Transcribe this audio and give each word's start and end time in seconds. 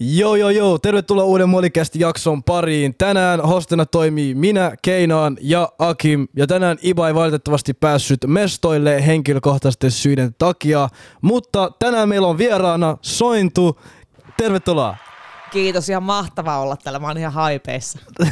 Joo, 0.00 0.36
joo, 0.36 0.50
joo. 0.50 0.78
Tervetuloa 0.78 1.24
uuden 1.24 1.48
Molikästi 1.48 2.00
jakson 2.00 2.42
pariin. 2.42 2.94
Tänään 2.98 3.40
hostena 3.40 3.86
toimii 3.86 4.34
minä, 4.34 4.72
Keinaan 4.82 5.36
ja 5.40 5.68
Akim. 5.78 6.28
Ja 6.36 6.46
tänään 6.46 6.78
Iba 6.82 7.08
ei 7.08 7.14
valitettavasti 7.14 7.74
päässyt 7.74 8.20
mestoille 8.26 9.06
henkilökohtaisten 9.06 9.90
syiden 9.90 10.34
takia. 10.38 10.88
Mutta 11.22 11.70
tänään 11.78 12.08
meillä 12.08 12.28
on 12.28 12.38
vieraana 12.38 12.96
Sointu. 13.02 13.80
Tervetuloa. 14.36 14.96
Kiitos, 15.50 15.88
ihan 15.88 16.02
mahtavaa 16.02 16.60
olla 16.60 16.76
täällä. 16.76 16.98
Mä 16.98 17.06
oon 17.06 17.18
ihan 17.18 17.32
haipeissa. 17.32 17.98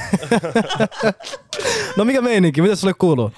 No 1.96 2.04
mikä 2.04 2.20
meininki? 2.20 2.62
Mitä 2.62 2.76
sulle 2.76 2.94
kuuluu? 2.94 3.32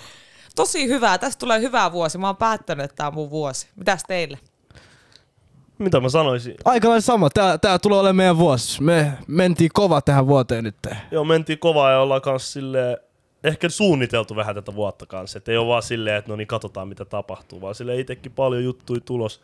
Tosi 0.56 0.88
hyvää. 0.88 1.18
Tästä 1.18 1.38
tulee 1.40 1.60
hyvä 1.60 1.92
vuosi. 1.92 2.18
Mä 2.18 2.26
oon 2.26 2.36
päättänyt, 2.36 2.84
että 2.84 2.96
tää 2.96 3.06
on 3.06 3.14
mun 3.14 3.30
vuosi. 3.30 3.68
Mitäs 3.76 4.02
teille? 4.08 4.38
Mitä 5.78 6.00
mä 6.00 6.08
sanoisin? 6.08 6.54
Aika 6.64 6.88
lailla 6.88 7.00
sama. 7.00 7.30
Tää, 7.30 7.58
tää 7.58 7.78
tulee 7.78 7.98
olemaan 7.98 8.16
meidän 8.16 8.38
vuosi. 8.38 8.82
Me 8.82 9.12
mentiin 9.26 9.70
kova 9.74 10.00
tähän 10.00 10.26
vuoteen 10.26 10.64
nyt. 10.64 10.76
Joo, 11.10 11.24
mentiin 11.24 11.58
kovaa 11.58 11.90
ja 11.90 12.00
ollaan 12.00 12.20
kans 12.22 12.52
silleen, 12.52 12.96
ehkä 13.44 13.68
suunniteltu 13.68 14.36
vähän 14.36 14.54
tätä 14.54 14.74
vuotta 14.74 15.06
kanssa. 15.06 15.38
Että 15.38 15.52
ei 15.52 15.58
ole 15.58 15.68
vaan 15.68 15.82
silleen, 15.82 16.16
että 16.16 16.30
no 16.30 16.36
niin 16.36 16.46
katsotaan 16.46 16.88
mitä 16.88 17.04
tapahtuu, 17.04 17.60
vaan 17.60 17.74
sille 17.74 18.00
itsekin 18.00 18.32
paljon 18.32 18.64
juttuja 18.64 19.00
tulos 19.00 19.40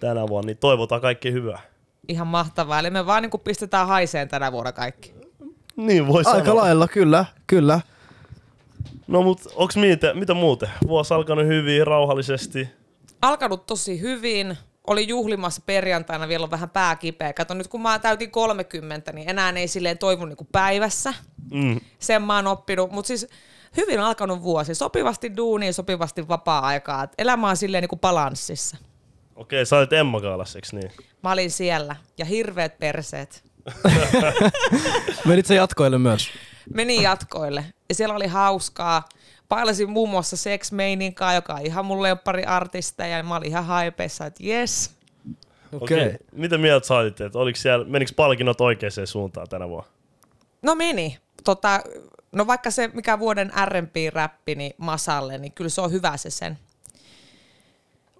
tänä 0.00 0.28
vuonna, 0.28 0.46
niin 0.46 0.56
toivotaan 0.56 1.00
kaikkea 1.00 1.32
hyvää. 1.32 1.60
Ihan 2.08 2.26
mahtavaa. 2.26 2.78
Eli 2.78 2.90
me 2.90 3.06
vaan 3.06 3.22
niin 3.22 3.40
pistetään 3.44 3.88
haiseen 3.88 4.28
tänä 4.28 4.52
vuonna 4.52 4.72
kaikki. 4.72 5.14
Niin 5.76 6.06
voi 6.08 6.22
Aika 6.26 6.44
sanoa. 6.44 6.62
lailla, 6.62 6.88
kyllä, 6.88 7.24
kyllä. 7.46 7.80
No 9.06 9.22
mut 9.22 9.40
onks 9.56 9.76
mitä, 9.76 10.14
mitä 10.14 10.34
muuten? 10.34 10.68
Vuosi 10.88 11.14
alkanut 11.14 11.46
hyvin, 11.46 11.86
rauhallisesti. 11.86 12.68
Alkanut 13.22 13.66
tosi 13.66 14.00
hyvin. 14.00 14.58
Oli 14.86 15.08
juhlimassa 15.08 15.62
perjantaina, 15.66 16.28
vielä 16.28 16.44
on 16.44 16.50
vähän 16.50 16.70
pää 16.70 16.96
kipeä. 16.96 17.32
Kato, 17.32 17.54
nyt 17.54 17.68
kun 17.68 17.82
mä 17.82 17.98
täytin 17.98 18.30
30, 18.30 19.12
niin 19.12 19.30
enää 19.30 19.50
ei 19.50 19.68
silleen 19.68 19.98
toivu 19.98 20.24
niin 20.24 20.36
päivässä. 20.52 21.14
Mm. 21.50 21.80
Sen 21.98 22.22
mä 22.22 22.36
oon 22.36 22.46
oppinut. 22.46 22.90
Mutta 22.90 23.06
siis 23.06 23.26
hyvin 23.76 24.00
alkanut 24.00 24.42
vuosi. 24.42 24.74
Sopivasti 24.74 25.36
duuniin, 25.36 25.74
sopivasti 25.74 26.28
vapaa-aikaa. 26.28 27.02
Et 27.02 27.12
Elämä 27.18 27.48
on 27.48 27.56
silleen 27.56 27.82
niin 27.82 27.88
kuin 27.88 28.00
balanssissa. 28.00 28.76
Okei, 29.36 29.66
sä 29.66 29.76
olit 29.76 29.92
Emma 29.92 30.20
Kaalas, 30.20 30.56
eiks 30.56 30.72
niin? 30.72 30.92
Mä 31.22 31.32
olin 31.32 31.50
siellä. 31.50 31.96
Ja 32.18 32.24
hirveät 32.24 32.78
perseet. 32.78 33.44
Menit 35.24 35.46
sä 35.46 35.54
jatkoille 35.54 35.98
myös? 35.98 36.28
Menin 36.74 37.02
jatkoille. 37.02 37.64
Ja 37.88 37.94
siellä 37.94 38.14
oli 38.14 38.26
hauskaa. 38.26 39.08
Pailasin 39.52 39.90
muun 39.90 40.10
muassa 40.10 40.36
Sex 40.36 40.72
Meininkaa, 40.72 41.34
joka 41.34 41.54
on 41.54 41.66
ihan 41.66 41.84
mun 41.84 42.02
lemppari 42.02 42.44
artista. 42.44 43.06
Ja 43.06 43.22
mä 43.22 43.36
olin 43.36 43.48
ihan 43.48 43.64
haipeissa, 43.64 44.26
että 44.26 44.44
yes. 44.46 44.90
Okei. 45.72 46.06
Okay. 46.06 46.18
Mitä 46.32 46.58
mieltä 46.58 46.86
sä 46.86 46.94
olit, 46.94 47.20
että 47.20 47.38
oliko 47.38 47.56
siellä, 47.56 47.84
menikö 47.84 48.12
palkinnot 48.16 48.60
oikeaan 48.60 49.06
suuntaan 49.06 49.48
tänä 49.48 49.68
vuonna? 49.68 49.90
No 50.62 50.74
meni. 50.74 51.18
Tota, 51.44 51.80
no 52.32 52.46
vaikka 52.46 52.70
se, 52.70 52.90
mikä 52.94 53.18
vuoden 53.18 53.52
R&B-räppi, 53.64 54.54
niin 54.54 54.74
Masalle, 54.78 55.38
niin 55.38 55.52
kyllä 55.52 55.70
se 55.70 55.80
on 55.80 55.92
hyvä 55.92 56.16
se 56.16 56.30
sen 56.30 56.58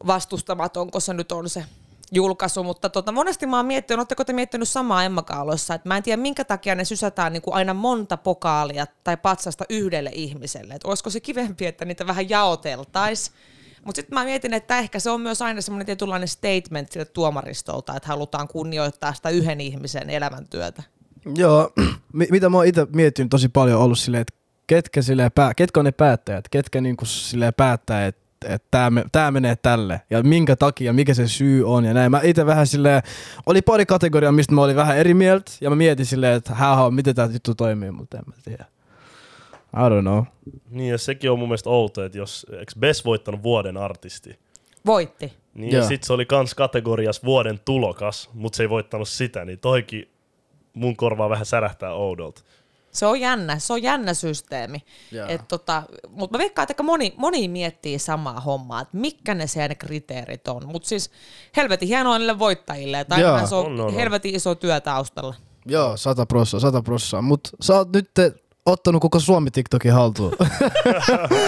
vastustamaton, 0.06 0.91
kun 0.91 1.00
se 1.00 1.14
nyt 1.14 1.33
on 1.33 1.48
se 1.48 1.64
julkaisu, 2.12 2.64
mutta 2.64 2.88
tota, 2.88 3.12
monesti 3.12 3.46
mä 3.46 3.56
oon 3.56 3.66
miettinyt, 3.66 3.98
oletteko 3.98 4.24
te 4.24 4.32
miettinyt 4.32 4.68
samaa 4.68 5.05
Emmakaaloissa, 5.05 5.74
että 5.74 5.88
mä 5.88 5.96
en 5.96 6.02
tiedä 6.02 6.22
minkä 6.22 6.44
takia 6.44 6.74
ne 6.74 6.84
sysätään 6.84 7.32
niin 7.32 7.42
kuin 7.42 7.55
aina 7.55 7.74
monta 7.74 8.16
pokaalia 8.16 8.86
tai 9.05 9.16
patsasta 9.16 9.64
yhdelle 9.70 10.10
ihmiselle, 10.14 10.74
että 10.74 10.88
olisiko 10.88 11.10
se 11.10 11.20
kivempi, 11.20 11.66
että 11.66 11.84
niitä 11.84 12.06
vähän 12.06 12.30
jaoteltaisiin. 12.30 13.36
Mutta 13.84 13.98
sitten 13.98 14.14
mä 14.18 14.24
mietin, 14.24 14.55
että 14.55 14.78
ehkä 14.78 14.98
se 14.98 15.10
on 15.10 15.20
myös 15.20 15.42
aina 15.42 15.60
semmoinen 15.60 15.86
tietynlainen 15.86 16.28
statement 16.28 16.92
sille 16.92 17.05
tuomaristolta, 17.05 17.96
että 17.96 18.08
halutaan 18.08 18.48
kunnioittaa 18.48 19.14
sitä 19.14 19.28
yhden 19.28 19.60
ihmisen 19.60 20.10
elämäntyötä. 20.10 20.83
Joo, 21.36 21.72
mi- 22.12 22.28
mitä 22.30 22.48
mä 22.48 22.56
oon 22.56 22.66
itse 22.66 22.86
miettinyt 22.94 23.30
tosi 23.30 23.48
paljon 23.48 23.80
ollut 23.80 23.98
silleen, 23.98 24.20
että 24.20 24.34
ketkä, 24.66 25.02
silleen 25.02 25.33
pää- 25.33 25.55
ketkä 25.55 25.80
on 25.80 25.84
ne 25.84 25.92
päättäjät, 25.92 26.48
ketkä 26.48 26.80
niinku 26.80 27.05
silleen 27.05 27.55
päättää, 27.55 28.06
että 28.06 28.21
että 28.48 28.69
tämä 28.70 28.91
me, 28.91 29.05
tää 29.13 29.30
menee 29.30 29.57
tälle 29.57 30.01
ja 30.11 30.23
minkä 30.23 30.57
takia, 30.57 30.92
mikä 30.92 31.14
se 31.14 31.29
syy 31.29 31.69
on 31.69 31.85
ja 31.85 31.95
näin. 31.95 32.11
Mä 32.11 32.20
itse 32.23 32.47
vähän 32.47 32.67
silleen, 32.67 33.03
oli 33.47 33.63
pari 33.63 33.86
kategoriaa, 33.86 34.33
mistä 34.33 34.55
mä 34.55 34.63
olin 34.63 34.77
vähän 34.77 34.97
eri 34.98 35.14
mieltä 35.14 35.53
ja 35.61 35.70
mä 35.70 35.77
mietin 35.77 36.07
silleen, 36.07 36.36
että 36.36 36.55
hää, 36.55 36.91
miten 36.91 37.14
tämä 37.14 37.29
juttu 37.33 37.55
toimii, 37.55 37.91
mutta 37.91 38.19
en 38.19 38.25
mä 38.27 38.35
tiedä. 38.45 38.64
I 39.77 39.89
don't 39.89 40.01
know. 40.01 40.25
Niin 40.70 40.91
ja 40.91 40.98
sekin 40.98 41.30
on 41.30 41.39
mun 41.39 41.48
mielestä 41.48 41.70
outo, 41.70 42.05
että 42.05 42.19
jos, 42.19 42.47
eikö 42.58 42.73
Bess 42.79 43.05
voittanut 43.05 43.42
vuoden 43.42 43.77
artisti? 43.77 44.39
Voitti. 44.86 45.33
Niin 45.55 45.73
Joo. 45.73 45.83
ja 45.83 45.89
sit 45.89 46.05
se 46.05 46.13
oli 46.13 46.27
kans 46.27 46.55
kategorias 46.55 47.24
vuoden 47.24 47.61
tulokas, 47.64 48.30
mutta 48.35 48.57
se 48.57 48.63
ei 48.63 48.70
voittanut 48.70 49.09
sitä, 49.09 49.45
niin 49.45 49.59
toikin 49.59 50.09
mun 50.74 50.97
korvaa 50.97 51.30
vähän 51.30 51.47
särähtää 51.47 51.92
oudolta. 51.92 52.42
Se 52.92 53.07
on 53.07 53.20
jännä, 53.20 53.58
se 53.58 53.73
on 53.73 53.83
jännä 53.83 54.14
systeemi. 54.14 54.83
Et 55.29 55.48
tota, 55.48 55.83
Mutta 56.08 56.39
mä 56.39 56.42
veikkaan, 56.42 56.63
että 56.64 56.70
aika 56.70 56.83
moni, 56.83 57.14
moni 57.17 57.48
miettii 57.48 57.98
samaa 57.98 58.41
hommaa, 58.41 58.80
että 58.80 58.97
mitkä 58.97 59.35
ne 59.35 59.47
sen 59.47 59.77
kriteerit 59.77 60.48
on. 60.48 60.63
Mutta 60.69 60.89
siis 60.89 61.11
helvetin 61.57 61.89
hienoa 61.89 62.19
niille 62.19 62.39
voittajille, 62.39 63.01
että 63.01 63.14
Joo. 63.14 63.29
ainahan 63.29 63.48
se 63.48 63.55
on, 63.55 63.67
On, 63.67 63.80
on, 63.80 63.86
on. 63.86 63.95
helvetin 63.95 64.35
iso 64.35 64.55
työ 64.55 64.80
taustalla. 64.80 65.35
Joo, 65.67 65.97
sata 65.97 66.27
prossaa, 66.27 66.61
sata 66.61 66.83
prossaa. 66.83 67.23
Mut 67.23 67.48
sä 67.61 67.75
oot 67.75 67.92
nyt 67.92 68.11
ottanut 68.67 69.03
koko 69.03 69.20
Suomi 69.20 69.51
TikTokin 69.51 69.92
haltuun. 69.92 70.33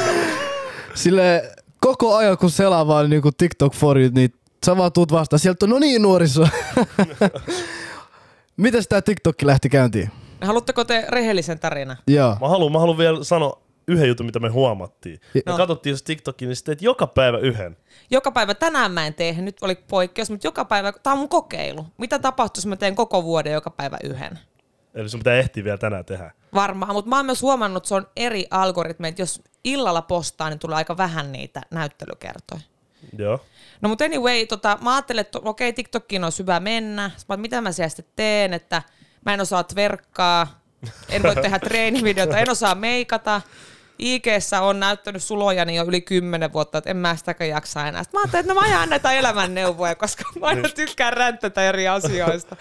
Sille 0.95 1.53
koko 1.81 2.17
ajan 2.17 2.39
kun 2.39 2.51
selaa 2.51 2.87
vaan 2.87 3.11
niinku 3.11 3.31
TikTok 3.33 3.75
for 3.75 3.99
you, 3.99 4.11
niin 4.15 4.35
sä 4.67 4.77
vaan 4.77 4.93
tuut 4.93 5.13
vastaan. 5.13 5.41
Sieltä 5.41 5.67
on, 5.67 5.71
no 5.71 5.79
niin 5.79 6.03
nuoriso. 6.03 6.49
Mites 8.57 8.89
tää 8.89 9.03
TikTok 9.03 9.43
lähti 9.43 9.69
käyntiin? 9.69 10.11
Haluatteko 10.47 10.85
te 10.85 11.05
rehellisen 11.09 11.59
tarinan? 11.59 11.97
Joo. 12.07 12.37
Mä 12.41 12.49
haluan, 12.49 12.73
mä 12.73 12.79
haluan 12.79 12.99
vielä 12.99 13.25
sanoa 13.25 13.63
yhden 13.89 14.09
jutun, 14.09 14.27
mitä 14.27 14.41
me 14.41 14.49
huomattiin. 14.49 15.21
Me 15.35 15.43
No. 15.47 15.57
katsottiin 15.57 15.91
jos 15.91 16.03
TikTokin, 16.03 16.49
niin 16.49 16.57
sitten 16.57 16.77
teet 16.77 16.83
joka 16.83 17.07
päivä 17.07 17.39
yhden. 17.39 17.77
Joka 18.11 18.31
päivä, 18.33 18.55
tänään 18.55 18.93
mä 18.93 19.07
en 19.07 19.15
tee, 19.15 19.33
nyt 19.33 19.57
oli 19.63 19.75
poikkeus, 19.75 20.31
mutta 20.31 20.47
joka 20.47 20.65
päivä, 20.65 20.93
tää 20.93 21.13
on 21.13 21.19
mun 21.19 21.29
kokeilu. 21.29 21.87
Mitä 21.99 22.19
tapahtuisi, 22.19 22.67
jos 22.67 22.71
mä 22.71 22.77
teen 22.77 22.97
koko 22.97 23.25
vuoden 23.25 23.53
joka 23.53 23.71
päivä 23.71 23.97
yhden? 24.05 24.39
Eli 24.95 25.09
sun 25.09 25.21
pitää 25.21 25.35
ehtiä 25.35 25.65
vielä 25.65 25.79
tänään 25.79 26.05
tehdä. 26.05 26.31
Varmaan, 26.55 26.93
mutta 26.93 27.09
mä 27.09 27.17
oon 27.17 27.27
myös 27.27 27.43
huomannut, 27.43 27.77
että 27.83 27.89
se 27.89 27.95
on 27.95 28.07
eri 28.17 28.47
algoritmeja, 28.51 29.09
että 29.09 29.23
jos 29.23 29.43
illalla 29.65 30.03
postaa, 30.03 30.49
niin 30.51 30.59
tulee 30.59 30.77
aika 30.77 30.97
vähän 30.97 31.33
niitä 31.33 31.63
näyttelykertoja. 31.71 32.61
Joo. 33.19 33.41
No 33.81 33.89
mutta 33.89 34.05
anyway, 34.05 34.47
tota, 34.47 34.79
mä 34.81 34.95
ajattelin, 34.95 35.21
että 35.21 35.39
okei, 35.45 35.73
TikTokkiin 35.73 36.25
on 36.25 36.33
hyvä 36.39 36.61
mennä. 36.61 37.11
Mä, 37.29 37.37
mitä 37.37 37.61
mä 37.61 37.73
siellä 37.73 37.89
sitten 37.89 38.13
teen, 38.17 38.55
että 38.55 38.83
mä 39.27 39.35
en 39.35 39.41
osaa 39.41 39.65
tverkkaa, 39.65 40.61
en 41.09 41.23
voi 41.23 41.37
tehdä 41.37 41.59
treenivideota, 41.59 42.39
en 42.39 42.51
osaa 42.51 42.75
meikata. 42.75 43.41
ig 43.99 44.25
on 44.61 44.81
näyttänyt 44.81 45.23
sulojani 45.23 45.77
jo 45.77 45.85
yli 45.85 46.01
kymmenen 46.01 46.53
vuotta, 46.53 46.79
että 46.79 46.91
en 46.91 46.97
mä 46.97 47.17
sitäkään 47.17 47.51
jaksa 47.51 47.89
enää. 47.89 48.03
Sitten 48.03 48.19
mä 48.19 48.23
ajattelin, 48.23 48.41
että 48.41 48.55
no 48.55 48.61
mä 48.61 48.69
jaan 48.69 48.89
näitä 48.89 49.13
elämänneuvoja, 49.13 49.95
koska 49.95 50.25
mä 50.41 50.47
aina 50.47 50.69
tykkään 50.69 51.13
ränttätä 51.13 51.69
eri 51.69 51.89
asioista. 51.89 52.57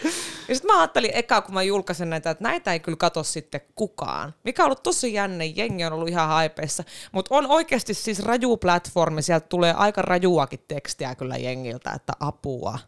Ja 0.47 0.55
sitten 0.55 0.75
mä 0.75 0.79
ajattelin 0.79 1.11
eka, 1.13 1.41
kun 1.41 1.53
mä 1.53 1.63
julkaisen 1.63 2.09
näitä, 2.09 2.29
että 2.29 2.43
näitä 2.43 2.73
ei 2.73 2.79
kyllä 2.79 2.97
katso 2.97 3.23
sitten 3.23 3.61
kukaan. 3.75 4.33
Mikä 4.43 4.63
on 4.63 4.65
ollut 4.65 4.83
tosi 4.83 5.13
jänne, 5.13 5.45
jengi 5.45 5.85
on 5.85 5.93
ollut 5.93 6.09
ihan 6.09 6.27
haipeissa. 6.27 6.83
Mutta 7.11 7.35
on 7.35 7.47
oikeasti 7.47 7.93
siis 7.93 8.19
raju 8.23 8.57
platformi, 8.57 9.21
sieltä 9.21 9.47
tulee 9.47 9.73
aika 9.73 10.01
rajuakin 10.01 10.65
tekstiä 10.67 11.15
kyllä 11.15 11.37
jengiltä, 11.37 11.91
että 11.91 12.13
apua. 12.19 12.79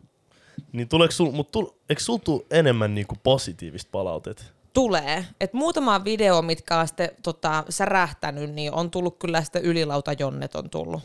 Niin 0.75 0.87
tuleeko 0.87 1.11
sul, 1.11 1.31
mut 1.31 1.51
tul, 1.51 1.65
eikö 1.89 2.01
sul 2.01 2.17
tuu 2.17 2.45
enemmän 2.51 2.95
niinku 2.95 3.15
positiivista 3.23 3.89
palautet? 3.91 4.53
Tulee. 4.73 5.25
Et 5.39 5.53
muutama 5.53 6.03
video, 6.03 6.41
mitkä 6.41 6.79
on 6.79 6.87
sitten 6.87 7.09
tota, 7.23 7.63
särähtänyt, 7.69 8.53
niin 8.53 8.73
on 8.73 8.91
tullut 8.91 9.19
kyllä 9.19 9.43
sitten 9.43 9.61
ylilauta-jonnet 9.61 10.55
on 10.55 10.69
tullut 10.69 11.03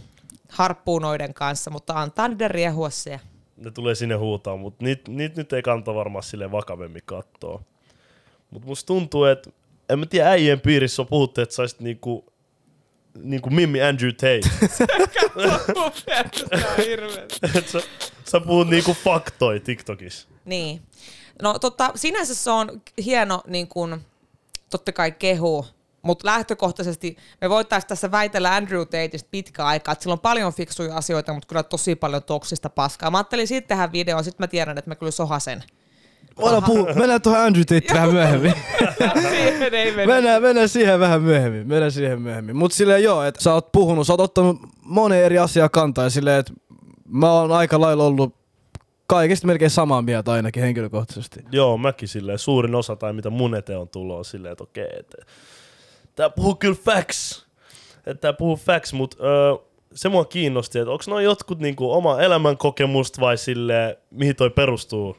harppuunoiden 0.48 1.34
kanssa, 1.34 1.70
mutta 1.70 1.92
antaa 1.92 2.28
niiden 2.28 2.50
riehua 2.50 2.90
siellä. 2.90 3.20
Ne 3.56 3.70
tulee 3.70 3.94
sinne 3.94 4.14
huutaa, 4.14 4.56
mutta 4.56 4.84
niitä 4.84 5.10
niit 5.10 5.36
nyt 5.36 5.52
ei 5.52 5.62
kannata 5.62 5.94
varmaan 5.94 6.22
sille 6.22 6.52
vakavemmin 6.52 7.02
katsoa. 7.04 7.62
Mutta 8.50 8.68
musta 8.68 8.86
tuntuu, 8.86 9.24
että 9.24 9.50
en 9.88 9.98
mä 9.98 10.06
tiedä, 10.06 10.30
äijien 10.30 10.60
piirissä 10.60 11.02
on 11.02 11.08
puhuttu, 11.08 11.40
että 11.40 11.54
saisit 11.54 11.80
niinku, 11.80 12.24
niinku 13.18 13.50
Mimmi 13.50 13.82
Andrew 13.82 14.10
Tate. 14.10 14.40
Et 17.58 17.68
sä, 17.68 17.80
sä 18.24 18.40
puhut 18.40 18.68
niinku 18.68 18.94
faktoi 19.04 19.60
TikTokissa. 19.60 20.28
Niin. 20.44 20.82
No 21.42 21.58
tota, 21.58 21.90
sinänsä 21.94 22.34
se 22.34 22.50
on 22.50 22.82
hieno 23.04 23.42
niin 23.46 23.68
kun, 23.68 24.00
totta 24.70 24.92
kai 24.92 25.12
kehu, 25.12 25.66
mutta 26.02 26.26
lähtökohtaisesti 26.26 27.16
me 27.40 27.50
voitaisiin 27.50 27.88
tässä 27.88 28.10
väitellä 28.10 28.54
Andrew 28.54 28.80
Tateista 28.80 29.28
pitkä 29.30 29.64
aikaa, 29.64 29.92
että 29.92 30.02
sillä 30.02 30.12
on 30.12 30.20
paljon 30.20 30.52
fiksuja 30.52 30.96
asioita, 30.96 31.32
mutta 31.32 31.46
kyllä 31.48 31.62
tosi 31.62 31.94
paljon 31.94 32.22
toksista 32.22 32.70
paskaa. 32.70 33.10
Mä 33.10 33.18
ajattelin 33.18 33.48
siitä 33.48 33.68
tehdä 33.68 33.92
video, 33.92 34.22
sitten 34.22 34.42
mä 34.42 34.48
tiedän, 34.48 34.78
että 34.78 34.90
mä 34.90 34.94
kyllä 34.94 35.12
sohasen. 35.12 35.62
Voidaan 36.40 36.62
puhua. 36.62 36.86
Mennään 36.94 37.22
tuohon 37.22 37.40
Andrew 37.40 37.62
Tate 37.64 37.94
vähän 37.94 38.12
myöhemmin. 38.18 38.52
Siihen 39.30 39.74
ei 39.74 39.92
mennä. 39.96 40.14
mennään, 40.14 40.42
mennään 40.42 40.68
siihen 40.68 41.00
vähän 41.00 41.22
myöhemmin. 41.22 41.68
Mennään 41.68 41.92
siihen 41.92 42.22
myöhemmin. 42.22 42.56
Mut 42.56 42.72
silleen 42.72 43.02
joo, 43.02 43.22
että 43.22 43.42
sä 43.42 43.54
oot 43.54 43.72
puhunut, 43.72 44.06
sä 44.06 44.12
oot 44.12 44.20
ottanut 44.20 44.56
moneen 44.82 45.24
eri 45.24 45.38
asiaa 45.38 45.68
kantaa 45.68 46.04
ja 46.04 46.10
silleen, 46.10 46.40
että 46.40 46.52
mä 47.08 47.32
oon 47.32 47.52
aika 47.52 47.80
lailla 47.80 48.04
ollut 48.04 48.34
kaikesta 49.06 49.46
melkein 49.46 49.70
samaa 49.70 50.02
mieltä 50.02 50.32
ainakin 50.32 50.62
henkilökohtaisesti. 50.62 51.40
Joo, 51.52 51.78
mäkin 51.78 52.08
silleen, 52.08 52.38
suurin 52.38 52.74
osa 52.74 52.96
tai 52.96 53.12
mitä 53.12 53.30
mun 53.30 53.54
eteen 53.54 53.78
on 53.78 53.88
tullut 53.88 54.18
on 54.18 54.24
silleen, 54.24 54.52
että 54.52 54.64
okei, 54.64 54.88
että 54.98 55.16
tää 56.16 56.30
puhuu 56.30 56.54
kyllä 56.54 56.76
facts. 56.84 57.46
Että 58.06 58.20
tää 58.20 58.32
puhuu 58.32 58.56
facts, 58.56 58.92
mut 58.92 59.14
öö, 59.20 59.54
se 59.94 60.08
mua 60.08 60.24
kiinnosti, 60.24 60.78
että 60.78 60.90
onko 60.90 61.04
noin 61.08 61.24
jotkut 61.24 61.58
niinku 61.58 61.92
oma 61.92 62.20
elämän 62.20 62.56
kokemusta 62.56 63.20
vai 63.20 63.38
sille 63.38 63.98
mihin 64.10 64.36
toi 64.36 64.50
perustuu, 64.50 65.16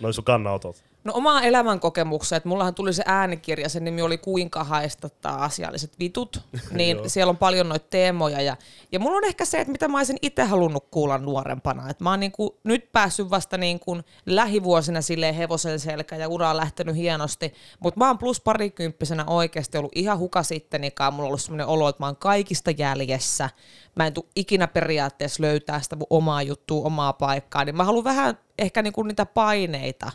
noin 0.00 0.14
sun 0.14 0.24
kannanotot? 0.24 0.84
No 1.06 1.12
oma 1.16 1.42
elämänkokemukseen, 1.42 2.36
että 2.36 2.48
mullahan 2.48 2.74
tuli 2.74 2.92
se 2.92 3.02
äänikirja, 3.06 3.68
sen 3.68 3.84
nimi 3.84 4.02
oli 4.02 4.18
Kuinka 4.18 4.64
haistattaa 4.64 5.44
asialliset 5.44 5.98
vitut, 5.98 6.40
niin 6.70 7.10
siellä 7.10 7.30
on 7.30 7.36
paljon 7.36 7.68
noita 7.68 7.86
teemoja. 7.90 8.42
Ja, 8.42 8.56
ja 8.92 8.98
mulla 8.98 9.16
on 9.16 9.24
ehkä 9.24 9.44
se, 9.44 9.60
että 9.60 9.72
mitä 9.72 9.88
mä 9.88 9.98
olisin 9.98 10.16
itse 10.22 10.42
halunnut 10.42 10.86
kuulla 10.90 11.18
nuorempana. 11.18 11.90
Että 11.90 12.04
mä 12.04 12.10
oon 12.10 12.20
niinku 12.20 12.58
nyt 12.64 12.92
päässyt 12.92 13.30
vasta 13.30 13.58
niinku 13.58 14.00
lähivuosina 14.26 15.02
silleen 15.02 15.34
hevosen 15.34 15.80
selkä 15.80 16.16
ja 16.16 16.28
ura 16.28 16.50
on 16.50 16.56
lähtenyt 16.56 16.96
hienosti, 16.96 17.54
mutta 17.80 17.98
mä 17.98 18.06
oon 18.06 18.18
plus 18.18 18.40
parikymppisenä 18.40 19.24
oikeasti 19.26 19.78
ollut 19.78 19.92
ihan 19.94 20.18
huka 20.18 20.42
sittenikaan. 20.42 21.14
Mulla 21.14 21.24
on 21.24 21.28
ollut 21.28 21.42
sellainen 21.42 21.66
olo, 21.66 21.88
että 21.88 22.02
mä 22.02 22.06
oon 22.06 22.16
kaikista 22.16 22.70
jäljessä. 22.70 23.50
Mä 23.94 24.06
en 24.06 24.12
tule 24.12 24.26
ikinä 24.36 24.66
periaatteessa 24.66 25.42
löytää 25.42 25.80
sitä 25.80 25.96
mun 25.96 26.06
omaa 26.10 26.42
juttua, 26.42 26.86
omaa 26.86 27.12
paikkaa. 27.12 27.64
Niin 27.64 27.76
mä 27.76 27.84
haluan 27.84 28.04
vähän 28.04 28.38
ehkä 28.58 28.82
niinku 28.82 29.02
niitä 29.02 29.26
paineita 29.26 30.12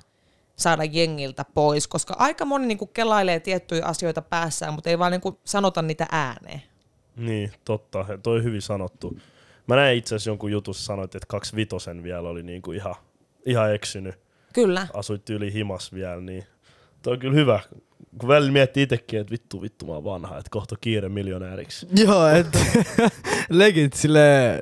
saada 0.61 0.83
jengiltä 0.83 1.45
pois, 1.53 1.87
koska 1.87 2.15
aika 2.17 2.45
moni 2.45 2.67
niinku 2.67 2.85
kelailee 2.87 3.39
tiettyjä 3.39 3.85
asioita 3.85 4.21
päässään, 4.21 4.73
mutta 4.73 4.89
ei 4.89 4.99
vaan 4.99 5.11
niinku 5.11 5.39
sanota 5.43 5.81
niitä 5.81 6.05
ääneen. 6.11 6.61
Niin, 7.15 7.51
totta. 7.65 8.05
Ja 8.07 8.17
Toi 8.17 8.37
on 8.37 8.43
hyvin 8.43 8.61
sanottu. 8.61 9.17
Mä 9.67 9.75
näin 9.75 9.97
itse 9.97 10.15
asiassa 10.15 10.29
jonkun 10.29 10.51
jutussa 10.51 10.85
sanoit, 10.85 11.15
että 11.15 11.27
kaksi 11.27 11.55
vitosen 11.55 12.03
vielä 12.03 12.29
oli 12.29 12.43
niinku 12.43 12.71
ihan, 12.71 12.95
ihan 13.45 13.75
eksynyt. 13.75 14.15
Kyllä. 14.53 14.87
Asuit 14.93 15.29
yli 15.29 15.53
himas 15.53 15.93
vielä, 15.93 16.21
niin 16.21 16.43
toi 17.01 17.13
on 17.13 17.19
kyllä 17.19 17.33
hyvä. 17.33 17.59
Kun 18.17 18.29
välillä 18.29 18.51
miettii 18.51 18.83
itsekin, 18.83 19.19
että 19.19 19.31
vittu, 19.31 19.61
vittu 19.61 19.85
mä 19.85 19.93
oon 19.93 20.03
vanha, 20.03 20.37
että 20.37 20.49
kohta 20.49 20.75
kiire 20.81 21.09
miljonääriksi. 21.09 21.87
Joo, 21.95 22.27
et 22.27 22.47
legit 23.49 23.93
sille 23.93 24.59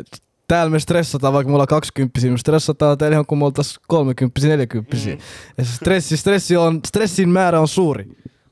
täällä 0.49 0.69
me 0.71 0.79
stressataan, 0.79 1.33
vaikka 1.33 1.51
mulla 1.51 1.63
on 1.63 1.67
20 1.67 2.19
me 2.29 2.37
stressataan 2.37 2.97
teillä 2.97 3.15
ihan 3.15 3.25
kun 3.25 3.37
me 3.37 3.45
oltais 3.45 3.79
30 3.87 4.47
40 4.47 4.97
mm. 4.97 5.17
Ja 5.57 5.65
se 5.65 5.75
stressi, 5.75 6.17
stressi 6.17 6.57
on, 6.57 6.79
stressin 6.87 7.29
määrä 7.29 7.59
on 7.59 7.67
suuri. 7.67 8.05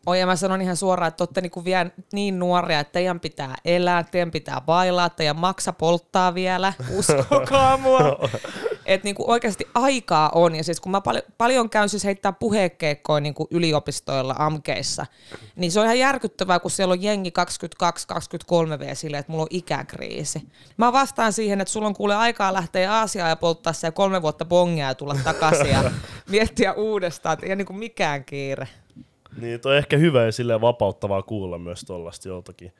Oi, 0.05 0.19
ja 0.19 0.25
mä 0.25 0.35
sanon 0.35 0.61
ihan 0.61 0.77
suoraan, 0.77 1.07
että 1.07 1.23
olette 1.23 1.41
niinku 1.41 1.65
vielä 1.65 1.89
niin 2.13 2.39
nuoria, 2.39 2.79
että 2.79 2.91
teidän 2.91 3.19
pitää 3.19 3.55
elää, 3.65 4.03
teidän 4.03 4.31
pitää 4.31 4.61
bailaa, 4.61 5.09
teidän 5.09 5.39
maksa 5.39 5.73
polttaa 5.73 6.33
vielä, 6.33 6.73
uskokaa 6.97 7.77
mua. 7.77 7.99
Että 8.87 9.05
niinku 9.05 9.31
oikeasti 9.31 9.67
aikaa 9.73 10.29
on, 10.35 10.55
ja 10.55 10.63
siis 10.63 10.79
kun 10.79 10.91
mä 10.91 11.01
pal- 11.01 11.21
paljon 11.37 11.69
käyn 11.69 11.89
siis 11.89 12.03
heittää 12.05 12.31
puhekeikkoja 12.31 13.19
niinku 13.19 13.47
yliopistoilla, 13.51 14.35
amkeissa, 14.37 15.05
niin 15.55 15.71
se 15.71 15.79
on 15.79 15.85
ihan 15.85 15.99
järkyttävää, 15.99 16.59
kun 16.59 16.71
siellä 16.71 16.91
on 16.91 17.03
jengi 17.03 17.33
22-23 18.75 18.79
V 18.79 18.95
silleen, 18.95 19.19
että 19.19 19.31
mulla 19.31 19.43
on 19.43 19.47
ikäkriisi. 19.49 20.47
Mä 20.77 20.93
vastaan 20.93 21.33
siihen, 21.33 21.61
että 21.61 21.71
sulla 21.71 21.87
on 21.87 21.95
kuule 21.95 22.15
aikaa 22.15 22.53
lähteä 22.53 22.93
Aasiaan 22.93 23.29
ja 23.29 23.35
polttaa 23.35 23.73
se 23.73 23.91
kolme 23.91 24.21
vuotta 24.21 24.45
bongia 24.45 24.87
ja 24.87 24.95
tulla 24.95 25.15
takaisin 25.23 25.69
ja 25.69 25.91
miettiä 26.31 26.73
uudestaan, 26.73 27.33
että 27.33 27.45
ei 27.45 27.55
niinku 27.55 27.73
mikään 27.73 28.25
kiire. 28.25 28.67
Niin, 29.41 29.59
toi 29.59 29.71
on 29.71 29.77
ehkä 29.77 29.97
hyvä 29.97 30.25
ja 30.25 30.31
silleen 30.31 30.61
vapauttavaa 30.61 31.21
kuulla 31.21 31.57
myös 31.57 31.83
tollasta 31.83 32.27
joltakin. 32.27 32.71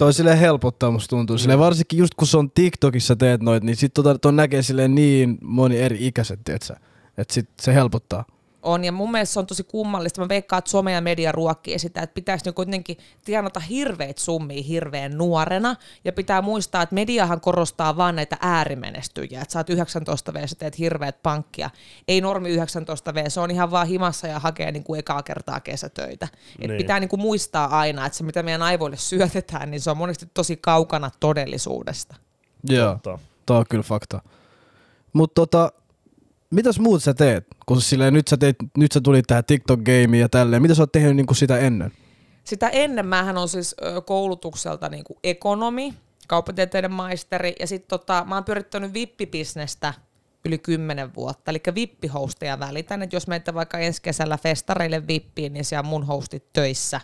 Toi 0.00 0.12
silleen 0.12 0.38
helpottaa 0.38 0.90
musta 0.90 1.08
tuntuu. 1.08 1.38
Silleen 1.38 1.58
varsinkin 1.58 1.98
just 1.98 2.14
kun 2.14 2.28
se 2.28 2.36
on 2.38 2.50
TikTokissa 2.50 3.16
teet 3.16 3.42
noit, 3.42 3.64
niin 3.64 3.76
sit 3.76 3.94
tota, 3.94 4.18
ton 4.18 4.36
näkee 4.36 4.62
silleen 4.62 4.94
niin 4.94 5.38
moni 5.42 5.78
eri 5.78 6.06
ikäiset, 6.06 6.40
tietsä. 6.44 6.76
Että 7.18 7.34
sit 7.34 7.48
se 7.60 7.74
helpottaa. 7.74 8.24
On, 8.62 8.84
ja 8.84 8.92
mun 8.92 9.10
mielestä 9.12 9.32
se 9.32 9.38
on 9.40 9.46
tosi 9.46 9.64
kummallista. 9.64 10.20
Mä 10.20 10.28
veikkaan, 10.28 10.58
että 10.58 10.70
some 10.70 10.92
ja 10.92 11.00
media 11.00 11.32
ruokkii 11.32 11.78
sitä, 11.78 12.02
että 12.02 12.14
pitäisi 12.14 12.44
niin 12.44 12.54
kuitenkin 12.54 12.96
tienata 13.24 13.60
hirveitä 13.60 14.20
summia 14.20 14.62
hirveän 14.62 15.18
nuorena, 15.18 15.76
ja 16.04 16.12
pitää 16.12 16.42
muistaa, 16.42 16.82
että 16.82 16.94
mediahan 16.94 17.40
korostaa 17.40 17.96
vaan 17.96 18.16
näitä 18.16 18.36
äärimenestyjiä, 18.40 19.40
että 19.40 19.52
sä 19.52 19.58
oot 19.58 19.70
19 19.70 20.34
V, 20.34 20.46
sä 20.46 20.54
teet 20.54 20.78
hirveät 20.78 21.22
pankkia. 21.22 21.70
Ei 22.08 22.20
normi 22.20 22.48
19 22.48 23.14
V, 23.14 23.24
se 23.28 23.40
on 23.40 23.50
ihan 23.50 23.70
vaan 23.70 23.86
himassa 23.86 24.26
ja 24.26 24.38
hakee 24.38 24.72
niin 24.72 24.84
kuin 24.84 24.98
ekaa 24.98 25.22
kertaa 25.22 25.60
kesätöitä. 25.60 26.28
Et 26.58 26.68
Niin. 26.68 26.78
pitää 26.78 27.00
niin 27.00 27.08
kuin 27.08 27.20
muistaa 27.20 27.78
aina, 27.78 28.06
että 28.06 28.18
se 28.18 28.24
mitä 28.24 28.42
meidän 28.42 28.62
aivoille 28.62 28.96
syötetään, 28.96 29.70
niin 29.70 29.80
se 29.80 29.90
on 29.90 29.96
monesti 29.96 30.26
tosi 30.34 30.56
kaukana 30.56 31.10
todellisuudesta. 31.20 32.16
Joo, 32.68 32.92
Totta. 32.92 33.18
toi 33.46 33.58
on 33.58 33.64
kyllä 33.68 33.82
fakta. 33.82 34.22
Mut 35.12 35.34
tota, 35.34 35.72
mitäs 36.50 36.78
muut 36.78 37.02
sä 37.02 37.14
teet? 37.14 37.46
Kun 37.66 37.82
silleen 37.82 38.14
nyt 38.14 38.28
sä, 38.28 38.36
teit, 38.36 38.56
nyt 38.76 38.92
sä 38.92 39.00
tulit 39.00 39.26
tähän 39.26 39.44
TikTok-gameen 39.44 40.20
ja 40.20 40.28
tälleen. 40.28 40.62
Mitä 40.62 40.74
sä 40.74 40.82
oot 40.82 40.92
tehnyt 40.92 41.16
niinku 41.16 41.34
sitä 41.34 41.58
ennen? 41.58 41.92
Sitä 42.44 42.68
ennen 42.68 43.06
mähän 43.06 43.38
on 43.38 43.48
siis 43.48 43.76
koulutukselta 44.06 44.88
niin 44.88 45.04
kuin 45.04 45.18
ekonomi, 45.24 45.94
kauppatieteiden 46.28 46.92
maisteri, 46.92 47.54
ja 47.60 47.66
sitten 47.66 47.88
tota, 47.88 48.24
mä 48.28 48.34
oon 48.34 48.44
pyörittänyt 48.44 48.94
vippibisnestä 48.94 49.94
yli 50.44 50.58
10 50.58 51.14
vuotta, 51.14 51.50
eli 51.50 51.60
vippihosteja 51.74 52.60
välitän, 52.60 53.02
että 53.02 53.16
jos 53.16 53.26
meitä 53.26 53.54
vaikka 53.54 53.78
ensi 53.78 54.02
kesällä 54.02 54.38
festareille 54.38 55.06
vippiin, 55.06 55.52
niin 55.52 55.64
siellä 55.64 55.80
on 55.80 55.86
mun 55.86 56.06
hostit 56.06 56.52
töissä. 56.52 57.00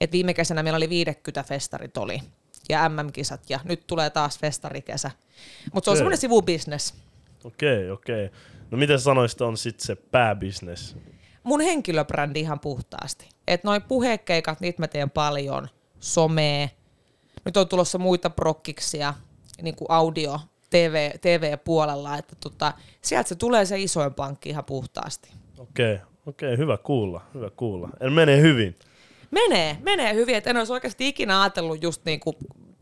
Et 0.00 0.12
viime 0.12 0.34
kesänä 0.34 0.62
meillä 0.62 0.76
oli 0.76 0.88
50 0.88 1.42
festarit 1.42 1.96
oli, 1.96 2.20
ja 2.68 2.88
MM-kisat, 2.88 3.50
ja 3.50 3.60
nyt 3.64 3.86
tulee 3.86 4.10
taas 4.10 4.38
festarikesä. 4.38 5.10
Mutta 5.72 5.84
se 5.84 5.90
on 5.90 5.96
semmoinen 5.96 6.18
sivubisnes. 6.18 6.94
Okei, 7.44 7.90
okei. 7.90 8.30
No 8.72 8.78
miten 8.78 9.00
sanoisit 9.00 9.40
on 9.40 9.56
sitten 9.56 9.86
se 9.86 9.96
pääbusiness? 9.96 10.96
mun 11.42 11.60
henkilöbrändi 11.60 12.40
ihan 12.40 12.60
puhtaasti. 12.60 13.28
Että 13.46 13.68
noi 13.68 13.80
puhekeikat, 13.80 14.60
niitä 14.60 14.82
mä 14.82 14.88
teen 14.88 15.10
paljon, 15.10 15.68
somee. 16.00 16.70
Nyt 17.44 17.56
on 17.56 17.68
tulossa 17.68 17.98
muita 17.98 18.30
prokkiksia, 18.30 19.14
niin 19.62 19.76
kuin 19.76 19.90
audio, 19.90 20.40
TV, 20.70 21.10
TV-puolella, 21.20 22.16
että 22.16 22.36
tota, 22.40 22.72
sieltä 23.02 23.28
se 23.28 23.34
tulee 23.34 23.64
se 23.64 23.80
isoin 23.80 24.14
pankki 24.14 24.48
ihan 24.48 24.64
puhtaasti. 24.64 25.30
Okei, 25.58 25.98
okei, 26.26 26.56
hyvä 26.56 26.76
kuulla, 26.76 27.20
hyvä 27.34 27.50
kuulla. 27.50 27.88
En 28.00 28.12
mene 28.12 28.40
hyvin. 28.40 28.78
Menee, 29.30 29.76
menee 29.82 30.14
hyvin, 30.14 30.34
että 30.34 30.50
en 30.50 30.56
olisi 30.56 30.72
oikeasti 30.72 31.08
ikinä 31.08 31.42
ajatellut 31.42 31.82
just 31.82 32.04
niin 32.04 32.20
kuin 32.20 32.36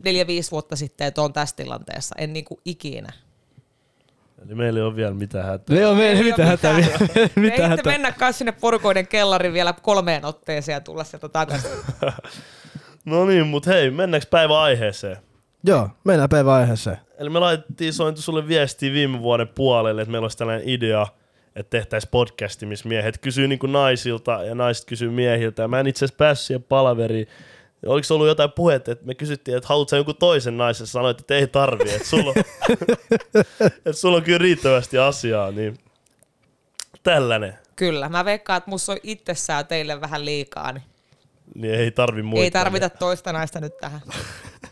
neljä-viisi 0.05 0.51
vuotta 0.51 0.77
sitten, 0.77 1.07
että 1.07 1.23
on 1.23 1.33
tässä 1.33 1.57
tilanteessa. 1.57 2.15
En 2.19 2.33
niin 2.33 2.45
kuin 2.45 2.61
ikinä. 2.65 3.13
Eli 4.47 4.55
meillä 4.55 4.79
ei 4.79 4.85
ole 4.85 4.97
vielä 4.97 5.15
mitään 5.15 5.47
hätää. 5.47 5.77
Ei 5.77 5.85
oo 5.85 5.95
meillä 5.95 6.19
Ei 6.19 6.25
mitään 6.25 6.49
hätää. 6.49 6.75
mitään. 6.77 7.01
Mitä 7.15 7.31
Mitä 7.41 7.69
hätää? 7.69 7.93
mennä 7.93 8.13
kanssa 8.13 8.39
sinne 8.39 8.53
porukoiden 8.53 9.07
kellariin 9.07 9.53
vielä 9.53 9.75
kolmeen 9.83 10.25
otteeseen 10.25 10.75
ja 10.75 10.81
tulla 10.81 11.05
sieltä 11.05 11.29
takaisin. 11.29 11.71
No 13.05 13.25
niin, 13.25 13.47
mut 13.47 13.67
hei, 13.67 13.91
mennäänkö 13.91 14.26
päivän 14.31 14.57
aiheeseen? 14.57 15.17
Joo, 15.64 15.88
mennään 16.05 16.29
päivän 16.29 16.55
aiheeseen. 16.55 16.97
Eli 17.19 17.31
me 17.31 17.38
laitettiin 17.38 17.93
sointu 17.93 18.23
sulle 18.23 18.49
viestiä 18.49 18.93
viime 18.93 19.21
vuoden 19.21 19.49
puolelle, 19.49 20.03
että 20.03 20.12
meillä 20.12 20.25
olisi 20.25 20.38
tällainen 20.38 20.69
idea, 20.69 21.07
että 21.57 21.71
tehtäisiin 21.71 22.11
podcasti, 22.11 22.67
missä 22.67 22.88
miehet 22.88 23.19
kysyy 23.19 23.49
niin 23.49 23.59
kuin 23.59 23.73
naisilta 23.73 24.45
ja 24.45 24.55
naiset 24.55 24.85
kysyy 24.87 25.11
miehiltä. 25.11 25.62
Ja 25.62 25.69
mä 25.69 25.81
en 25.81 25.87
itse 25.87 26.05
asiassa 26.05 26.17
päässyt 26.19 26.47
siihen 26.47 26.62
palaveriin. 26.62 27.26
Oliko 27.87 28.05
se 28.05 28.15
ollut 28.15 28.29
jotain 28.29 28.53
puhetta, 28.53 28.93
että 28.93 29.07
me 29.07 29.15
kysyttiin, 29.15 29.57
että 29.57 29.69
haluatko 29.69 29.97
jonkun 29.97 30.17
toisen 30.17 30.57
naisen, 30.57 30.87
sanoit, 30.87 31.21
että 31.21 31.35
ei 31.35 31.47
tarvii, 31.47 31.95
että 31.95 32.09
sulla, 32.09 32.31
on, 32.31 32.35
että 33.67 33.93
sulla 33.93 34.17
on 34.17 34.23
kyllä 34.23 34.39
riittävästi 34.39 34.99
asiaa, 34.99 35.51
niin 35.51 35.79
tällainen, 37.03 37.59
Kyllä, 37.77 38.09
mä 38.09 38.25
veikkaan, 38.25 38.57
että 38.57 38.71
musta 38.71 38.93
on 38.93 38.99
itsessään 39.03 39.67
teille 39.67 40.01
vähän 40.01 40.25
liikaa, 40.25 40.73
niin 40.73 40.83
niin 41.55 41.75
ei 41.75 41.91
tarvi 41.91 42.23
muuta. 42.23 42.45
ei 42.45 42.51
tarvita 42.51 42.91
toista 42.91 43.33
naista 43.33 43.61
nyt 43.61 43.79
tähän. 43.81 44.01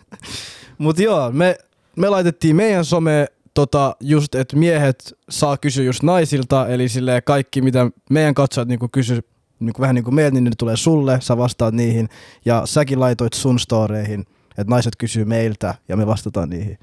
Mut 0.78 0.98
joo, 0.98 1.30
me, 1.30 1.58
me 1.96 2.08
laitettiin 2.08 2.56
meidän 2.56 2.84
some 2.84 3.26
tota, 3.54 3.96
just, 4.00 4.34
että 4.34 4.56
miehet 4.56 5.18
saa 5.30 5.56
kysyä 5.56 5.84
just 5.84 6.02
naisilta, 6.02 6.68
eli 6.68 6.88
sille 6.88 7.20
kaikki, 7.20 7.62
mitä 7.62 7.90
meidän 8.10 8.34
katsojat 8.34 8.68
niinku 8.68 8.88
kysy, 8.92 9.20
niinku 9.60 9.80
vähän 9.82 9.94
niin 9.94 10.04
kuin 10.04 10.14
meiltä, 10.14 10.34
niin 10.34 10.44
ne 10.44 10.50
tulee 10.58 10.76
sulle, 10.76 11.18
sä 11.20 11.36
vastaat 11.36 11.74
niihin, 11.74 12.08
ja 12.44 12.62
säkin 12.64 13.00
laitoit 13.00 13.32
sun 13.32 13.58
storeihin, 13.58 14.20
että 14.50 14.70
naiset 14.70 14.96
kysyy 14.98 15.24
meiltä, 15.24 15.74
ja 15.88 15.96
me 15.96 16.06
vastataan 16.06 16.50
niihin. 16.50 16.78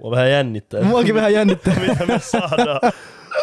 Mua 0.00 0.10
vähän 0.10 0.30
jännittää. 0.30 0.82
Muakin 0.82 1.14
vähän 1.14 1.32
jännittää. 1.32 1.80
mitä 1.88 2.06
me 2.06 2.18
saadaan 2.18 2.80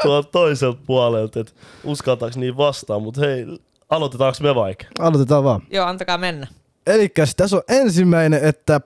tuolta 0.04 0.30
toiselta 0.32 0.82
puolelta, 0.86 1.40
että 1.40 1.54
uskaltaako 1.84 2.40
niin 2.40 2.58
vastaan, 2.58 3.02
mutta 3.02 3.22
hei, 3.22 3.46
aloitetaanko 3.90 4.38
me 4.42 4.56
vaikka? 4.56 4.86
Aloitetaan 5.00 5.44
vaan. 5.44 5.62
Joo, 5.70 5.86
antakaa 5.86 6.18
mennä. 6.18 6.48
Elikkäs 6.88 7.36
tässä 7.36 7.58
on 7.58 7.64
ensimmäinen, 7.70 8.44
että 8.44 8.82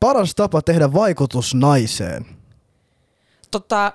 paras 0.00 0.34
tapa 0.34 0.62
tehdä 0.62 0.92
vaikutus 0.92 1.54
naiseen. 1.54 2.26
Tota, 3.50 3.92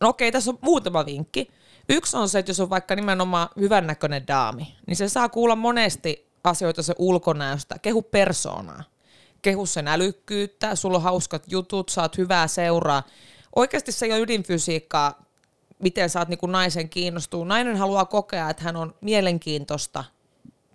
no 0.00 0.08
okei, 0.08 0.32
tässä 0.32 0.50
on 0.50 0.58
muutama 0.60 1.06
vinkki. 1.06 1.50
Yksi 1.92 2.16
on 2.16 2.28
se, 2.28 2.38
että 2.38 2.50
jos 2.50 2.60
on 2.60 2.70
vaikka 2.70 2.96
nimenomaan 2.96 3.48
hyvännäköinen 3.60 4.26
daami, 4.26 4.76
niin 4.86 4.96
se 4.96 5.08
saa 5.08 5.28
kuulla 5.28 5.56
monesti 5.56 6.30
asioita 6.44 6.82
se 6.82 6.94
ulkonäöstä. 6.98 7.78
Kehu 7.78 8.02
persoonaa. 8.02 8.84
Kehu 9.42 9.66
sen 9.66 9.88
älykkyyttä, 9.88 10.74
sulla 10.74 10.96
on 10.96 11.02
hauskat 11.02 11.42
jutut, 11.50 11.88
saat 11.88 12.18
hyvää 12.18 12.46
seuraa. 12.46 13.02
Oikeasti 13.56 13.92
se 13.92 14.06
ei 14.06 14.12
ole 14.12 14.20
ydinfysiikkaa, 14.20 15.24
miten 15.78 16.10
saat 16.10 16.28
niinku 16.28 16.46
naisen 16.46 16.88
kiinnostuu. 16.88 17.44
Nainen 17.44 17.76
haluaa 17.76 18.04
kokea, 18.04 18.50
että 18.50 18.62
hän 18.62 18.76
on 18.76 18.94
mielenkiintoista 19.00 20.04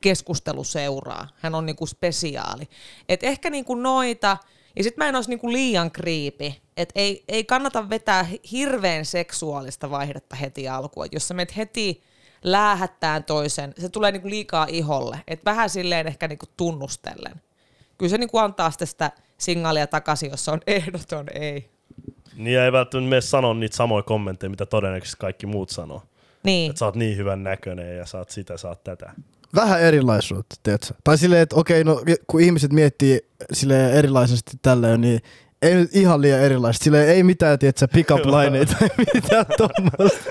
keskusteluseuraa. 0.01 1.27
Hän 1.35 1.55
on 1.55 1.65
niinku 1.65 1.85
spesiaali. 1.85 2.69
Et 3.09 3.23
ehkä 3.23 3.49
niinku 3.49 3.75
noita, 3.75 4.37
ja 4.77 4.83
sitten 4.83 5.05
mä 5.05 5.09
en 5.09 5.15
olisi 5.15 5.29
niinku 5.29 5.51
liian 5.51 5.91
kriipi. 5.91 6.61
Et 6.77 6.89
ei, 6.95 7.23
ei 7.27 7.43
kannata 7.43 7.89
vetää 7.89 8.25
hirveän 8.51 9.05
seksuaalista 9.05 9.89
vaihdetta 9.89 10.35
heti 10.35 10.69
alkuun. 10.69 11.05
Et 11.05 11.13
jos 11.13 11.27
sä 11.27 11.33
menet 11.33 11.57
heti 11.57 12.01
läähättään 12.43 13.23
toisen, 13.23 13.73
se 13.77 13.89
tulee 13.89 14.11
niinku 14.11 14.29
liikaa 14.29 14.67
iholle. 14.69 15.19
Et 15.27 15.45
vähän 15.45 15.69
silleen 15.69 16.07
ehkä 16.07 16.27
niinku 16.27 16.45
tunnustellen. 16.57 17.41
Kyllä 17.97 18.09
se 18.09 18.17
niinku 18.17 18.37
antaa 18.37 18.71
sitten 18.71 18.87
sitä 18.87 19.11
signaalia 19.37 19.87
takaisin, 19.87 20.31
jos 20.31 20.45
se 20.45 20.51
on 20.51 20.61
ehdoton 20.67 21.25
ei. 21.33 21.69
Niin 22.35 22.59
ei 22.59 22.71
välttämättä 22.71 23.09
mene 23.09 23.21
sanoa 23.21 23.53
niitä 23.53 23.75
samoja 23.75 24.03
kommentteja, 24.03 24.49
mitä 24.49 24.65
todennäköisesti 24.65 25.17
kaikki 25.19 25.45
muut 25.45 25.69
sanoo. 25.69 26.03
Niin. 26.43 26.69
Että 26.69 26.79
sä 26.79 26.85
oot 26.85 26.95
niin 26.95 27.17
hyvän 27.17 27.43
näköinen 27.43 27.97
ja 27.97 28.05
sä 28.05 28.17
oot 28.17 28.29
sitä, 28.29 28.53
oot 28.63 28.83
tätä. 28.83 29.13
Vähän 29.55 29.81
erilaisuutta, 29.81 30.55
tiedätkö? 30.63 30.93
Tai 31.03 31.17
silleen, 31.17 31.41
että 31.41 31.55
okei, 31.55 31.83
no 31.83 32.01
kun 32.27 32.41
ihmiset 32.41 32.73
miettii 32.73 33.21
sille 33.53 33.91
erilaisesti 33.91 34.51
tälleen, 34.61 35.01
niin 35.01 35.21
ei 35.61 35.75
nyt 35.75 35.95
ihan 35.95 36.21
liian 36.21 36.39
erilaista. 36.39 36.83
Sille 36.83 37.03
ei 37.03 37.23
mitään, 37.23 37.59
tiedätkö, 37.59 37.87
pick-up 37.87 38.21
tai 38.31 38.49
mitään 39.13 39.45
tommoista. 39.57 40.29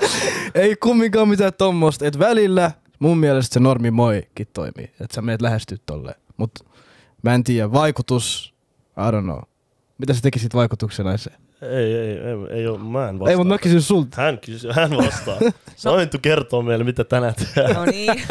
ei 0.54 0.76
kumminkaan 0.76 1.28
mitään 1.28 1.52
tommoista. 1.58 2.06
Että 2.06 2.18
välillä 2.18 2.70
mun 2.98 3.18
mielestä 3.18 3.54
se 3.54 3.60
normi 3.60 3.90
moikin 3.90 4.46
toimii. 4.52 4.84
Että 4.84 5.14
sä 5.14 5.22
meet 5.22 5.42
lähestyä 5.42 5.78
tolleen. 5.86 6.20
Mut 6.36 6.50
mä 7.22 7.34
en 7.34 7.44
tiedä, 7.44 7.72
vaikutus, 7.72 8.54
I 8.96 9.10
don't 9.12 9.22
know. 9.22 9.40
Mitä 9.98 10.14
sä 10.14 10.20
tekisit 10.22 10.54
vaikutuksena 10.54 11.08
naiseen? 11.08 11.45
Ei, 11.62 11.94
ei, 11.94 12.18
ei, 12.18 12.58
ei 12.58 12.66
ole, 12.66 12.78
mä 12.78 13.08
en 13.08 13.18
vastaa. 13.18 13.30
Ei, 13.30 13.36
mutta 13.36 13.54
mä 13.54 13.58
kysyn 13.58 13.82
sulta. 13.82 14.22
Hän, 14.22 14.38
kysy, 14.38 14.68
hän 14.72 14.96
vastaa. 14.96 15.36
Sointu 15.76 16.18
kertoo 16.22 16.62
meille, 16.62 16.84
mitä 16.84 17.04
tänään 17.04 17.34
tehdään. 17.34 17.74
No 17.74 17.84
niin, 17.84 18.22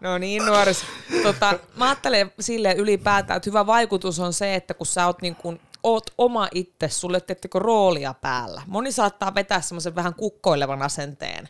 no 0.00 0.18
niin 0.18 0.46
nuoris. 0.46 0.84
Tota, 1.22 1.58
mä 1.76 1.84
ajattelen 1.84 2.32
silleen 2.40 2.76
ylipäätään, 2.76 3.36
että 3.36 3.50
hyvä 3.50 3.66
vaikutus 3.66 4.20
on 4.20 4.32
se, 4.32 4.54
että 4.54 4.74
kun 4.74 4.86
sä 4.86 5.06
oot, 5.06 5.22
niin 5.22 5.36
kun, 5.36 5.60
oot 5.82 6.10
oma 6.18 6.48
itse, 6.54 6.88
sulle 6.88 7.20
teettekö 7.20 7.58
roolia 7.58 8.14
päällä. 8.14 8.62
Moni 8.66 8.92
saattaa 8.92 9.34
vetää 9.34 9.60
semmoisen 9.60 9.94
vähän 9.94 10.14
kukkoilevan 10.14 10.82
asenteen. 10.82 11.48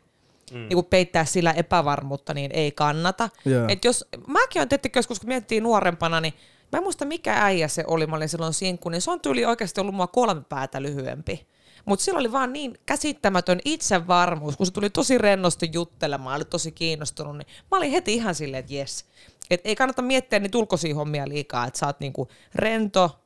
Mm. 0.52 0.58
Niin 0.58 0.74
kun 0.74 0.84
peittää 0.84 1.24
sillä 1.24 1.52
epävarmuutta, 1.52 2.34
niin 2.34 2.50
ei 2.54 2.72
kannata. 2.72 3.28
Joo. 3.44 3.64
Et 3.68 3.84
jos, 3.84 4.04
mäkin 4.26 4.62
on 4.62 4.68
tietenkin 4.68 4.98
joskus, 4.98 5.20
kun 5.20 5.28
miettii 5.28 5.60
nuorempana, 5.60 6.20
niin 6.20 6.34
mä 6.72 6.76
en 6.76 6.82
muista 6.82 7.04
mikä 7.04 7.44
äijä 7.44 7.68
se 7.68 7.84
oli, 7.86 8.06
mä 8.06 8.16
olin 8.16 8.28
silloin 8.28 8.54
sinkku, 8.54 8.88
niin 8.88 9.02
se 9.02 9.10
on 9.10 9.20
tyyli 9.20 9.44
oikeasti 9.44 9.80
ollut 9.80 9.94
mua 9.94 10.06
kolme 10.06 10.42
päätä 10.48 10.82
lyhyempi. 10.82 11.46
Mutta 11.84 12.04
sillä 12.04 12.18
oli 12.18 12.32
vaan 12.32 12.52
niin 12.52 12.78
käsittämätön 12.86 13.60
itsevarmuus, 13.64 14.56
kun 14.56 14.66
se 14.66 14.72
tuli 14.72 14.90
tosi 14.90 15.18
rennosti 15.18 15.70
juttelemaan, 15.72 16.36
oli 16.36 16.44
tosi 16.44 16.72
kiinnostunut, 16.72 17.38
niin 17.38 17.46
mä 17.70 17.76
olin 17.76 17.90
heti 17.90 18.14
ihan 18.14 18.34
silleen, 18.34 18.60
että 18.60 18.74
jes. 18.74 19.04
Et 19.50 19.60
ei 19.64 19.76
kannata 19.76 20.02
miettiä 20.02 20.38
niitä 20.38 20.58
ulkoisia 20.58 20.94
hommia 20.94 21.28
liikaa, 21.28 21.66
että 21.66 21.78
sä 21.78 21.86
oot 21.86 22.00
niinku 22.00 22.28
rento, 22.54 23.18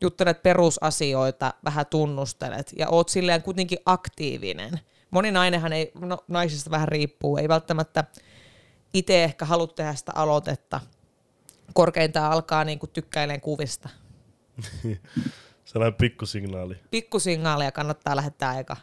juttelet 0.00 0.42
perusasioita, 0.42 1.54
vähän 1.64 1.86
tunnustelet 1.86 2.72
ja 2.78 2.88
oot 2.88 3.08
silleen 3.08 3.42
kuitenkin 3.42 3.78
aktiivinen. 3.86 4.80
Moni 5.10 5.30
nainenhan 5.30 5.72
ei, 5.72 5.92
no 6.00 6.18
naisista 6.28 6.70
vähän 6.70 6.88
riippuu, 6.88 7.36
ei 7.36 7.48
välttämättä 7.48 8.04
itse 8.94 9.24
ehkä 9.24 9.44
halua 9.44 9.66
tehdä 9.66 9.94
sitä 9.94 10.12
aloitetta. 10.14 10.80
Korkeintaan 11.74 12.32
alkaa 12.32 12.64
niinku 12.64 12.86
tykkäileen 12.86 13.40
kuvista. 13.40 13.88
Sellainen 15.64 15.94
pikkusignaali. 15.98 16.76
pikkusignaalia 16.90 17.72
kannattaa 17.72 18.16
lähettää 18.16 18.58
eka. 18.58 18.76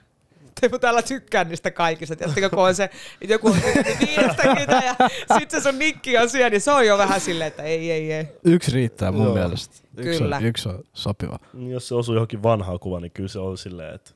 Teemu 0.62 0.80
täällä 0.80 1.02
tykkää 1.02 1.44
niistä 1.44 1.72
kaikista. 1.72 2.16
Tiedättekö, 2.16 2.50
kun 2.50 2.68
on 2.68 2.76
se, 2.76 2.90
joku 3.22 3.48
on 3.48 3.56
viidestäkymmentä 4.00 4.82
ja 4.86 4.96
sitten 5.40 5.62
se 5.62 5.70
sun 5.70 5.80
nikki 5.80 6.18
on 6.18 6.30
siellä, 6.30 6.50
niin 6.50 6.62
se 6.62 6.72
on 6.72 6.88
jo 6.88 6.98
vähän 6.98 7.22
silleen, 7.22 7.48
että 7.48 7.64
ei, 7.64 7.92
ei, 7.92 8.12
ei. 8.14 8.28
Yksi 8.44 8.72
riittää 8.72 9.12
mun 9.12 9.26
Joo. 9.26 9.34
mielestä. 9.34 9.76
Yksi 9.98 10.20
Kyllä. 10.20 10.38
On, 10.38 10.46
yksi 10.46 10.70
on 10.70 10.84
sopiva. 10.94 11.40
Jos 11.54 11.88
se 11.88 11.96
osuu 11.96 12.16
johonkin 12.16 12.44
vanhaan 12.44 12.80
kuvaan, 12.80 13.02
niin 13.02 13.12
kyllä 13.12 13.30
se 13.30 13.40
on 13.40 13.58
silleen, 13.58 13.96
että... 13.96 14.12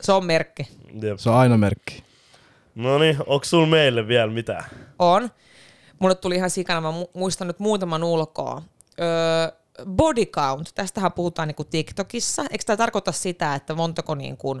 Se 0.00 0.12
on 0.12 0.24
merkki. 0.26 0.68
Jep. 1.02 1.18
Se 1.18 1.30
on 1.30 1.36
aina 1.36 1.56
merkki. 1.58 2.02
No 2.74 2.98
niin, 2.98 3.16
onko 3.26 3.44
sul 3.44 3.66
meille 3.66 4.08
vielä 4.08 4.32
mitään? 4.32 4.64
On. 4.98 5.30
Mulle 6.00 6.14
tuli 6.14 6.34
ihan 6.34 6.50
sikana, 6.50 6.80
mä 6.80 6.90
mu- 6.90 7.10
muistan 7.14 7.46
nyt 7.46 7.58
muutaman 7.58 8.04
ulkoa. 8.04 8.62
Öö, 9.00 9.58
body 9.86 10.26
count, 10.26 10.70
tästähän 10.74 11.12
puhutaan 11.12 11.48
niinku 11.48 11.64
TikTokissa. 11.64 12.42
Eikö 12.42 12.64
tämä 12.66 12.76
tarkoita 12.76 13.12
sitä, 13.12 13.54
että 13.54 13.74
montako 13.74 14.14
niinku 14.14 14.58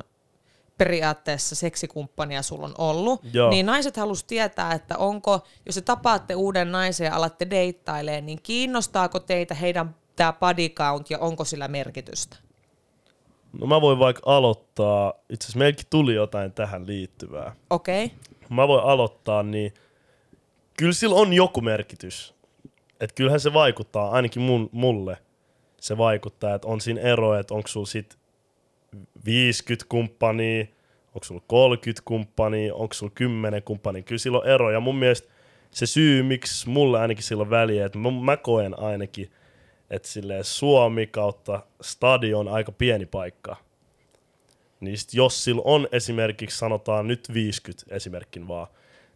periaatteessa 0.78 1.54
seksikumppania 1.54 2.42
sulla 2.42 2.66
on 2.66 2.74
ollut? 2.78 3.20
Joo. 3.32 3.50
Niin 3.50 3.66
naiset 3.66 3.96
halus 3.96 4.24
tietää, 4.24 4.72
että 4.72 4.98
onko, 4.98 5.40
jos 5.66 5.74
te 5.74 5.80
tapaatte 5.80 6.34
uuden 6.34 6.72
naisen 6.72 7.04
ja 7.04 7.14
alatte 7.14 7.50
deittailemaan, 7.50 8.26
niin 8.26 8.40
kiinnostaako 8.42 9.20
teitä 9.20 9.54
heidän 9.54 9.96
tämä 10.16 10.32
body 10.32 10.68
count 10.68 11.10
ja 11.10 11.18
onko 11.18 11.44
sillä 11.44 11.68
merkitystä? 11.68 12.36
No 13.60 13.66
mä 13.66 13.80
voin 13.80 13.98
vaikka 13.98 14.22
aloittaa, 14.26 15.12
itse 15.30 15.44
asiassa 15.44 15.58
meilläkin 15.58 15.86
tuli 15.90 16.14
jotain 16.14 16.52
tähän 16.52 16.86
liittyvää. 16.86 17.56
Okei. 17.70 18.04
Okay. 18.04 18.18
Mä 18.48 18.68
voin 18.68 18.84
aloittaa, 18.84 19.42
niin 19.42 19.74
kyllä 20.80 20.92
sillä 20.92 21.14
on 21.14 21.32
joku 21.32 21.60
merkitys. 21.60 22.34
Että 23.00 23.14
kyllähän 23.14 23.40
se 23.40 23.52
vaikuttaa, 23.52 24.10
ainakin 24.10 24.42
mun, 24.42 24.68
mulle 24.72 25.16
se 25.80 25.98
vaikuttaa, 25.98 26.54
että 26.54 26.68
on 26.68 26.80
siinä 26.80 27.00
ero, 27.00 27.34
että 27.34 27.54
onko 27.54 27.68
sulla 27.68 27.86
sit 27.86 28.18
50 29.24 29.86
kumppania, 29.88 30.66
onko 31.06 31.24
sulla 31.24 31.42
30 31.46 32.02
kumppania, 32.04 32.74
onko 32.74 32.94
sulla 32.94 33.12
10 33.14 33.62
kumppania. 33.62 34.02
Kyllä 34.02 34.18
sillä 34.18 34.38
on 34.38 34.48
ero 34.48 34.70
ja 34.70 34.80
mun 34.80 34.96
mielestä 34.96 35.28
se 35.70 35.86
syy, 35.86 36.22
miksi 36.22 36.68
mulle 36.68 37.00
ainakin 37.00 37.24
sillä 37.24 37.42
on 37.42 37.50
väliä, 37.50 37.86
että 37.86 37.98
mä, 37.98 38.10
mä 38.10 38.36
koen 38.36 38.78
ainakin, 38.78 39.30
että 39.90 40.08
Suomi 40.42 41.06
kautta 41.06 41.62
stadion 41.82 42.48
on 42.48 42.54
aika 42.54 42.72
pieni 42.72 43.06
paikka. 43.06 43.56
Niin 44.80 44.98
sit 44.98 45.14
jos 45.14 45.44
sillä 45.44 45.62
on 45.64 45.88
esimerkiksi, 45.92 46.58
sanotaan 46.58 47.06
nyt 47.06 47.34
50 47.34 47.94
esimerkkin 47.94 48.48
vaan, 48.48 48.66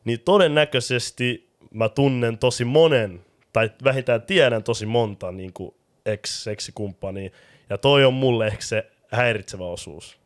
niin 0.05 0.21
todennäköisesti 0.21 1.54
tunnen 1.95 2.39
tosi 2.39 2.65
monen, 2.65 3.25
tai 3.53 3.71
vähintään 3.85 4.23
tiedän 4.23 4.63
tosi 4.63 4.87
monta 4.87 5.33
niin 5.33 5.53
kuin 5.53 5.75
ex-seksikumppania, 6.07 7.31
ja 7.71 7.79
toi 7.79 8.05
on 8.05 8.15
mulle 8.15 8.47
ehkä 8.47 8.65
se 8.65 8.91
häiritsevä 9.13 9.67
osuus. 9.67 10.19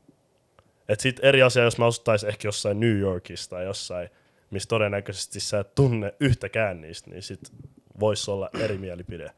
Et 0.88 1.00
sit 1.00 1.20
eri 1.22 1.42
asia, 1.42 1.62
jos 1.62 1.78
mä 1.78 1.86
asuttaisin 1.86 2.28
ehkä 2.28 2.48
jossain 2.48 2.80
New 2.80 2.98
Yorkissa 2.98 3.50
tai 3.50 3.64
jossain, 3.64 4.08
missä 4.50 4.68
todennäköisesti 4.68 5.40
sä 5.40 5.60
et 5.60 5.74
tunne 5.74 6.14
yhtäkään 6.20 6.80
niistä, 6.80 7.10
niin 7.10 7.22
sit 7.22 7.52
voisi 8.00 8.30
olla 8.30 8.50
eri 8.58 8.78
mielipide. 8.78 9.30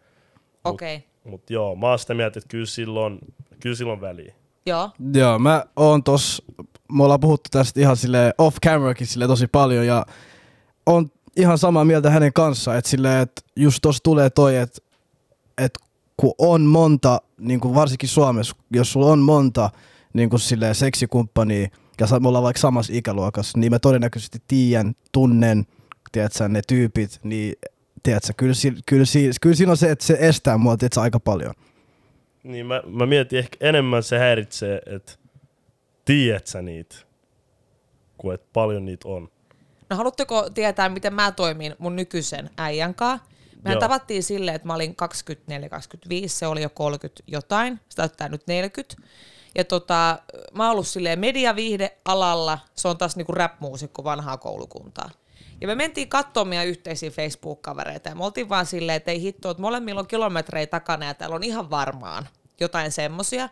Okei. 0.64 0.96
Okay. 0.96 1.08
Mutta 1.24 1.52
joo, 1.52 1.76
mä 1.76 1.88
oon 1.88 1.98
sitä 1.98 2.14
mieltä, 2.14 2.38
että 2.38 2.48
kyllä 2.48 2.66
silloin, 2.66 3.18
kyllä 3.60 3.76
silloin 3.76 4.00
väliä. 4.00 4.34
Joo. 4.66 4.90
Joo, 5.14 5.38
mä 5.38 5.64
oon 5.76 6.02
tos, 6.02 6.42
me 6.92 7.04
ollaan 7.04 7.20
puhuttu 7.20 7.48
tästä 7.50 7.80
ihan 7.80 7.96
sille 7.96 8.34
off 8.38 8.56
camerakin 8.66 9.06
sille 9.06 9.26
tosi 9.26 9.46
paljon 9.46 9.86
ja 9.86 10.06
on 10.86 11.10
ihan 11.40 11.58
samaa 11.58 11.84
mieltä 11.84 12.10
hänen 12.10 12.32
kanssaan, 12.32 12.78
että 12.78 12.90
sille, 12.90 13.20
että 13.20 13.42
just 13.56 13.78
tossa 13.82 14.02
tulee 14.02 14.30
toi, 14.30 14.56
että, 14.56 14.78
että 15.58 15.80
kun 16.16 16.34
on 16.38 16.62
monta, 16.62 17.20
niin 17.38 17.60
kuin 17.60 17.74
varsinkin 17.74 18.08
Suomessa, 18.08 18.56
jos 18.70 18.92
sulla 18.92 19.06
on 19.06 19.18
monta 19.18 19.70
niin 20.12 20.30
kuin 20.30 20.40
sille 20.40 20.74
seksikumppania 20.74 21.68
ja 22.00 22.20
me 22.20 22.28
ollaan 22.28 22.44
vaikka 22.44 22.60
samassa 22.60 22.92
ikäluokassa, 22.96 23.58
niin 23.58 23.72
mä 23.72 23.78
todennäköisesti 23.78 24.38
tiedän, 24.48 24.94
tunnen, 25.12 25.66
tiedätkö, 26.12 26.48
ne 26.48 26.62
tyypit, 26.68 27.20
niin 27.22 27.54
tiedätkö, 28.02 28.32
kyllä, 28.36 28.54
kyllä, 28.86 29.04
kyllä 29.40 29.54
siinä 29.54 29.70
on 29.70 29.76
se, 29.76 29.90
että 29.90 30.04
se 30.04 30.16
estää 30.20 30.58
mua, 30.58 30.76
tiedätkö, 30.76 31.00
aika 31.00 31.20
paljon. 31.20 31.54
Niin 32.42 32.66
mä, 32.66 32.82
mä 32.86 33.06
mietin 33.06 33.38
ehkä 33.38 33.56
enemmän 33.60 34.02
se 34.02 34.18
häiritsee, 34.18 34.82
että 34.86 35.12
tiedät 36.04 36.46
sä 36.46 36.62
niitä, 36.62 36.96
kuin 38.18 38.34
että 38.34 38.46
paljon 38.52 38.84
niitä 38.84 39.08
on. 39.08 39.28
No 39.90 39.96
haluatteko 39.96 40.50
tietää, 40.50 40.88
miten 40.88 41.14
mä 41.14 41.32
toimin 41.32 41.74
mun 41.78 41.96
nykyisen 41.96 42.50
äijän 42.56 42.94
kanssa? 42.94 43.26
Mehän 43.62 43.74
Joo. 43.74 43.80
tavattiin 43.80 44.22
silleen, 44.22 44.54
että 44.54 44.68
mä 44.68 44.74
olin 44.74 44.96
24-25, 46.24 46.28
se 46.28 46.46
oli 46.46 46.62
jo 46.62 46.70
30 46.70 47.22
jotain, 47.26 47.80
se 47.88 47.96
täyttää 47.96 48.28
nyt 48.28 48.46
40. 48.46 48.96
Ja 49.54 49.64
tota, 49.64 50.18
mä 50.54 50.64
oon 50.64 50.72
ollut 50.72 50.86
silleen 50.86 51.18
mediaviihdealalla, 51.18 52.58
se 52.74 52.88
on 52.88 52.98
taas 52.98 53.16
niinku 53.16 53.32
rap-muusikko 53.32 54.04
vanhaa 54.04 54.36
koulukuntaa. 54.36 55.10
Ja 55.60 55.66
me 55.66 55.74
mentiin 55.74 56.08
katsomaan 56.08 56.48
meidän 56.48 56.66
yhteisiä 56.66 57.10
Facebook-kavereita 57.10 58.08
ja 58.08 58.14
me 58.14 58.24
oltiin 58.24 58.48
vaan 58.48 58.66
silleen, 58.66 58.96
että 58.96 59.10
ei 59.10 59.20
hitto, 59.20 59.50
että 59.50 59.60
molemmilla 59.60 60.00
on 60.00 60.06
kilometrejä 60.06 60.66
takana 60.66 61.06
ja 61.06 61.14
täällä 61.14 61.36
on 61.36 61.44
ihan 61.44 61.70
varmaan 61.70 62.28
jotain 62.60 62.92
semmosia. 62.92 63.48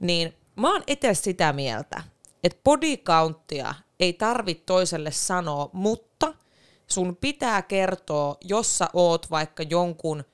Niin 0.00 0.34
mä 0.56 0.72
oon 0.72 0.82
itse 0.86 1.14
sitä 1.14 1.52
mieltä, 1.52 2.02
että 2.44 2.60
body 2.64 2.96
countia 2.96 3.74
ei 4.02 4.12
tarvitse 4.12 4.64
toiselle 4.64 5.10
sanoa, 5.10 5.70
mutta 5.72 6.34
sun 6.86 7.16
pitää 7.16 7.62
kertoa, 7.62 8.36
jos 8.40 8.78
sä 8.78 8.88
oot 8.92 9.30
vaikka 9.30 9.62
jonkun 9.62 10.24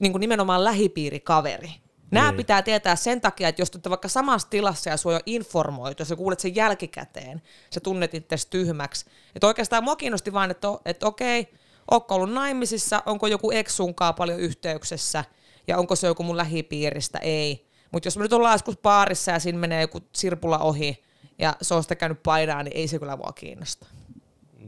niin 0.00 0.12
kuin 0.12 0.20
nimenomaan 0.20 0.64
lähipiirikaveri, 0.64 1.70
Nämä 2.10 2.30
Niin. 2.30 2.36
pitää 2.36 2.62
tietää 2.62 2.96
sen 2.96 3.20
takia, 3.20 3.48
että 3.48 3.62
jos 3.62 3.70
te 3.70 3.76
olette 3.76 3.90
vaikka 3.90 4.08
samassa 4.08 4.50
tilassa 4.50 4.90
ja 4.90 4.96
sua 4.96 5.12
jo 5.12 5.20
informoitu, 5.26 6.00
jos 6.00 6.08
sä 6.08 6.16
kuulet 6.16 6.40
sen 6.40 6.54
jälkikäteen, 6.54 7.42
sä 7.74 7.80
tunnet 7.80 8.14
itsesi 8.14 8.46
tyhmäksi. 8.50 9.06
Että 9.34 9.46
oikeastaan 9.46 9.84
mua 9.84 9.96
kiinnosti 9.96 10.32
vaan, 10.32 10.50
että, 10.50 10.68
että 10.84 11.06
okei, 11.06 11.48
ootko 11.90 12.14
ollut 12.14 12.32
naimisissa, 12.32 13.02
onko 13.06 13.26
joku 13.26 13.50
ex 13.50 13.70
sunkaan 13.70 14.14
paljon 14.14 14.40
yhteyksessä 14.40 15.24
ja 15.66 15.78
onko 15.78 15.96
se 15.96 16.06
joku 16.06 16.22
mun 16.22 16.36
lähipiiristä, 16.36 17.18
ei. 17.18 17.68
Mutta 17.92 18.06
jos 18.06 18.16
me 18.16 18.22
nyt 18.22 18.32
ollaan 18.32 18.54
joskus 18.54 18.78
baarissa 18.78 19.32
ja 19.32 19.38
siinä 19.38 19.58
menee 19.58 19.80
joku 19.80 20.00
sirpulla 20.12 20.58
ohi 20.58 21.02
ja 21.38 21.56
se 21.62 21.74
on 21.74 21.82
sitä 21.82 21.96
käynyt 21.96 22.22
painaa, 22.22 22.62
niin 22.62 22.76
ei 22.76 22.88
se 22.88 22.98
kyllä 22.98 23.16
mua 23.16 23.32
kiinnosta. 23.32 23.86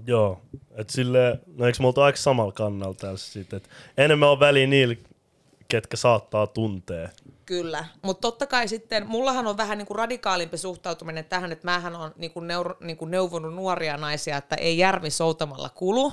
Joo, 0.07 0.41
että 0.71 0.93
sille, 0.93 1.41
no 1.57 1.67
eikö 1.67 1.79
me 1.81 1.87
oltu 1.87 2.01
aika 2.01 2.19
samalla 2.19 2.53
kannalla 2.53 2.95
tässä 2.95 3.33
sitten, 3.33 3.57
että 3.57 3.69
enemmän 3.97 4.29
on 4.29 4.41
väliä 4.41 4.67
niillä, 4.67 4.95
ketkä 5.69 5.97
saattaa 5.97 6.47
tuntea. 6.47 7.09
Kyllä, 7.47 7.85
mutta 8.03 8.21
totta 8.21 8.47
kai 8.47 8.69
sitten, 8.69 9.07
mullahan 9.07 9.47
on 9.47 9.57
vähän 9.57 9.79
niin 9.79 9.87
kuin 9.87 9.97
radikaalimpi 9.97 10.59
suhtautuminen 10.59 11.25
tähän, 11.25 11.53
että 11.53 11.65
mähän 11.65 11.97
on 11.97 12.13
niin 12.17 12.31
kuin 12.31 12.47
neuro, 12.47 12.77
niin 12.81 12.97
kuin 12.97 13.11
neuvonut 13.11 13.55
nuoria 13.55 13.97
naisia, 13.97 14.37
että 14.37 14.57
ei 14.57 14.79
järvi 14.79 15.11
soutamalla 15.11 15.69
kulu, 15.69 16.13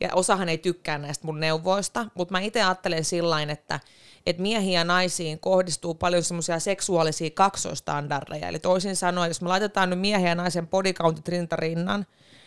ja 0.00 0.08
osahan 0.14 0.48
ei 0.48 0.58
tykkää 0.58 0.98
näistä 0.98 1.26
mun 1.26 1.40
neuvoista, 1.40 2.06
mutta 2.14 2.32
mä 2.32 2.40
itse 2.40 2.62
ajattelen 2.62 3.04
sillain, 3.04 3.50
että 3.50 3.80
että 4.26 4.42
miehiin 4.42 4.74
ja 4.74 4.84
naisiin 4.84 5.38
kohdistuu 5.38 5.94
paljon 5.94 6.22
semmoisia 6.22 6.58
seksuaalisia 6.58 7.30
kaksoistandardeja. 7.30 8.48
Eli 8.48 8.58
toisin 8.58 8.96
sanoen, 8.96 9.28
jos 9.28 9.42
me 9.42 9.48
laitetaan 9.48 9.90
nyt 9.90 10.00
miehen 10.00 10.28
ja 10.28 10.34
naisen 10.34 10.68
bodycountit 10.68 11.28
rintarinnan, 11.28 12.06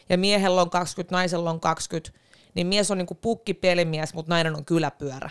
ja 0.10 0.18
miehellä 0.18 0.62
on 0.62 0.70
20, 0.70 1.16
naisella 1.16 1.50
on 1.50 1.60
20, 1.60 2.20
niin 2.54 2.68
mies 2.68 2.92
on 2.92 2.98
niinku 2.98 3.16
pukkipelimies, 3.16 4.13
mutta 4.13 4.30
nainen 4.30 4.56
on 4.56 4.66
kyläpyörä. 4.66 5.30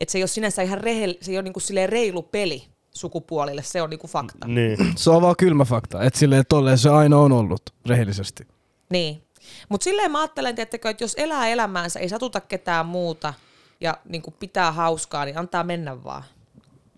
Et 0.00 0.08
se 0.08 0.18
ei 0.18 0.22
ole 0.22 0.28
sinänsä 0.28 0.62
ihan 0.62 0.80
rehel, 0.80 1.14
se 1.20 1.30
ei 1.30 1.36
ole 1.36 1.42
niinku 1.42 1.60
reilu 1.86 2.22
peli 2.22 2.68
sukupuolille, 2.94 3.62
se 3.62 3.82
on 3.82 3.90
niinku 3.90 4.06
fakta. 4.06 4.46
Niin, 4.48 4.78
Se 4.96 5.10
on 5.10 5.22
vaan 5.22 5.36
kylmä 5.38 5.64
fakta, 5.64 6.02
että 6.02 6.18
silleen 6.18 6.44
tolleen 6.48 6.78
se 6.78 6.90
aina 6.90 7.18
on 7.18 7.32
ollut, 7.32 7.62
rehellisesti. 7.86 8.46
Niin. 8.90 9.22
Mutta 9.68 9.84
silleen 9.84 10.10
mä 10.10 10.20
ajattelen, 10.20 10.54
tiettäkö, 10.54 10.90
että 10.90 11.04
jos 11.04 11.14
elää 11.18 11.48
elämäänsä, 11.48 12.00
ei 12.00 12.08
satuta 12.08 12.40
ketään 12.40 12.86
muuta 12.86 13.34
ja 13.80 13.98
niinku 14.04 14.30
pitää 14.30 14.72
hauskaa, 14.72 15.24
niin 15.24 15.38
antaa 15.38 15.64
mennä 15.64 16.04
vaan. 16.04 16.22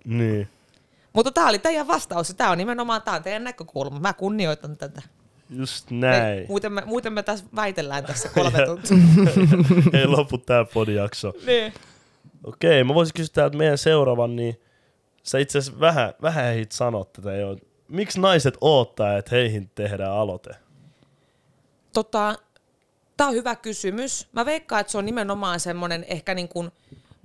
niin. 0.04 0.48
Mutta 1.12 1.32
tämä 1.32 1.48
oli 1.48 1.58
teidän 1.58 1.88
vastaus 1.88 2.28
ja 2.28 2.34
tämä 2.34 2.50
on 2.50 2.58
nimenomaan 2.58 3.02
tää 3.02 3.14
on 3.14 3.22
teidän 3.22 3.44
näkökulma. 3.44 4.00
Mä 4.00 4.12
kunnioitan 4.12 4.76
tätä. 4.76 5.02
Just 5.50 5.92
Ei, 5.92 5.98
näin. 5.98 6.44
muuten, 6.48 6.72
me, 6.72 6.82
muuten 6.84 7.12
me 7.12 7.22
tässä 7.22 7.44
väitellään 7.56 8.04
tässä 8.04 8.28
kolme 8.34 8.58
tuntia. 8.66 8.96
Ei 10.00 10.06
lopu 10.06 10.38
tää 10.38 10.64
podijakso. 10.64 11.32
niin. 11.46 11.74
Okei, 12.44 12.84
mä 12.84 12.94
voisin 12.94 13.14
kysyä 13.14 13.32
täältä 13.34 13.56
meidän 13.56 13.78
seuraavan, 13.78 14.36
niin 14.36 14.60
sä 15.22 15.38
itse 15.38 15.58
asiassa 15.58 15.80
vähän, 15.80 16.14
vähän 16.22 16.44
ehdit 16.44 16.72
sanoa 16.72 17.04
tätä 17.04 17.32
jo. 17.36 17.56
Miksi 17.88 18.20
naiset 18.20 18.58
oottaa, 18.60 19.16
että 19.16 19.30
heihin 19.34 19.70
tehdään 19.74 20.12
aloite? 20.12 20.50
Tota, 21.92 22.38
tämä 23.20 23.28
on 23.28 23.34
hyvä 23.34 23.56
kysymys. 23.56 24.28
Mä 24.32 24.44
veikkaan, 24.44 24.80
että 24.80 24.90
se 24.90 24.98
on 24.98 25.06
nimenomaan 25.06 25.60
semmoinen 25.60 26.04
ehkä 26.08 26.34
niin 26.34 26.48
kuin 26.48 26.70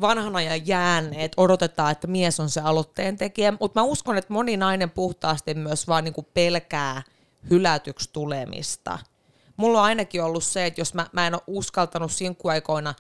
vanhana 0.02 0.42
ja 0.42 0.56
jäänne, 0.56 1.24
että 1.24 1.42
odotetaan, 1.42 1.92
että 1.92 2.08
mies 2.08 2.40
on 2.40 2.50
se 2.50 2.62
aloitteen 2.62 3.18
tekijä. 3.18 3.54
Mutta 3.60 3.80
mä 3.80 3.84
uskon, 3.84 4.18
että 4.18 4.34
moni 4.34 4.58
nainen 4.58 4.90
puhtaasti 4.90 5.54
myös 5.54 5.88
vaan 5.88 6.04
niin 6.04 6.14
kuin 6.14 6.28
pelkää 6.34 7.02
hylätyksi 7.50 8.10
tulemista. 8.14 9.00
Mulla 9.58 9.80
on 9.80 9.86
ainakin 9.86 10.24
ollut 10.24 10.44
se, 10.44 10.66
että 10.66 10.82
jos 10.82 10.94
mä, 10.94 11.08
mä 11.12 11.28
en 11.28 11.34
ole 11.34 11.42
uskaltanut 11.48 12.12
sinkkuaikoina 12.12 12.94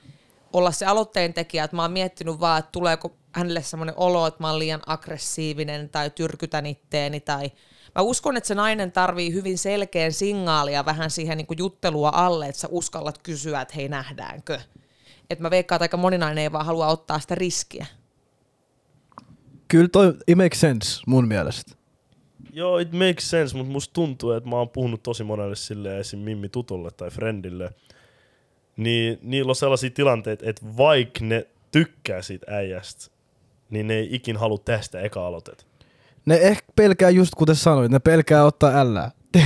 olla 0.53 0.71
se 0.71 0.85
aloitteen 0.85 1.33
tekijä, 1.33 1.63
että 1.63 1.75
mä 1.75 1.81
oon 1.81 1.91
miettinyt 1.91 2.39
vaan, 2.39 2.59
että 2.59 2.71
tuleeko 2.71 3.11
hänelle 3.31 3.61
semmoinen 3.61 3.95
olo, 3.97 4.27
että 4.27 4.43
mä 4.43 4.49
oon 4.49 4.59
liian 4.59 4.81
aggressiivinen 4.85 5.89
tai 5.89 6.09
tyrkytän 6.09 6.65
itteeni 6.65 7.19
tai 7.19 7.51
Mä 7.95 8.01
uskon, 8.01 8.37
että 8.37 8.47
se 8.47 8.55
nainen 8.55 8.91
tarvii 8.91 9.33
hyvin 9.33 9.57
selkeän 9.57 10.13
signaalia 10.13 10.85
vähän 10.85 11.11
siihen 11.11 11.37
niin 11.37 11.47
kuin 11.47 11.57
juttelua 11.57 12.11
alle, 12.13 12.47
että 12.47 12.61
sä 12.61 12.67
uskallat 12.71 13.17
kysyä, 13.17 13.61
että 13.61 13.73
hei 13.75 13.89
nähdäänkö. 13.89 14.59
Et 15.29 15.39
mä 15.39 15.49
veikkaan, 15.49 15.77
että 15.77 15.83
aika 15.83 15.97
moni 15.97 16.17
nainen 16.17 16.41
ei 16.41 16.51
vaan 16.51 16.65
halua 16.65 16.87
ottaa 16.87 17.19
sitä 17.19 17.35
riskiä. 17.35 17.85
Kyllä 19.67 19.87
toi, 19.87 20.13
it 20.27 20.37
makes 20.37 20.59
sense 20.59 21.01
mun 21.07 21.27
mielestä. 21.27 21.75
Joo, 22.53 22.79
it 22.79 22.91
makes 22.91 23.29
sense, 23.29 23.57
mutta 23.57 23.71
musta 23.71 23.93
tuntuu, 23.93 24.31
että 24.31 24.49
mä 24.49 24.55
oon 24.55 24.69
puhunut 24.69 25.03
tosi 25.03 25.23
monelle 25.23 25.55
sille 25.55 25.99
esim. 25.99 26.19
Mimmi 26.19 26.49
tutulle 26.49 26.91
tai 26.91 27.11
friendille, 27.11 27.73
niin 28.77 29.19
niillä 29.21 29.49
on 29.49 29.55
sellaisia 29.55 29.89
tilanteita, 29.89 30.45
että 30.49 30.61
vaikka 30.77 31.25
ne 31.25 31.47
tykkää 31.71 32.21
siitä 32.21 32.51
äijästä, 32.51 33.11
niin 33.69 33.87
ne 33.87 33.93
ei 33.93 34.07
ikin 34.11 34.37
halua 34.37 34.57
tästä 34.57 35.01
eka 35.01 35.27
aloitet. 35.27 35.67
Ne 36.25 36.35
ehkä 36.35 36.65
pelkää 36.75 37.09
just 37.09 37.35
kuten 37.35 37.55
sanoit, 37.55 37.91
ne 37.91 37.99
pelkää 37.99 38.45
ottaa 38.45 38.71
ällää. 38.71 39.11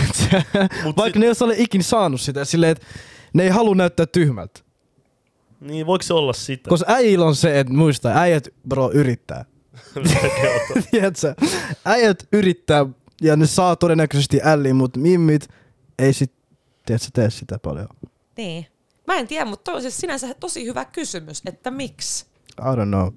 Vaikka 0.97 1.03
sit- 1.05 1.15
ne 1.15 1.25
ei 1.25 1.33
ole 1.41 1.55
ikin 1.57 1.83
saanut 1.83 2.21
sitä 2.21 2.45
silleen, 2.45 2.71
että 2.71 2.85
ne 3.33 3.43
ei 3.43 3.49
halua 3.49 3.75
näyttää 3.75 4.05
tyhmältä. 4.05 4.59
Niin 5.61 5.85
voiko 5.85 6.03
se 6.03 6.13
olla 6.13 6.33
sitä? 6.33 6.69
Koska 6.69 6.93
äijillä 6.93 7.25
on 7.25 7.35
se, 7.35 7.59
että 7.59 7.73
muista, 7.73 8.09
äijät 8.09 8.47
bro 8.67 8.91
yrittää. 8.93 9.45
Tiedätkö? 10.91 11.35
Äijät 11.85 12.27
yrittää 12.33 12.85
ja 13.21 13.35
ne 13.35 13.47
saa 13.47 13.75
todennäköisesti 13.75 14.39
älliin, 14.43 14.75
mutta 14.75 14.99
mimmit 14.99 15.47
ei 15.99 16.13
sit, 16.13 16.31
tiedätkö, 16.85 17.07
tee 17.13 17.29
sitä 17.29 17.59
paljon. 17.59 17.87
Niin. 18.37 18.65
Mä 19.07 19.15
en 19.15 19.27
tiedä, 19.27 19.45
mutta 19.45 19.63
toi 19.63 19.75
on 19.75 19.81
siis 19.81 19.97
sinänsä 19.97 20.33
tosi 20.33 20.65
hyvä 20.65 20.85
kysymys, 20.85 21.41
että 21.45 21.71
miksi? 21.71 22.25
I 22.59 22.75
don't 22.75 22.87
know. 22.87 23.13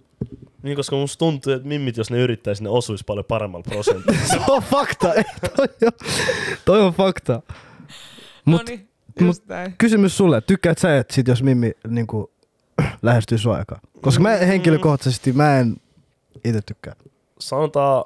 Niin, 0.62 0.76
koska 0.76 0.96
musta 0.96 1.18
tuntuu, 1.18 1.52
että 1.52 1.68
mimmit, 1.68 1.96
jos 1.96 2.10
ne 2.10 2.18
yrittäisi, 2.18 2.62
ne 2.62 2.68
osuisi 2.68 3.04
paljon 3.04 3.24
paremmalla 3.24 3.64
prosentilla. 3.68 4.18
Se 4.32 4.40
on 4.48 4.62
fakta, 4.62 5.14
ei 5.14 5.24
toi 5.56 5.68
on, 5.82 5.92
toi 6.64 6.80
on 6.80 6.92
fakta. 6.92 7.42
Mut, 8.44 8.60
no 8.60 8.64
niin, 8.68 8.88
mut- 9.20 9.46
näin. 9.48 9.74
Kysymys 9.78 10.16
sulle, 10.16 10.40
tykkäät 10.40 10.78
sä, 10.78 10.98
että 10.98 11.14
sit 11.14 11.28
jos 11.28 11.42
Mimmi 11.42 11.72
niinku, 11.88 12.32
lähestyy 13.02 13.38
sua 13.38 13.56
aikaa? 13.56 13.80
Koska 14.00 14.22
mä 14.22 14.30
henkilökohtaisesti 14.30 15.32
mä 15.32 15.58
en 15.58 15.76
itse 16.44 16.60
tykkää. 16.66 16.94
Sanotaan, 17.38 18.04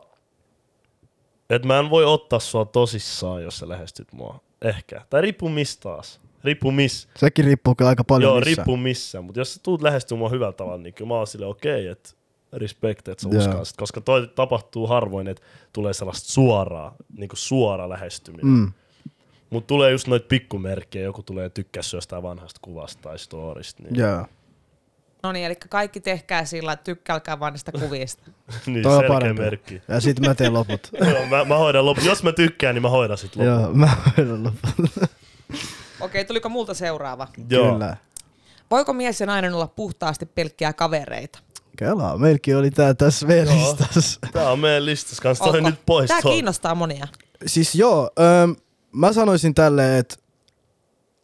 että 1.50 1.68
mä 1.68 1.78
en 1.78 1.90
voi 1.90 2.04
ottaa 2.04 2.38
sua 2.38 2.64
tosissaan, 2.64 3.42
jos 3.42 3.58
sä 3.58 3.68
lähestyt 3.68 4.12
mua. 4.12 4.40
Ehkä. 4.62 5.02
Tai 5.10 5.22
riippuu 5.22 5.48
mistä 5.48 5.82
taas. 5.82 6.20
Riippuu 6.44 6.70
missä. 6.70 7.08
Sekin 7.16 7.44
riippuu 7.44 7.74
aika 7.84 8.04
paljon 8.04 8.30
Joo, 8.30 8.40
missä. 8.40 8.46
riippuu 8.46 8.76
missä. 8.76 9.20
Mutta 9.20 9.40
jos 9.40 9.54
sä 9.54 9.60
tuut 9.62 9.82
lähestyä 9.82 10.18
mua 10.18 10.28
hyvällä 10.28 10.52
tavalla, 10.52 10.82
niin 10.82 10.94
kyllä 10.94 11.08
mä 11.08 11.14
oon 11.14 11.26
silleen 11.26 11.50
okei, 11.50 11.80
okay, 11.80 11.92
että 11.92 12.10
respect, 12.56 13.08
että 13.08 13.22
sä 13.22 13.28
Joo. 13.28 13.38
uskallat. 13.38 13.68
Koska 13.76 14.00
toi 14.00 14.28
tapahtuu 14.34 14.86
harvoin, 14.86 15.28
että 15.28 15.42
tulee 15.72 15.92
sellaista 15.92 16.28
suoraa, 16.28 16.94
niin 17.16 17.28
kuin 17.28 17.38
suora 17.38 17.88
lähestyminen. 17.88 18.46
Mm. 18.46 18.72
Mutta 19.50 19.66
tulee 19.66 19.90
just 19.90 20.06
noita 20.06 20.26
pikkumerkkejä, 20.28 21.04
joku 21.04 21.22
tulee 21.22 21.50
tykkää 21.50 21.82
jostain 21.94 22.22
vanhasta 22.22 22.60
kuvasta 22.62 23.02
tai 23.02 23.18
storista. 23.18 23.82
Niin, 23.82 23.96
Joo. 23.96 24.26
No 25.22 25.32
niin, 25.32 25.46
eli 25.46 25.56
kaikki 25.68 26.00
tehkää 26.00 26.44
sillä, 26.44 26.72
että 26.72 26.84
tykkälkää 26.84 27.40
vaan 27.40 27.52
niistä 27.52 27.72
kuvista. 27.72 28.22
niin 28.66 28.82
Toi 28.82 28.94
on 28.94 29.00
selkeä 29.00 29.14
parempi. 29.14 29.42
merkki. 29.42 29.82
Ja 29.88 30.00
sit 30.00 30.20
mä 30.20 30.34
teen 30.34 30.54
loput. 30.54 30.90
Joo, 31.10 31.26
mä, 31.26 31.44
mä 31.44 31.56
hoidan 31.56 31.86
loput. 31.86 32.04
Jos 32.04 32.22
mä 32.22 32.32
tykkään, 32.32 32.74
niin 32.74 32.82
mä 32.82 32.88
hoidan 32.88 33.18
sit 33.18 33.36
loput. 33.36 33.52
Joo, 33.52 33.72
mä 33.72 33.96
hoidan 34.16 34.44
loput. 34.44 35.10
Okei, 36.00 36.24
tuliko 36.24 36.48
multa 36.48 36.74
seuraava? 36.74 37.28
Joo. 37.50 37.72
Kyllä. 37.72 37.96
Voiko 38.70 38.92
mies 38.92 39.20
ja 39.20 39.26
nainen 39.26 39.54
olla 39.54 39.66
puhtaasti 39.66 40.26
pelkkiä 40.26 40.72
kavereita? 40.72 41.38
Kelaa, 41.76 42.18
meilläkin 42.18 42.56
oli 42.56 42.70
tää 42.70 42.94
tässä 42.94 43.26
meidän 43.26 43.46
Joo. 43.46 43.56
listassa. 43.56 44.20
Tää 44.32 44.50
on 44.50 44.58
meidän 44.58 44.86
listassa 44.86 45.22
kanssa. 45.22 45.44
Toi 45.44 45.60
nyt 45.60 45.86
pois 45.86 46.08
Tää 46.08 46.22
kiinnostaa 46.22 46.74
monia. 46.74 47.08
Siis 47.46 47.74
joo, 47.74 48.10
öö, 48.18 48.46
mä 48.92 49.12
sanoisin 49.12 49.54
tälleen, 49.54 49.98
että 49.98 50.16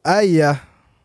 äijä 0.04 0.56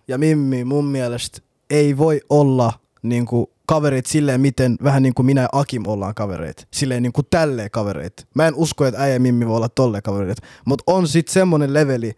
ja 0.07 0.17
Mimmi 0.17 0.63
mun 0.63 0.86
mielestä 0.86 1.41
ei 1.69 1.97
voi 1.97 2.21
olla 2.29 2.73
niinku 3.03 3.51
kaverit 3.65 4.05
silleen, 4.05 4.41
miten 4.41 4.77
vähän 4.83 5.03
niin 5.03 5.13
kuin 5.13 5.25
minä 5.25 5.41
ja 5.41 5.49
Akim 5.51 5.83
ollaan 5.88 6.15
kavereita. 6.15 6.63
Silleen 6.73 7.03
niin 7.03 7.13
kuin 7.13 7.27
tälleen 7.29 7.71
kavereita. 7.71 8.23
Mä 8.36 8.47
en 8.47 8.55
usko, 8.55 8.86
että 8.86 9.01
äijä 9.01 9.13
ja 9.13 9.19
Mimmi 9.19 9.47
voi 9.47 9.57
olla 9.57 9.69
tolleen 9.69 10.03
kavereita. 10.03 10.41
Mutta 10.65 10.83
on 10.88 11.07
sit 11.07 11.27
semmonen 11.27 11.73
leveli, 11.73 12.13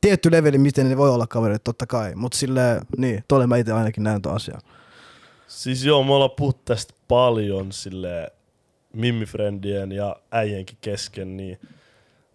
tietty 0.00 0.30
leveli, 0.30 0.58
miten 0.58 0.88
ne 0.88 0.96
voi 0.96 1.10
olla 1.10 1.26
kavereita, 1.26 1.64
totta 1.64 1.86
kai. 1.86 2.14
Mutta 2.14 2.38
silleen, 2.38 2.82
niin, 2.96 3.24
tolle 3.28 3.46
mä 3.46 3.56
itse 3.56 3.72
ainakin 3.72 4.04
näen 4.04 4.22
tuon 4.22 4.36
asian. 4.36 4.60
Siis 5.48 5.84
joo, 5.84 6.02
me 6.02 6.12
ollaan 6.12 6.30
puhuttu 6.30 6.62
tästä 6.64 6.94
paljon 7.08 7.72
sille 7.72 8.32
mimmifriendien 8.92 9.92
ja 9.92 10.16
äijenkin 10.30 10.78
kesken, 10.80 11.36
niin 11.36 11.58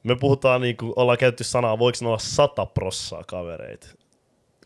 me 0.03 0.15
puhutaan 0.15 0.61
niinku, 0.61 0.93
ollaan 0.95 1.17
käytetty 1.17 1.43
sanaa, 1.43 1.79
voiko 1.79 1.97
ne 2.01 2.07
olla 2.07 2.19
sata 2.19 2.65
prossaa 2.65 3.23
kavereita. 3.23 3.87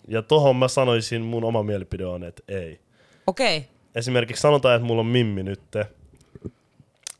Ja 0.07 0.21
tohon 0.21 0.55
mä 0.55 0.67
sanoisin, 0.67 1.21
mun 1.21 1.43
oma 1.43 1.63
mielipide 1.63 2.05
on, 2.05 2.23
että 2.23 2.43
ei. 2.47 2.79
Okei, 3.27 3.65
Esimerkiksi 3.97 4.41
sanotaan, 4.41 4.75
että 4.75 4.85
mulla 4.85 4.99
on 4.99 5.05
mimmi 5.05 5.43
nytte. 5.43 5.85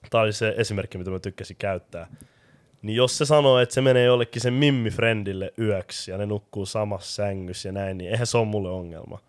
Tämä 0.10 0.22
oli 0.22 0.34
se 0.34 0.54
esimerkki, 0.58 0.98
mitä 0.98 1.12
mä 1.12 1.20
tykkäsin 1.20 1.58
käyttää. 1.60 2.08
Niin 2.82 2.96
jos 2.96 3.18
se 3.18 3.26
sanoo, 3.26 3.60
että 3.60 3.76
se 3.76 3.82
menee 3.82 4.06
jollekin 4.06 4.42
sen 4.42 4.54
mimmi-friendille 4.54 5.54
yöksi 5.60 6.12
ja 6.12 6.18
ne 6.18 6.26
nukkuu 6.26 6.66
samassa 6.66 7.16
sängyssä 7.16 7.70
ja 7.70 7.74
näin, 7.74 7.98
niin 7.98 8.12
eihän 8.12 8.28
se 8.28 8.38
ole 8.38 8.46
mulle 8.46 8.70
ongelma. 8.70 9.20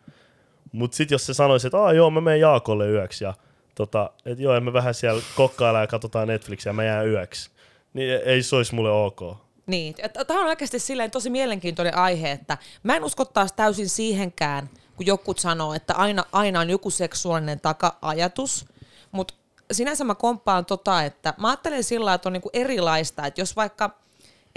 Mut 0.72 0.92
sit 0.92 1.10
jos 1.10 1.26
se 1.26 1.34
sanoisi, 1.34 1.66
että 1.66 1.78
Aa, 1.78 1.92
joo, 1.92 2.10
mä 2.10 2.20
menen 2.20 2.40
Jaakolle 2.40 2.88
yöksi 2.90 3.24
ja 3.24 3.34
tota, 3.74 4.10
että 4.26 4.42
joo, 4.42 4.54
emme 4.54 4.72
vähän 4.72 4.94
siellä 4.94 5.22
kokkailla 5.36 5.80
ja 5.80 5.86
katsotaan 5.86 6.28
Netflixiä, 6.28 6.72
mä 6.72 6.84
jään 6.84 7.08
yöksi. 7.08 7.50
Niin 7.94 8.10
ei- 8.10 8.22
ei 8.24 8.42
se 8.42 8.56
olisi 8.56 8.74
mulle 8.74 8.90
ok. 8.90 9.20
Niin, 9.66 9.94
tämä 10.26 10.40
on 10.40 10.46
oikeasti 10.46 10.78
silleen 10.78 11.10
tosi 11.10 11.30
mielenkiintoinen 11.30 11.96
aihe, 11.96 12.30
että 12.30 12.58
mä 12.82 12.96
en 12.96 13.04
usko 13.04 13.24
taas 13.24 13.52
täysin 13.52 13.88
siihenkään, 13.88 14.70
kun 14.96 15.06
joku 15.06 15.34
sanoo, 15.36 15.74
että 15.74 15.94
aina, 15.94 16.24
aina 16.32 16.60
on 16.60 16.70
joku 16.70 16.90
seksuaalinen 16.90 17.60
taka-ajatus, 17.60 18.66
mutta 19.12 19.34
sinänsä 19.72 20.04
mä 20.04 20.14
komppaan 20.14 20.64
tota, 20.64 21.02
että 21.04 21.34
mä 21.38 21.48
ajattelen 21.48 21.84
sillä 21.84 22.14
että 22.14 22.28
on 22.28 22.32
niinku 22.32 22.50
erilaista, 22.52 23.26
että 23.26 23.40
jos 23.40 23.56
vaikka 23.56 23.90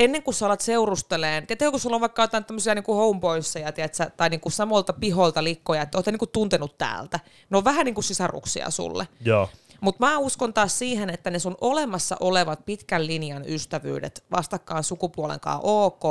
ennen 0.03 0.23
kuin 0.23 0.35
sä 0.35 0.45
alat 0.45 0.61
seurusteleen, 0.61 1.47
tiedätkö, 1.47 1.71
kun 1.71 1.79
sulla 1.79 1.95
on 1.95 2.01
vaikka 2.01 2.23
jotain 2.23 2.45
tämmöisiä 2.45 2.75
niinku 2.75 2.93
homeboysseja, 2.93 3.71
tiedätkö, 3.71 4.09
tai 4.17 4.29
niinku 4.29 4.49
samalta 4.49 4.93
piholta 4.93 5.43
likkoja, 5.43 5.81
että 5.81 5.97
ootte 5.97 6.11
niinku 6.11 6.27
tuntenut 6.27 6.77
täältä. 6.77 7.19
Ne 7.49 7.57
on 7.57 7.63
vähän 7.63 7.85
niin 7.85 7.95
kuin 7.95 8.03
sisaruksia 8.03 8.69
sulle. 8.69 9.07
Joo. 9.25 9.49
Mutta 9.81 10.05
mä 10.05 10.17
uskon 10.17 10.53
taas 10.53 10.79
siihen, 10.79 11.09
että 11.09 11.29
ne 11.29 11.39
sun 11.39 11.57
olemassa 11.61 12.17
olevat 12.19 12.65
pitkän 12.65 13.07
linjan 13.07 13.43
ystävyydet 13.47 14.23
vastakkaan 14.31 14.83
sukupuolenkaan 14.83 15.59
ok. 15.63 16.03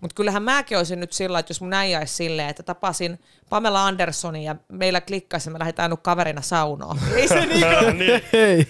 Mutta 0.00 0.14
kyllähän 0.14 0.42
mäkin 0.42 0.78
olisin 0.78 1.00
nyt 1.00 1.12
sillä, 1.12 1.38
että 1.38 1.50
jos 1.50 1.60
mun 1.60 1.72
äijä 1.72 1.98
olisi 1.98 2.14
silleen, 2.14 2.48
että 2.48 2.62
tapasin 2.62 3.18
Pamela 3.50 3.86
Andersonin 3.86 4.42
ja 4.42 4.56
meillä 4.68 5.00
klikkaisi 5.00 5.48
ja 5.48 5.52
me 5.52 5.58
lähdetään 5.58 5.90
nyt 5.90 6.00
kaverina 6.02 6.42
saunoon. 6.42 6.98
Ei 7.16 7.28
se, 7.28 7.46
niinku, 7.46 7.90
niin, 7.98 8.22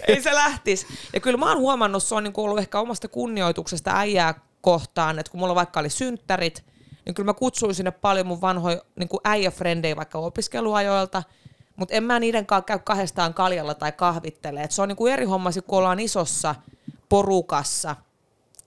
ei 0.09 0.23
se 0.23 0.35
lähtisi. 0.35 0.87
Ja 1.13 1.21
kyllä 1.21 1.37
mä 1.37 1.49
oon 1.49 1.59
huomannut, 1.59 2.03
se 2.03 2.15
on 2.15 2.25
niinku 2.25 2.45
ollut 2.45 2.59
ehkä 2.59 2.81
omasta 2.81 3.09
kunnioituksesta 3.09 3.99
äijää 3.99 4.48
kohtaan, 4.61 5.19
että 5.19 5.31
kun 5.31 5.41
mulla 5.41 5.55
vaikka 5.55 5.81
oli 5.81 5.91
synttärit, 5.91 6.65
niin 7.05 7.15
kyllä 7.15 7.29
mä 7.29 7.35
kutsuin 7.35 7.75
sinne 7.75 7.91
paljon 7.91 8.27
mun 8.27 8.41
vanhoja 8.41 8.83
niin 8.97 9.09
äijäfrendejä 9.25 9.97
vaikka 9.97 10.19
opiskeluajoilta, 10.19 11.23
mutta 11.77 11.95
en 11.95 12.05
mä 12.05 12.21
niiden 12.21 12.47
kanssa 12.47 12.65
käy 12.65 12.79
kahdestaan 12.79 13.35
kaljalla 13.35 13.75
tai 13.75 13.93
kahvittele. 13.93 14.63
Et 14.63 14.71
se 14.71 14.83
on 14.83 14.89
niinku 14.89 15.07
eri 15.07 15.25
homma, 15.25 15.51
kun 15.67 15.79
ollaan 15.79 16.01
isossa 16.01 16.55
porukassa. 17.09 17.97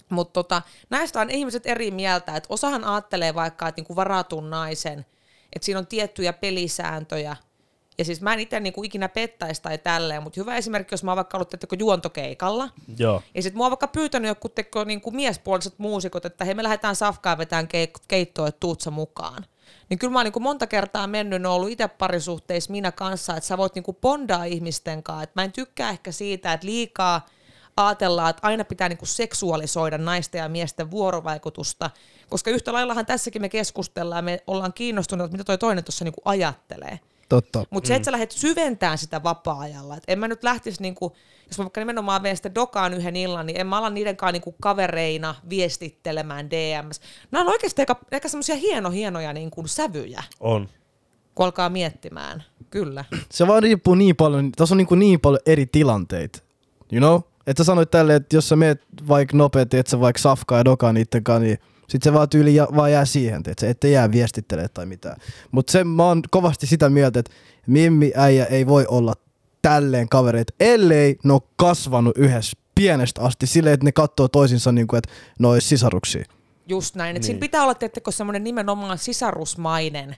Mutta 0.09 0.33
tota, 0.33 0.61
näistä 0.89 1.21
on 1.21 1.29
ihmiset 1.29 1.65
eri 1.65 1.91
mieltä, 1.91 2.35
että 2.35 2.47
osahan 2.49 2.83
ajattelee 2.83 3.35
vaikka, 3.35 3.67
että 3.67 3.79
niinku 3.79 3.95
varatun 3.95 4.49
naisen, 4.49 5.05
että 5.53 5.65
siinä 5.65 5.79
on 5.79 5.87
tiettyjä 5.87 6.33
pelisääntöjä, 6.33 7.35
ja 7.97 8.05
siis 8.05 8.21
mä 8.21 8.33
en 8.33 8.39
itse 8.39 8.59
niinku 8.59 8.83
ikinä 8.83 9.09
pettäisi 9.09 9.61
tai 9.61 9.77
tälleen, 9.77 10.23
mutta 10.23 10.39
hyvä 10.39 10.55
esimerkki, 10.55 10.93
jos 10.93 11.03
mä 11.03 11.11
oon 11.11 11.15
vaikka 11.15 11.37
ollut 11.37 11.49
teettekö, 11.49 11.75
juontokeikalla, 11.79 12.69
joo. 12.97 13.23
ja 13.35 13.41
sitten 13.41 13.57
mua 13.57 13.65
on 13.65 13.71
vaikka 13.71 13.87
pyytänyt 13.87 14.27
joku 14.29 14.49
teko, 14.49 14.83
niinku 14.83 15.11
miespuoliset 15.11 15.73
muusikot, 15.79 16.25
että 16.25 16.45
hei 16.45 16.53
me 16.53 16.63
lähdetään 16.63 16.95
safkaan 16.95 17.37
vetään 17.37 17.65
keik- 17.65 18.03
keittoa, 18.07 18.47
että 18.47 18.59
tuut 18.59 18.81
sä 18.81 18.91
mukaan. 18.91 19.45
Niin 19.89 19.99
kyllä 19.99 20.13
mä 20.13 20.19
oon 20.19 20.25
niinku 20.25 20.39
monta 20.39 20.67
kertaa 20.67 21.07
mennyt, 21.07 21.45
ollut 21.45 21.69
itse 21.69 21.87
parisuhteissa 21.87 22.71
minä 22.71 22.91
kanssa, 22.91 23.35
että 23.35 23.47
sä 23.47 23.57
voit 23.57 23.75
niinku 23.75 23.93
bondaa 23.93 24.43
ihmisten 24.43 25.03
kanssa. 25.03 25.23
Et 25.23 25.35
mä 25.35 25.43
en 25.43 25.51
tykkää 25.51 25.89
ehkä 25.89 26.11
siitä, 26.11 26.53
että 26.53 26.67
liikaa 26.67 27.25
ajatellaan, 27.77 28.29
että 28.29 28.47
aina 28.47 28.65
pitää 28.65 28.89
niinku 28.89 29.05
seksuaalisoida 29.05 29.97
naisten 29.97 30.39
ja 30.39 30.49
miesten 30.49 30.91
vuorovaikutusta, 30.91 31.89
koska 32.29 32.49
yhtä 32.49 32.73
laillahan 32.73 33.05
tässäkin 33.05 33.41
me 33.41 33.49
keskustellaan, 33.49 34.25
me 34.25 34.43
ollaan 34.47 34.73
kiinnostuneita, 34.73 35.31
mitä 35.31 35.43
toi 35.43 35.57
toinen 35.57 35.83
tuossa 35.83 36.05
niinku 36.05 36.21
ajattelee. 36.25 36.99
Totta. 37.31 37.63
Mutta 37.69 37.87
se, 37.87 37.95
että 37.95 38.05
sä 38.05 38.11
lähdet 38.11 38.31
syventämään 38.31 38.97
sitä 38.97 39.23
vapaa-ajalla, 39.23 39.97
että 39.97 40.11
en 40.11 40.19
mä 40.19 40.27
nyt 40.27 40.43
lähtisi, 40.43 40.81
niinku, 40.81 41.15
jos 41.47 41.57
mä 41.57 41.63
vaikka 41.63 41.81
nimenomaan 41.81 42.23
veen 42.23 42.35
sitä 42.37 42.55
dokaan 42.55 42.93
yhden 42.93 43.15
illan, 43.15 43.45
niin 43.45 43.59
en 43.59 43.67
mä 43.67 43.77
ala 43.77 43.89
niiden 43.89 44.17
kanssa 44.17 44.31
niinku 44.31 44.55
kavereina 44.61 45.35
viestittelemään 45.49 46.49
DMs. 46.49 47.01
Nämä 47.31 47.41
on 47.41 47.47
oikeasti 47.47 47.81
aika, 47.81 47.99
aika 48.11 48.29
semmoisia 48.29 48.55
hieno, 48.55 48.89
hienoja 48.89 49.33
niinku 49.33 49.67
sävyjä, 49.67 50.23
On. 50.39 50.69
kun 51.35 51.45
alkaa 51.45 51.69
miettimään. 51.69 52.43
Kyllä. 52.69 53.05
Se 53.29 53.47
vaan 53.47 53.63
riippuu 53.63 53.95
niin 53.95 54.15
paljon, 54.15 54.51
tässä 54.51 54.73
on 54.75 54.77
niin, 54.77 54.99
niin 54.99 55.19
paljon 55.19 55.41
eri 55.45 55.65
tilanteita, 55.65 56.39
you 56.91 56.99
know? 56.99 57.21
Että 57.47 57.63
sä 57.63 57.65
sanoit 57.67 57.91
tälleen, 57.91 58.17
että 58.17 58.35
jos 58.35 58.49
sä 58.49 58.55
meet 58.55 58.81
vaikka 59.07 59.37
nopeasti, 59.37 59.77
että 59.77 59.89
sä 59.89 59.99
vaikka 59.99 60.21
safkaa 60.21 60.57
ja 60.57 60.65
dokaa 60.65 60.93
niitten 60.93 61.23
kanssa, 61.23 61.43
niin 61.43 61.57
sit 61.91 62.03
se 62.03 62.13
vaan 62.13 62.29
tyyli 62.29 62.55
ja, 62.55 62.67
vaan 62.75 62.91
jää 62.91 63.05
siihen, 63.05 63.43
että 63.47 63.69
ettei 63.69 63.91
jää 63.93 64.11
viestittelee 64.11 64.67
tai 64.67 64.85
mitään. 64.85 65.17
Mutta 65.51 65.71
se 65.71 65.83
mä 65.83 66.03
oon 66.03 66.21
kovasti 66.31 66.67
sitä 66.67 66.89
mieltä, 66.89 67.19
että 67.19 67.31
Mimmi 67.67 68.11
äijä 68.15 68.45
ei 68.45 68.67
voi 68.67 68.85
olla 68.87 69.13
tälleen 69.61 70.09
kavereita, 70.09 70.53
ellei 70.59 71.17
ne 71.23 71.33
ole 71.33 71.41
kasvanut 71.55 72.17
yhdessä 72.17 72.57
pienestä 72.75 73.21
asti 73.21 73.47
silleen, 73.47 73.73
että 73.73 73.85
ne 73.85 73.91
katsoo 73.91 74.27
toisinsa 74.27 74.71
niin 74.71 74.87
kuin, 74.87 74.97
että 74.97 75.09
ne 75.39 75.47
olisi 75.47 75.67
sisaruksia. 75.67 76.25
Just 76.67 76.95
näin. 76.95 77.09
Että 77.15 77.19
Niin. 77.19 77.25
siinä 77.25 77.39
pitää 77.39 77.63
olla, 77.63 77.75
teettekö 77.75 78.11
semmoinen 78.11 78.43
nimenomaan 78.43 78.97
sisarusmainen, 78.97 80.15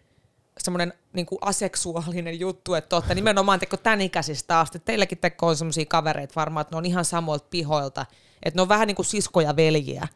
semmoinen 0.57 0.93
niin 1.13 1.27
aseksuaalinen 1.41 2.39
juttu, 2.39 2.73
että 2.73 2.95
olette 2.95 3.15
nimenomaan 3.15 3.59
teko 3.59 3.77
tämän 3.77 4.01
ikäisistä 4.01 4.59
asti. 4.59 4.79
Teilläkin 4.79 5.17
teko 5.17 5.47
on 5.47 5.57
semmoisia 5.57 5.85
kavereita 5.85 6.33
varmaan, 6.35 6.61
että 6.61 6.75
ne 6.75 6.77
on 6.77 6.85
ihan 6.85 7.05
samoilta 7.05 7.47
pihoilta, 7.49 8.05
että 8.43 8.57
ne 8.57 8.61
on 8.61 8.69
vähän 8.69 8.87
niin 8.87 8.95
kuin 8.95 9.05
siskoja 9.05 9.55
veljiä. 9.55 10.07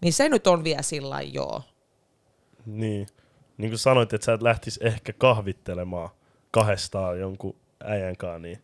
Niin 0.00 0.12
se 0.12 0.28
nyt 0.28 0.46
on 0.46 0.64
vielä 0.64 0.82
sillä 0.82 1.22
joo. 1.22 1.62
Niin. 2.66 3.06
Niin 3.58 3.70
kuin 3.70 3.78
sanoit, 3.78 4.12
että 4.12 4.24
sä 4.24 4.32
et 4.32 4.42
lähtis 4.42 4.78
ehkä 4.82 5.12
kahvittelemaan 5.12 6.08
kahdestaan 6.50 7.20
jonkun 7.20 7.56
äijän 7.84 8.16
kanssa, 8.16 8.38
niin 8.38 8.62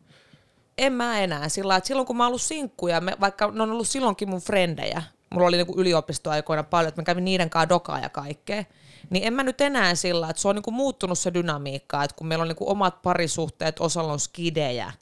En 0.79 0.93
mä 0.93 1.21
enää 1.21 1.49
sillä 1.49 1.77
että 1.77 1.89
silloin 1.89 2.07
kun 2.07 2.17
mä 2.17 2.23
oon 2.23 2.29
ollut 2.29 2.43
sinkkuja, 2.43 3.01
me, 3.01 3.17
vaikka 3.21 3.51
ne 3.51 3.63
on 3.63 3.71
ollut 3.71 3.89
silloinkin 3.89 4.31
mun 4.31 4.41
frendejä, 4.41 5.03
mulla 5.31 5.47
oli 5.47 5.57
niinku 5.57 5.81
yliopistoaikoina 5.81 6.63
paljon, 6.63 6.89
että 6.89 7.01
mä 7.01 7.05
kävin 7.05 7.25
niiden 7.25 7.51
kanssa 7.51 7.69
dokaa 7.69 7.99
ja 7.99 8.09
kaikkea, 8.09 8.65
niin 9.11 9.25
en 9.25 9.33
mä 9.33 9.43
nyt 9.43 9.61
enää 9.61 9.95
sillä 9.95 10.31
että 10.31 10.43
se 10.43 10.49
on 10.49 10.55
niinku 10.55 10.71
muuttunut 10.71 11.19
se 11.19 11.35
dynamiikka, 11.35 12.05
että 12.05 12.17
kun 12.17 12.27
meillä 12.27 12.43
on 12.43 12.49
niinku 12.49 12.71
omat 12.71 13.03
parisuhteet, 13.03 13.81
osalla 13.81 14.13
on 14.13 14.21
skidejä, 14.21 14.93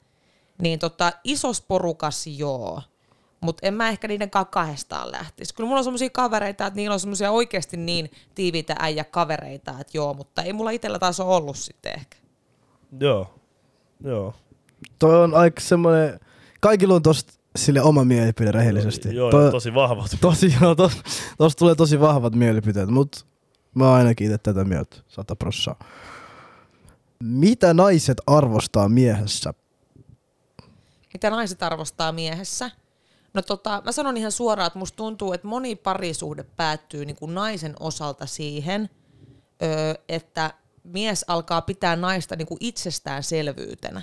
niin 0.61 0.79
tota, 0.79 1.11
isos 1.23 1.61
porukas 1.61 2.27
joo, 2.27 2.81
mutta 3.41 3.67
en 3.67 3.73
mä 3.73 3.89
ehkä 3.89 4.07
niiden 4.07 4.29
kanssa 4.29 4.51
kahdestaan 4.51 5.11
lähtisi. 5.11 5.53
Kyllä 5.55 5.67
mulla 5.67 5.79
on 5.79 5.83
semmoisia 5.83 6.09
kavereita, 6.09 6.65
että 6.65 6.75
niillä 6.77 6.93
on 6.93 6.99
semmoisia 6.99 7.31
oikeasti 7.31 7.77
niin 7.77 8.11
tiiviitä 8.35 8.75
äijä 8.79 9.03
kavereita, 9.03 9.71
että 9.71 9.97
joo, 9.97 10.13
mutta 10.13 10.43
ei 10.43 10.53
mulla 10.53 10.71
itsellä 10.71 10.99
taas 10.99 11.19
ole 11.19 11.35
ollut 11.35 11.57
sitten 11.57 11.93
ehkä. 11.95 12.17
joo. 12.99 13.33
Joo. 14.03 14.33
Toi 14.99 15.23
on 15.23 15.35
aika 15.35 15.61
semmoinen, 15.61 16.19
kaikilla 16.59 16.93
on 16.95 17.01
tosta 17.01 17.33
sille 17.55 17.81
oma 17.81 18.03
mielipide 18.03 18.51
rehellisesti. 18.51 19.15
Joo, 19.15 19.31
Toi- 19.31 19.43
joo 19.43 19.51
tosi 19.51 19.73
vahvat. 19.73 20.17
Tosi, 20.21 20.53
joo, 20.61 20.75
tos, 20.75 21.01
tos 21.37 21.55
tulee 21.55 21.75
tosi 21.75 21.99
vahvat 21.99 22.35
mielipiteet, 22.35 22.89
mutta 22.89 23.25
mä 23.73 23.87
oon 23.89 23.97
ainakin 23.97 24.27
itse 24.27 24.37
tätä 24.37 24.63
mieltä, 24.63 24.97
sata 25.07 25.35
prossaa. 25.35 25.79
Mitä 27.23 27.73
naiset 27.73 28.17
arvostaa 28.27 28.89
miehessä? 28.89 29.53
mitä 31.13 31.29
naiset 31.29 31.63
arvostaa 31.63 32.11
miehessä. 32.11 32.71
No 33.33 33.41
tota, 33.41 33.81
mä 33.85 33.91
sanon 33.91 34.17
ihan 34.17 34.31
suoraan, 34.31 34.67
että 34.67 34.79
musta 34.79 34.95
tuntuu, 34.95 35.33
että 35.33 35.47
moni 35.47 35.75
parisuhde 35.75 36.43
päättyy 36.43 37.05
niin 37.05 37.15
kuin 37.15 37.35
naisen 37.35 37.75
osalta 37.79 38.25
siihen, 38.25 38.89
että 40.09 40.53
mies 40.83 41.25
alkaa 41.27 41.61
pitää 41.61 41.95
naista 41.95 42.35
niin 42.35 42.47
kuin 42.47 42.57
itsestäänselvyytenä. 42.59 44.01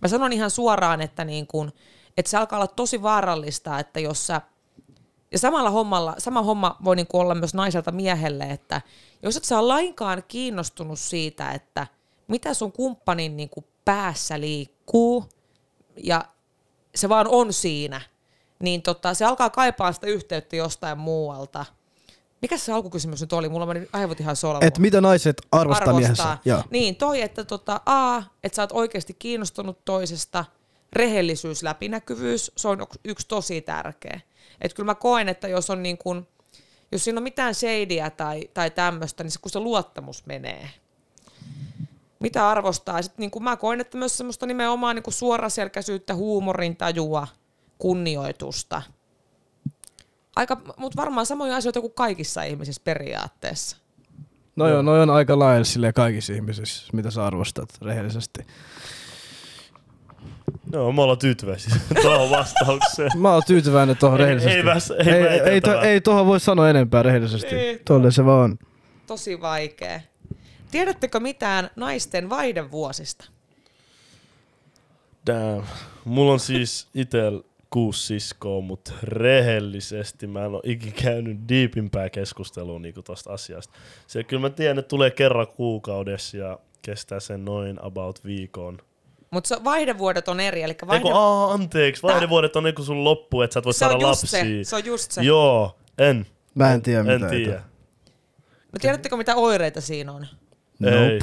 Mä 0.00 0.08
sanon 0.08 0.32
ihan 0.32 0.50
suoraan, 0.50 1.00
että, 1.00 1.24
niin 1.24 1.46
kuin, 1.46 1.72
että 2.16 2.30
se 2.30 2.36
alkaa 2.36 2.58
olla 2.58 2.66
tosi 2.66 3.02
vaarallista, 3.02 3.78
että 3.78 4.00
jos 4.00 4.26
sä 4.26 4.40
ja 5.32 5.38
samalla 5.38 5.70
hommalla, 5.70 6.14
sama 6.18 6.42
homma 6.42 6.76
voi 6.84 6.96
niin 6.96 7.06
kuin 7.06 7.20
olla 7.20 7.34
myös 7.34 7.54
naiselta 7.54 7.92
miehelle, 7.92 8.44
että 8.44 8.80
jos 9.22 9.36
et 9.36 9.44
ole 9.52 9.66
lainkaan 9.68 10.22
kiinnostunut 10.28 10.98
siitä, 10.98 11.50
että 11.52 11.86
mitä 12.28 12.54
sun 12.54 12.72
kumppanin 12.72 13.36
niin 13.36 13.48
kuin 13.48 13.66
päässä 13.84 14.40
liikkuu, 14.40 15.24
ja 16.04 16.24
se 16.94 17.08
vaan 17.08 17.28
on 17.28 17.52
siinä, 17.52 18.00
niin 18.62 18.82
tota, 18.82 19.14
se 19.14 19.24
alkaa 19.24 19.50
kaipaa 19.50 19.92
sitä 19.92 20.06
yhteyttä 20.06 20.56
jostain 20.56 20.98
muualta. 20.98 21.64
Mikä 22.42 22.58
se 22.58 22.72
alkukysymys 22.72 23.20
nyt 23.20 23.32
oli? 23.32 23.48
Mulla 23.48 23.66
meni 23.66 23.88
aivot 23.92 24.20
ihan 24.20 24.36
solmuun. 24.36 24.64
Et 24.64 24.78
mitä 24.78 25.00
naiset 25.00 25.42
arvostaa, 25.52 25.94
miehessä? 25.94 26.38
Joo. 26.44 26.62
Niin, 26.70 26.96
toi, 26.96 27.22
että 27.22 27.44
tota, 27.44 27.80
A, 27.86 28.22
että 28.44 28.56
sä 28.56 28.62
oot 28.62 28.72
oikeasti 28.72 29.14
kiinnostunut 29.14 29.84
toisesta, 29.84 30.44
rehellisyys, 30.92 31.62
läpinäkyvyys, 31.62 32.52
se 32.56 32.68
on 32.68 32.86
yksi 33.04 33.28
tosi 33.28 33.60
tärkeä. 33.60 34.20
Että 34.60 34.76
kyllä 34.76 34.86
mä 34.86 34.94
koen, 34.94 35.28
että 35.28 35.48
jos 35.48 35.70
on 35.70 35.82
niin 35.82 35.98
kun, 35.98 36.26
jos 36.92 37.04
siinä 37.04 37.18
on 37.18 37.22
mitään 37.22 37.54
shadyä 37.54 38.10
tai, 38.10 38.48
tai 38.54 38.70
tämmöistä, 38.70 39.24
niin 39.24 39.30
se, 39.30 39.38
kun 39.40 39.50
se 39.50 39.60
luottamus 39.60 40.26
menee. 40.26 40.70
Mitä 42.18 42.48
arvostaa? 42.48 43.02
Sitten 43.02 43.22
niin 43.22 43.30
kuin 43.30 43.42
mä 43.42 43.56
koen, 43.56 43.80
että 43.80 43.98
myös 43.98 44.18
semmoista 44.18 44.46
nimenomaan 44.46 44.96
niin 44.96 45.02
kuin 45.02 45.14
suoraselkäisyyttä, 45.14 46.14
huumorintajua, 46.14 47.28
kunnioitusta. 47.82 48.82
Aika, 50.36 50.60
mutta 50.76 50.96
varmaan 50.96 51.26
samoja 51.26 51.56
asioita 51.56 51.80
kuin 51.80 51.92
kaikissa 51.92 52.42
ihmisissä 52.42 52.80
periaatteessa. 52.84 53.76
No 54.56 54.68
joo, 54.68 54.82
noi 54.82 55.02
on 55.02 55.10
aika 55.10 55.38
lailla 55.38 55.64
silleen 55.64 55.94
kaikissa 55.94 56.32
ihmisissä, 56.32 56.86
mitä 56.92 57.10
sä 57.10 57.26
arvostat 57.26 57.68
rehellisesti. 57.82 58.40
Joo, 60.72 60.92
me 60.92 61.02
ollaan 61.02 61.18
tyytyväisiä 61.18 61.74
tuohon 62.02 62.30
vastaukseen. 62.30 63.10
Mä 63.16 63.32
oon 63.32 63.42
tyytyväinen 63.46 63.96
tuohon 63.96 64.20
Ei- 64.20 64.26
rehellisesti. 64.26 64.56
ei 64.58 64.64
väs- 64.64 65.08
ei 65.08 65.12
ei, 65.28 65.40
ei, 65.40 65.60
to, 65.60 65.80
ei 65.80 66.00
tuohon 66.00 66.26
voi 66.26 66.40
sanoa 66.40 66.70
enempää 66.70 67.02
rehellisesti. 67.02 67.54
Ei, 67.54 67.78
Tolle 67.84 68.10
se 68.10 68.24
vaan 68.24 68.40
on. 68.50 68.58
Tosi 69.06 69.40
vaikea. 69.40 70.00
Tiedättekö 70.70 71.20
mitään 71.20 71.70
naisten 71.76 72.30
vaihdevuosista? 72.30 73.24
Damn. 75.26 75.66
Mulla 76.04 76.32
on 76.32 76.40
siis 76.40 76.88
itel 76.94 77.42
kuusi 77.72 78.06
siskoa, 78.06 78.60
mutta 78.60 78.92
rehellisesti 79.02 80.26
mä 80.26 80.44
en 80.44 80.50
ole 80.50 80.60
ikinä 80.64 80.92
käynyt 81.02 81.38
diipimpää 81.48 82.10
keskustelua 82.10 82.78
niinku 82.78 83.02
tosta 83.02 83.32
asiasta. 83.32 83.74
Se 84.06 84.24
kyllä 84.24 84.40
mä 84.40 84.50
tiedän, 84.50 84.78
että 84.78 84.88
tulee 84.88 85.10
kerran 85.10 85.46
kuukaudessa 85.46 86.36
ja 86.36 86.58
kestää 86.82 87.20
sen 87.20 87.44
noin 87.44 87.78
about 87.82 88.24
viikon. 88.24 88.78
Mutta 89.30 89.64
vaihdevuodet 89.64 90.28
on 90.28 90.40
eri, 90.40 90.62
eli 90.62 90.76
Vaihde... 90.86 91.08
Eiku, 91.08 91.18
aa, 91.18 91.52
anteeksi, 91.52 92.02
vaihdevuodet 92.02 92.56
on 92.56 92.64
niinku 92.64 92.82
sun 92.82 93.04
loppu, 93.04 93.42
että 93.42 93.54
sä 93.54 93.58
et 93.58 93.64
voi 93.64 93.74
se 93.74 93.78
saada 93.78 93.94
on 93.94 94.00
just 94.00 94.22
lapsia. 94.22 94.44
se, 94.44 94.64
se 94.64 94.76
on 94.76 94.84
just 94.84 95.10
se. 95.10 95.22
Joo, 95.22 95.76
en. 95.98 96.26
Mä 96.54 96.72
en 96.72 96.82
tiedä 96.82 97.00
en 97.00 97.06
mitä. 97.06 97.28
tiedä. 97.28 97.62
No 98.72 98.78
tiedättekö 98.80 99.16
mitä 99.16 99.36
oireita 99.36 99.80
siinä 99.80 100.12
on? 100.12 100.26
Nope. 100.78 101.06
Ei. 101.06 101.20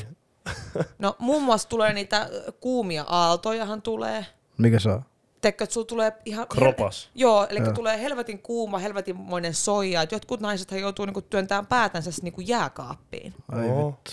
No 1.00 1.16
muun 1.20 1.44
muassa 1.44 1.70
tulee 1.70 1.94
niitä 1.94 2.30
kuumia 2.60 3.04
aaltojahan 3.08 3.82
tulee. 3.82 4.26
Mikä 4.58 4.80
se 4.80 4.90
on? 4.90 5.04
Teekö, 5.42 5.64
että 5.64 5.74
sulla 5.74 5.88
tulee 5.88 6.14
ihan... 6.26 6.48
Kropas. 6.48 7.10
Joo, 7.16 7.48
eli 7.50 7.60
Joo. 7.60 7.74
tulee 7.74 8.02
helvetin 8.02 8.40
kuuma, 8.40 8.78
helvetinmoinen 8.78 9.54
soija. 9.54 10.02
Et 10.02 10.12
Jotkut 10.12 10.40
naiset 10.40 10.72
joutuu 10.72 11.06
niinku 11.06 11.22
työntämään 11.22 11.66
päätänsä 11.66 12.12
niinku 12.22 12.42
jääkaappiin. 12.42 13.34
Ai 13.52 13.62
vittu. 13.62 14.12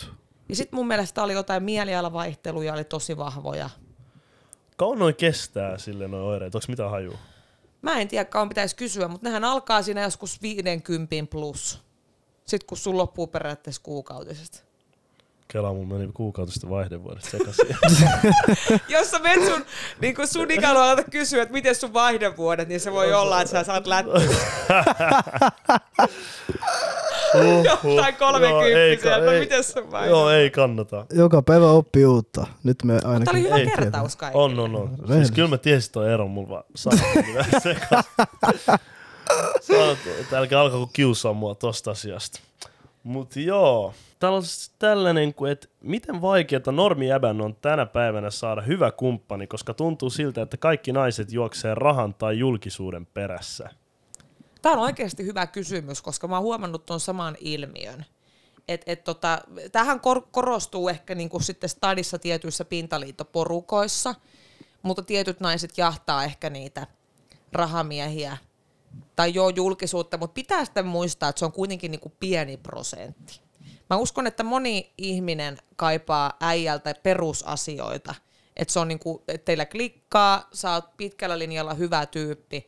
Ja 0.49 0.57
sitten 0.57 0.77
mun 0.77 0.87
mielestä 0.87 1.23
oli 1.23 1.33
jotain 1.33 1.63
mielialavaihteluja, 1.63 2.73
oli 2.73 2.85
tosi 2.85 3.17
vahvoja. 3.17 3.71
Kauan 4.77 4.99
noin 4.99 5.15
kestää 5.15 5.79
sille 5.79 6.09
noin 6.09 6.23
oireet? 6.23 6.55
Onks 6.55 6.69
mitä 6.69 6.89
hajua? 6.89 7.19
Mä 7.83 8.01
en 8.01 8.09
tiedä, 8.09 8.25
kauan 8.25 8.49
pitäisi 8.49 8.77
kysyä, 8.77 9.09
mutta 9.09 9.29
nehän 9.29 9.45
alkaa 9.45 9.83
siinä 9.83 10.03
joskus 10.03 10.43
50 10.43 11.15
plus. 11.31 11.83
Sitten 12.47 12.67
kun 12.67 12.79
sun 12.79 12.99
loppuu 12.99 13.27
periaatteessa 13.27 13.83
kuukautisesti. 13.83 14.66
Kela 15.49 15.73
mun 15.73 15.89
meni 15.89 16.13
kuukautista 16.15 16.69
vaihdevuodesta 16.69 17.31
sekaisin. 17.31 17.69
Jos 18.89 19.11
sä 19.11 19.19
menet 19.19 19.47
sun, 19.47 19.65
niin 20.01 20.15
kun 20.15 20.27
sun 20.27 20.51
ikäluokalta 20.51 21.05
kysyä, 21.11 21.43
että 21.43 21.53
miten 21.53 21.75
sun 21.75 21.93
vaihdevuodet, 21.93 22.69
niin 22.69 22.81
se 22.81 22.93
voi 22.93 23.15
olla, 23.15 23.41
että 23.41 23.53
sä 23.53 23.65
saat 23.65 23.87
lättyä 23.87 24.21
jotain 27.85 28.15
kolmekymppisiä, 28.15 29.17
että 29.17 29.31
miten 29.41 29.65
sun 29.65 29.91
vaihdevuodet. 29.91 30.11
Joo, 30.11 30.31
ei 30.31 30.51
kannata. 30.51 31.07
Joka 31.13 31.43
päivä 31.43 31.71
oppii 31.71 32.07
uutta. 32.07 32.47
Nyt 32.65 32.85
me 32.85 32.93
ainakin... 33.05 33.25
Tämä 33.25 33.39
oli 33.39 33.43
hyvä 33.43 33.57
Ei 33.57 33.67
kertaus 33.67 34.17
kaikille. 34.17 34.45
On, 34.45 34.59
on, 34.59 34.77
on. 34.77 34.89
Siis 34.89 35.01
Rehellisesti. 35.09 35.35
kyllä 35.35 35.49
mä 35.49 35.59
tiesin 35.59 35.93
toi 35.93 36.13
ero, 36.13 36.29
mulla 36.29 36.49
vaan 36.49 36.65
sekaisin. 36.75 37.77
Älkää 40.37 40.61
alkako 40.61 40.91
kiusaa 40.93 41.33
mua 41.33 41.55
tosta 41.55 41.91
asiasta. 41.91 42.41
Mut 43.03 43.37
joo, 43.37 43.95
siis 44.43 44.73
tällainen, 44.79 45.35
kuin, 45.35 45.53
että 45.53 45.69
miten 45.81 46.23
vaikeaa 46.23 46.73
normijäbän 46.73 47.41
on 47.41 47.55
tänä 47.55 47.87
päivänä 47.87 48.31
saada 48.31 48.63
hyvä 48.63 48.91
kumppani, 48.91 49.47
koska 49.47 49.75
tuntuu 49.75 50.11
siltä, 50.11 50.43
että 50.43 50.57
kaikki 50.57 50.93
naiset 50.93 51.33
juoksee 51.33 51.75
rahan 51.75 52.15
tai 52.15 52.39
julkisuuden 52.39 53.07
perässä. 53.07 53.71
Tämä 54.63 54.73
on 54.73 54.79
oikeasti 54.79 55.25
hyvä 55.25 55.47
kysymys, 55.47 56.03
koska 56.03 56.29
mä 56.29 56.37
oon 56.37 56.45
huomannut 56.45 56.87
tuon 56.87 57.01
saman 57.01 57.37
ilmiön. 57.41 58.05
Et, 58.69 58.83
et 58.87 59.05
tota, 59.05 59.39
tähän 59.73 60.01
kor- 60.01 60.27
korostuu 60.31 60.89
ehkä 60.89 61.15
niinku 61.15 61.41
sitten 61.41 61.69
stadissa 61.69 62.19
tietyissä 62.19 62.65
pintaliittoporukoissa, 62.65 64.15
mutta 64.83 65.03
tietyt 65.03 65.41
naiset 65.41 65.79
jahtaa 65.79 66.25
ehkä 66.25 66.51
niitä 66.51 66.87
rahamiehiä 67.53 68.37
tai 69.17 69.35
joo 69.35 69.49
julkisuutta, 69.49 70.19
mutta 70.19 70.35
pitää 70.35 70.65
sitten 70.65 70.87
muistaa, 70.87 71.29
että 71.29 71.39
se 71.39 71.45
on 71.45 71.53
kuitenkin 71.53 71.91
niinku 71.91 72.13
pieni 72.21 72.57
prosentti. 72.57 73.46
Mä 73.91 73.97
uskon, 73.97 74.27
että 74.27 74.43
moni 74.43 74.93
ihminen 74.99 75.59
kaipaa 75.77 76.33
äijältä 76.41 76.95
perusasioita. 77.03 78.15
Että 78.57 78.73
se 78.73 78.81
on 78.81 78.89
niinku, 78.89 79.25
että 79.29 79.45
teillä 79.45 79.67
klikkaa, 79.67 80.49
sä 80.53 80.73
oot 80.73 80.97
pitkällä 80.97 81.39
linjalla 81.39 81.75
hyvä 81.75 82.07
tyyppi, 82.07 82.67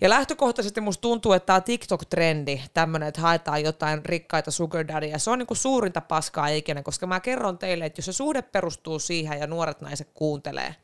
ja 0.00 0.08
lähtökohtaisesti 0.08 0.80
musta 0.80 1.00
tuntuu, 1.00 1.32
että 1.32 1.46
tämä 1.46 1.60
TikTok-trendi, 1.60 2.60
tämmöinen, 2.74 3.08
että 3.08 3.20
haetaan 3.20 3.62
jotain 3.62 4.04
rikkaita 4.04 4.50
sugar 4.50 4.88
daddyja. 4.88 5.18
Se 5.18 5.30
on 5.30 5.38
niinku 5.38 5.54
suurinta 5.54 6.00
paskaa 6.00 6.48
ikinä, 6.48 6.82
koska 6.82 7.06
mä 7.06 7.20
kerron 7.20 7.58
teille, 7.58 7.86
että 7.86 7.98
jos 7.98 8.06
se 8.06 8.12
suhde 8.12 8.42
perustuu 8.42 8.98
siihen 8.98 9.40
ja 9.40 9.46
nuoret 9.46 9.80
naiset 9.80 10.10
kuuntelee, 10.14 10.76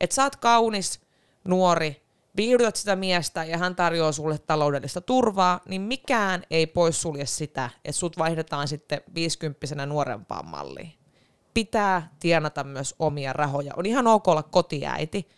että 0.00 0.14
sä 0.14 0.22
oot 0.22 0.36
kaunis, 0.36 1.00
nuori, 1.44 2.02
viihdytät 2.38 2.76
sitä 2.76 2.96
miestä 2.96 3.44
ja 3.44 3.58
hän 3.58 3.76
tarjoaa 3.76 4.12
sulle 4.12 4.38
taloudellista 4.38 5.00
turvaa, 5.00 5.60
niin 5.68 5.80
mikään 5.80 6.42
ei 6.50 6.66
poissulje 6.66 7.26
sitä, 7.26 7.70
että 7.84 7.98
sut 7.98 8.18
vaihdetaan 8.18 8.68
sitten 8.68 9.00
50 9.14 9.86
nuorempaan 9.86 10.46
malliin. 10.46 10.92
Pitää 11.54 12.10
tienata 12.20 12.64
myös 12.64 12.94
omia 12.98 13.32
rahoja. 13.32 13.72
On 13.76 13.86
ihan 13.86 14.06
ok 14.06 14.28
olla 14.28 14.42
kotiäiti, 14.42 15.28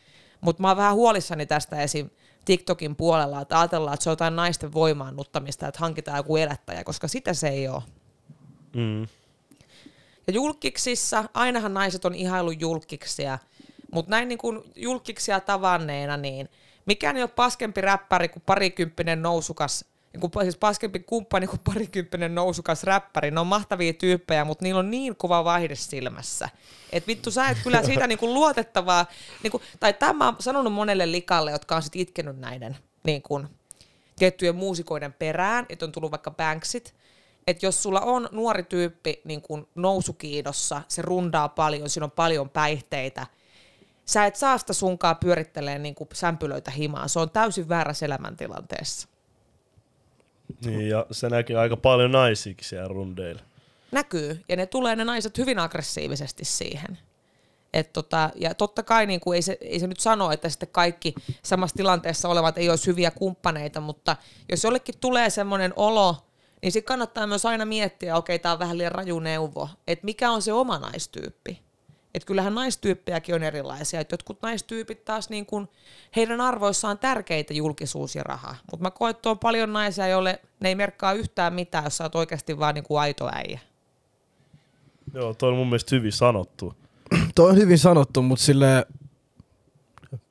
mutta 0.41 0.63
mä 0.63 0.69
oon 0.69 0.77
vähän 0.77 0.95
huolissani 0.95 1.47
tästä 1.47 1.83
esim. 1.83 2.11
TikTokin 2.45 2.97
puolella, 2.97 3.41
että 3.41 3.61
ajatellaan, 3.61 3.95
että 3.95 4.05
se 4.05 4.11
on 4.11 4.13
jotain 4.13 4.37
naisten 4.37 4.73
voimaannuttamista, 4.73 5.69
että 5.69 5.81
hankitaan 5.81 6.17
joku 6.17 6.37
elättäjä, 6.37 6.85
koska 6.85 7.09
sitä 7.09 7.35
se 7.35 7.49
ei 7.49 7.69
ole. 7.69 7.83
Mm. 8.77 9.03
Ja 10.27 10.33
julkiksissa, 10.33 11.25
ainahan 11.35 11.75
naiset 11.75 12.05
on 12.05 12.15
ihailu 12.15 12.51
julkiksia, 12.51 13.39
mutta 13.93 14.11
näin 14.11 14.29
niin 14.29 14.39
kuin 14.39 14.61
julkiksia 14.77 15.41
tavanneena, 15.41 16.17
niin 16.17 16.49
mikään 16.87 17.17
ei 17.17 17.23
ole 17.23 17.31
paskempi 17.37 17.81
räppäri 17.81 18.29
kuin 18.29 18.43
parikymppinen 18.47 19.23
nousukas, 19.23 19.85
niin 20.13 20.31
siis 20.43 20.57
paskempi 20.57 20.99
kumppani 20.99 21.47
kuin 21.47 21.61
parikymppinen 21.65 22.35
nousukas 22.35 22.85
räppäri. 22.85 23.31
Ne 23.31 23.41
on 23.41 23.47
mahtavia 23.47 23.93
tyyppejä, 23.93 24.45
mutta 24.45 24.65
niillä 24.65 24.79
on 24.79 24.91
niin 24.91 25.17
kova 25.17 25.45
vaihde 25.45 25.75
silmässä. 25.75 26.49
Et 26.93 27.07
vittu, 27.07 27.31
sä 27.31 27.49
et 27.49 27.59
kyllä 27.63 27.83
siitä 27.83 28.07
niinku 28.07 28.35
luotettavaa, 28.35 29.07
niinku, 29.43 29.63
tai 29.81 29.93
tämä 29.93 30.13
mä 30.13 30.25
oon 30.25 30.37
sanonut 30.41 30.73
monelle 30.73 31.13
likalle, 31.13 31.51
jotka 31.51 31.77
on 31.77 31.83
sit 31.83 31.97
itkenyt 31.97 32.39
näiden 32.39 32.77
niin 33.05 33.23
kuin, 33.23 33.49
tiettyjen 34.19 34.57
muusikoiden 34.57 35.13
perään, 35.13 35.67
että 35.69 35.85
on 35.85 35.93
tullut 35.93 36.11
vaikka 36.11 36.31
Banksit, 36.31 36.95
että 37.47 37.67
jos 37.67 37.83
sulla 37.83 38.01
on 38.01 38.29
nuori 38.33 38.63
tyyppi 38.63 39.21
niin 39.25 39.43
kuin 39.43 39.69
nousukiidossa, 39.75 40.83
se 40.89 41.03
rundaa 41.03 41.49
paljon, 41.49 41.91
siinä 41.91 42.05
on 42.05 42.11
paljon 42.11 42.51
päihteitä, 42.51 43.27
sä 44.05 44.27
et 44.27 44.37
saa 44.37 44.59
sitä 44.59 44.73
sunkaa 44.73 45.15
pyörittelee 45.15 45.79
niin 45.79 45.95
kuin 45.95 46.09
sämpylöitä 46.13 46.71
himaan. 46.71 47.09
Se 47.09 47.19
on 47.19 47.31
täysin 47.31 47.69
väärässä 47.69 48.07
elämäntilanteessa. 48.07 49.09
Niin, 50.65 50.89
ja 50.89 51.07
se 51.11 51.29
näkyy 51.29 51.59
aika 51.59 51.77
paljon 51.77 52.13
naisiakin 52.13 52.65
siellä 52.65 52.89
rundeilla. 52.89 53.43
Näkyy, 53.93 54.45
ja 54.49 54.57
ne 54.57 54.67
tulee 54.67 54.97
ne 54.97 55.05
naiset 55.05 55.39
hyvin 55.39 55.59
aggressiivisesti 55.59 56.45
siihen. 56.45 56.99
Et 57.73 57.93
tota, 57.93 58.31
ja 58.35 58.55
totta 58.55 58.83
kai 58.83 59.07
niin 59.07 59.21
kuin 59.21 59.37
ei, 59.37 59.43
se, 59.43 59.59
ei 59.61 59.81
se 59.81 59.87
nyt 59.87 60.01
sano, 60.01 60.33
että 60.33 60.49
sitten 60.49 60.69
kaikki 60.73 61.15
samassa 61.43 61.77
tilanteessa 61.77 62.29
olevat 62.29 62.59
ei 62.59 62.71
olisi 62.71 62.87
hyviä 62.87 63.11
kumppaneita, 63.11 63.81
mutta 63.81 64.17
jos 64.49 64.65
jollekin 64.65 64.95
tulee 65.01 65.31
semmoinen 65.31 65.73
olo, 65.77 66.17
niin 66.63 66.73
sitten 66.73 66.89
kannattaa 66.89 67.27
myös 67.27 67.47
aina 67.47 67.65
miettiä, 67.65 68.17
okei, 68.17 68.39
tämä 68.39 68.53
on 68.53 68.59
vähän 68.59 68.79
liian 68.79 68.93
raju 68.93 69.21
neuvo, 69.21 69.69
että 69.87 70.05
mikä 70.05 70.31
on 70.31 70.43
se 70.43 70.53
oma 70.53 70.79
naistyyppi. 70.79 71.63
Että 72.15 72.27
kyllähän 72.27 72.55
naistyyppejäkin 72.55 73.35
on 73.35 73.43
erilaisia. 73.43 74.01
Et 74.01 74.13
jotkut 74.13 74.43
naistyypit 74.43 75.05
taas, 75.05 75.31
niin 75.31 75.47
kun, 75.47 75.69
heidän 76.17 76.41
arvoissaan 76.41 76.99
tärkeitä 76.99 77.55
julkisuus 77.55 78.15
ja 78.17 78.23
raha. 78.23 78.57
Mutta 78.71 78.83
mä 78.83 78.91
koen, 78.91 79.11
että 79.11 79.31
on 79.31 79.39
paljon 79.39 79.73
naisia, 79.73 80.09
joille 80.09 80.41
ne 80.61 80.69
ei 80.69 80.75
merkkaa 80.75 81.13
yhtään 81.13 81.55
mitään, 81.55 81.85
jos 81.85 81.97
sä 81.97 82.05
oot 82.05 82.15
oikeasti 82.15 82.59
vaan 82.59 82.75
niin 82.75 82.85
kuin 82.85 83.01
aito 83.01 83.31
äijä. 83.33 83.61
Joo, 85.15 85.35
toi 85.35 85.51
on 85.51 85.57
mun 85.57 85.67
mielestä 85.67 85.97
hyvin 85.97 86.13
sanottu. 86.13 86.75
Toi 87.35 87.51
on 87.51 87.57
hyvin 87.57 87.79
sanottu, 87.79 88.23
mutta 88.23 88.45
sille 88.45 88.87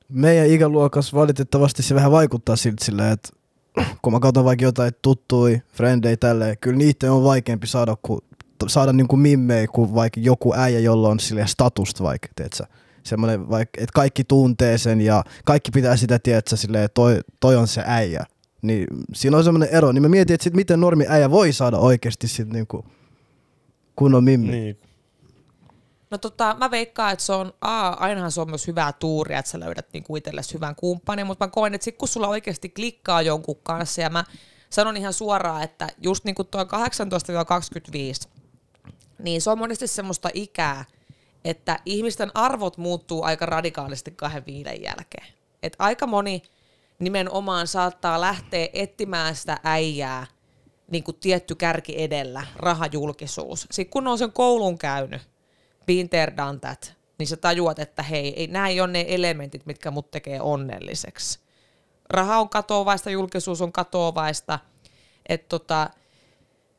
meidän 0.08 0.46
ikäluokas 0.46 1.14
valitettavasti 1.14 1.82
se 1.82 1.94
vähän 1.94 2.12
vaikuttaa 2.12 2.56
siltä 2.56 2.84
silleen, 2.84 3.12
että 3.12 3.28
kun 4.02 4.12
mä 4.12 4.20
katson 4.20 4.44
vaikka 4.44 4.64
jotain 4.64 4.92
tuttui, 5.02 5.62
frendei 5.72 6.16
tälleen, 6.16 6.58
kyllä 6.58 6.76
niitä 6.76 7.12
on 7.12 7.24
vaikeampi 7.24 7.66
saada, 7.66 7.96
kuin, 8.02 8.20
saada 8.68 8.92
niinku 8.92 9.16
mimmei 9.16 9.66
kuin 9.66 9.94
vaikka 9.94 10.20
joku 10.20 10.54
äijä, 10.54 10.78
jolla 10.78 11.08
on 11.08 11.20
sille 11.20 11.46
statusta 11.46 12.04
vaikka, 12.04 12.28
tiedätkö? 12.36 12.64
Semmoinen 13.02 13.50
vaikka, 13.50 13.80
että 13.80 13.92
kaikki 13.94 14.24
tuntee 14.24 14.78
sen 14.78 15.00
ja 15.00 15.24
kaikki 15.44 15.70
pitää 15.70 15.96
sitä, 15.96 16.18
tiedätkö, 16.18 16.56
silleen, 16.56 16.88
toi, 16.94 17.20
toi 17.40 17.56
on 17.56 17.68
se 17.68 17.82
äijä. 17.86 18.24
Niin 18.62 18.86
siinä 19.14 19.36
on 19.36 19.44
semmoinen 19.44 19.68
ero, 19.68 19.92
niin 19.92 20.02
mä 20.02 20.08
mietin, 20.08 20.34
että 20.34 20.44
sit 20.44 20.54
miten 20.54 20.80
normi 20.80 21.06
äijä 21.08 21.30
voi 21.30 21.52
saada 21.52 21.78
oikeasti 21.78 22.28
sit 22.28 22.48
niinku 22.48 22.84
kunnon 23.96 24.24
mimmi. 24.24 24.50
Niin. 24.50 24.80
No 26.10 26.18
tota, 26.18 26.56
mä 26.58 26.70
veikkaan, 26.70 27.12
että 27.12 27.24
se 27.24 27.32
on, 27.32 27.52
aa, 27.60 28.04
ainahan 28.04 28.32
se 28.32 28.40
on 28.40 28.48
myös 28.48 28.66
hyvää 28.66 28.92
tuuria, 28.92 29.38
että 29.38 29.50
sä 29.50 29.60
löydät 29.60 29.86
niinku 29.92 30.16
itsellesi 30.16 30.54
hyvän 30.54 30.76
kumppanin, 30.76 31.26
mutta 31.26 31.44
mä 31.44 31.50
koen, 31.50 31.74
että 31.74 31.84
sit 31.84 31.96
kun 31.96 32.08
sulla 32.08 32.28
oikeasti 32.28 32.68
klikkaa 32.68 33.22
jonkun 33.22 33.56
kanssa, 33.62 34.00
ja 34.00 34.10
mä 34.10 34.24
sanon 34.70 34.96
ihan 34.96 35.12
suoraan, 35.12 35.62
että 35.62 35.88
just 36.02 36.24
niinku 36.24 36.44
tuo 36.44 36.62
18-25, 36.62 36.66
niin 39.22 39.42
se 39.42 39.50
on 39.50 39.58
monesti 39.58 39.86
semmoista 39.86 40.28
ikää, 40.34 40.84
että 41.44 41.78
ihmisten 41.86 42.30
arvot 42.34 42.76
muuttuu 42.78 43.22
aika 43.22 43.46
radikaalisti 43.46 44.10
kahden 44.10 44.46
viiden 44.46 44.82
jälkeen. 44.82 45.26
Et 45.62 45.76
aika 45.78 46.06
moni 46.06 46.42
nimenomaan 46.98 47.66
saattaa 47.66 48.20
lähteä 48.20 48.68
etsimään 48.72 49.36
sitä 49.36 49.58
äijää, 49.64 50.26
niin 50.90 51.04
kuin 51.04 51.16
tietty 51.20 51.54
kärki 51.54 52.02
edellä, 52.02 52.46
rahajulkisuus. 52.56 53.60
Sitten 53.70 53.92
kun 53.92 54.06
on 54.06 54.18
sen 54.18 54.32
koulun 54.32 54.78
käynyt, 54.78 55.22
done 56.36 56.58
that, 56.58 56.94
niin 57.18 57.26
sä 57.26 57.36
tajuat, 57.36 57.78
että 57.78 58.02
hei, 58.02 58.40
ei, 58.40 58.46
nämä 58.46 58.68
ei 58.68 58.80
ole 58.80 58.92
ne 58.92 59.04
elementit, 59.08 59.66
mitkä 59.66 59.90
mut 59.90 60.10
tekee 60.10 60.40
onnelliseksi. 60.40 61.38
Raha 62.10 62.38
on 62.38 62.48
katoavaista, 62.48 63.10
julkisuus 63.10 63.62
on 63.62 63.72
katoavaista, 63.72 64.58
että 65.28 65.48
tota, 65.48 65.90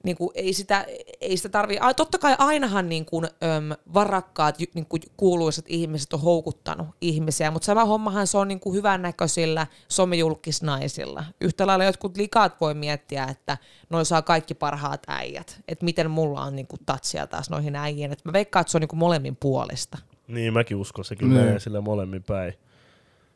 niin 0.03 0.17
kuin 0.17 0.29
ei 0.35 0.53
sitä, 0.53 0.85
ei 1.21 1.37
sitä 1.37 1.49
tarvii, 1.49 1.77
ai, 1.79 1.93
totta 1.93 2.17
kai 2.17 2.35
ainahan 2.37 2.89
niin 2.89 3.05
kuin, 3.05 3.25
öm, 3.25 3.71
varakkaat 3.93 4.57
niin 4.73 4.85
kuin 4.85 5.01
kuuluisat 5.17 5.65
ihmiset 5.67 6.13
on 6.13 6.21
houkuttanut 6.21 6.87
ihmisiä, 7.01 7.51
mutta 7.51 7.65
sama 7.65 7.85
hommahan 7.85 8.27
se 8.27 8.37
on 8.37 8.47
niin 8.47 8.59
kuin 8.59 8.75
hyvännäköisillä 8.75 9.67
somejulkisnaisilla. 9.87 11.23
Yhtä 11.41 11.67
lailla 11.67 11.85
jotkut 11.85 12.17
likat 12.17 12.61
voi 12.61 12.73
miettiä, 12.73 13.23
että 13.25 13.57
noin 13.89 14.05
saa 14.05 14.21
kaikki 14.21 14.53
parhaat 14.53 15.03
äijät, 15.07 15.61
että 15.67 15.85
miten 15.85 16.11
mulla 16.11 16.41
on 16.41 16.55
niin 16.55 16.67
kuin 16.67 16.79
tatsia 16.85 17.27
taas 17.27 17.49
noihin 17.49 17.75
äijiin, 17.75 18.11
että 18.11 18.29
mä 18.29 18.33
veikkaan, 18.33 18.61
että 18.61 18.71
se 18.71 18.77
on 18.77 18.81
niin 18.81 18.87
kuin 18.89 18.99
molemmin 18.99 19.35
puolesta. 19.35 19.97
Niin, 20.27 20.53
mäkin 20.53 20.77
uskon, 20.77 21.05
sekin 21.05 21.29
Niin. 21.29 21.41
menee 21.41 21.59
sille 21.59 21.81
molemmin 21.81 22.23
päin. 22.23 22.53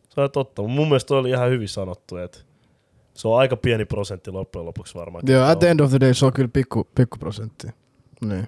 Se 0.09 0.21
on 0.21 0.31
totta, 0.31 0.61
mutta 0.61 0.75
mun 0.75 0.87
mielestä 0.87 1.07
toi 1.07 1.19
oli 1.19 1.29
ihan 1.29 1.49
hyvin 1.49 1.69
sanottu, 1.69 2.17
että 2.17 2.37
se 3.15 3.27
on 3.27 3.39
aika 3.39 3.55
pieni 3.55 3.85
prosentti 3.85 4.31
loppujen 4.31 4.65
lopuksi 4.65 4.95
varmaan. 4.95 5.23
Joo, 5.27 5.45
at 5.45 5.59
the 5.59 5.69
end 5.69 5.79
of 5.79 5.89
the 5.89 5.99
day 5.99 6.13
se 6.13 6.25
on 6.25 6.33
kyllä 6.33 6.49
pikku, 6.53 6.87
pikku 6.95 7.17
prosentti. 7.17 7.67
Niin. 8.21 8.47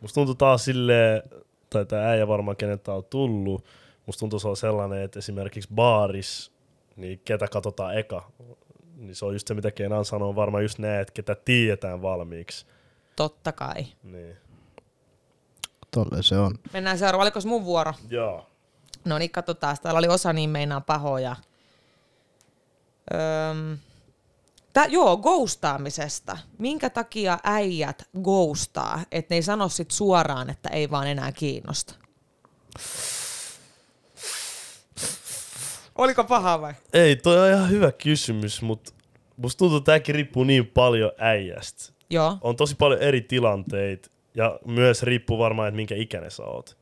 Musta 0.00 0.14
tuntuu 0.14 0.34
taas 0.34 0.64
silleen, 0.64 1.22
tai 1.70 1.86
tää 1.86 2.08
äijä 2.08 2.28
varmaan 2.28 2.56
kenet 2.56 2.82
tää 2.82 2.94
on 2.94 3.04
tullut, 3.04 3.64
musta 4.06 4.20
tuntuu 4.20 4.38
se 4.38 4.48
on 4.48 4.56
sellainen, 4.56 5.02
että 5.02 5.18
esimerkiksi 5.18 5.70
baaris, 5.74 6.52
niin 6.96 7.20
ketä 7.24 7.48
katsotaan 7.48 7.98
eka, 7.98 8.30
niin 8.96 9.14
se 9.14 9.24
on 9.24 9.32
just 9.32 9.48
se, 9.48 9.54
mitä 9.54 9.70
Kenan 9.70 10.04
sanoo, 10.04 10.36
varmaan 10.36 10.62
just 10.62 10.78
näin, 10.78 11.00
että 11.00 11.12
ketä 11.12 11.34
tiedetään 11.34 12.02
valmiiksi. 12.02 12.66
Totta 13.16 13.52
kai. 13.52 13.86
Niin. 14.02 14.36
Tolleen 15.90 16.22
se 16.22 16.38
on. 16.38 16.54
Mennään 16.72 16.98
seuraavaan. 16.98 17.26
Oliko 17.26 17.48
mun 17.48 17.64
vuoro? 17.64 17.92
Joo. 18.10 18.46
No 19.04 19.18
niin, 19.18 19.30
katsotaan. 19.30 19.76
Täällä 19.82 19.98
oli 19.98 20.08
osa 20.08 20.32
niin 20.32 20.50
meinaa 20.50 20.80
pahoja. 20.80 21.36
Öm, 23.12 23.78
tää, 24.72 24.86
joo, 24.86 25.16
ghostaamisesta. 25.16 26.38
Minkä 26.58 26.90
takia 26.90 27.38
äijät 27.44 28.02
ghostaa, 28.22 29.00
että 29.12 29.34
ne 29.34 29.36
ei 29.36 29.42
sano 29.42 29.68
sit 29.68 29.90
suoraan, 29.90 30.50
että 30.50 30.68
ei 30.68 30.90
vaan 30.90 31.06
enää 31.06 31.32
kiinnosta? 31.32 31.94
Oliko 35.98 36.24
paha 36.24 36.60
vai? 36.60 36.74
Ei, 36.92 37.16
toi 37.16 37.40
on 37.42 37.48
ihan 37.48 37.70
hyvä 37.70 37.92
kysymys, 37.92 38.62
mutta 38.62 38.92
musta 39.36 39.58
tuntuu, 39.58 39.76
että 39.78 39.92
tääkin 39.92 40.14
riippuu 40.14 40.44
niin 40.44 40.66
paljon 40.66 41.12
äijästä. 41.18 41.92
Joo. 42.10 42.38
On 42.40 42.56
tosi 42.56 42.74
paljon 42.74 43.00
eri 43.00 43.20
tilanteita 43.20 44.10
ja 44.34 44.58
myös 44.66 45.02
riippuu 45.02 45.38
varmaan, 45.38 45.68
että 45.68 45.76
minkä 45.76 45.94
ikäinen 45.94 46.30
sä 46.30 46.44
oot. 46.44 46.78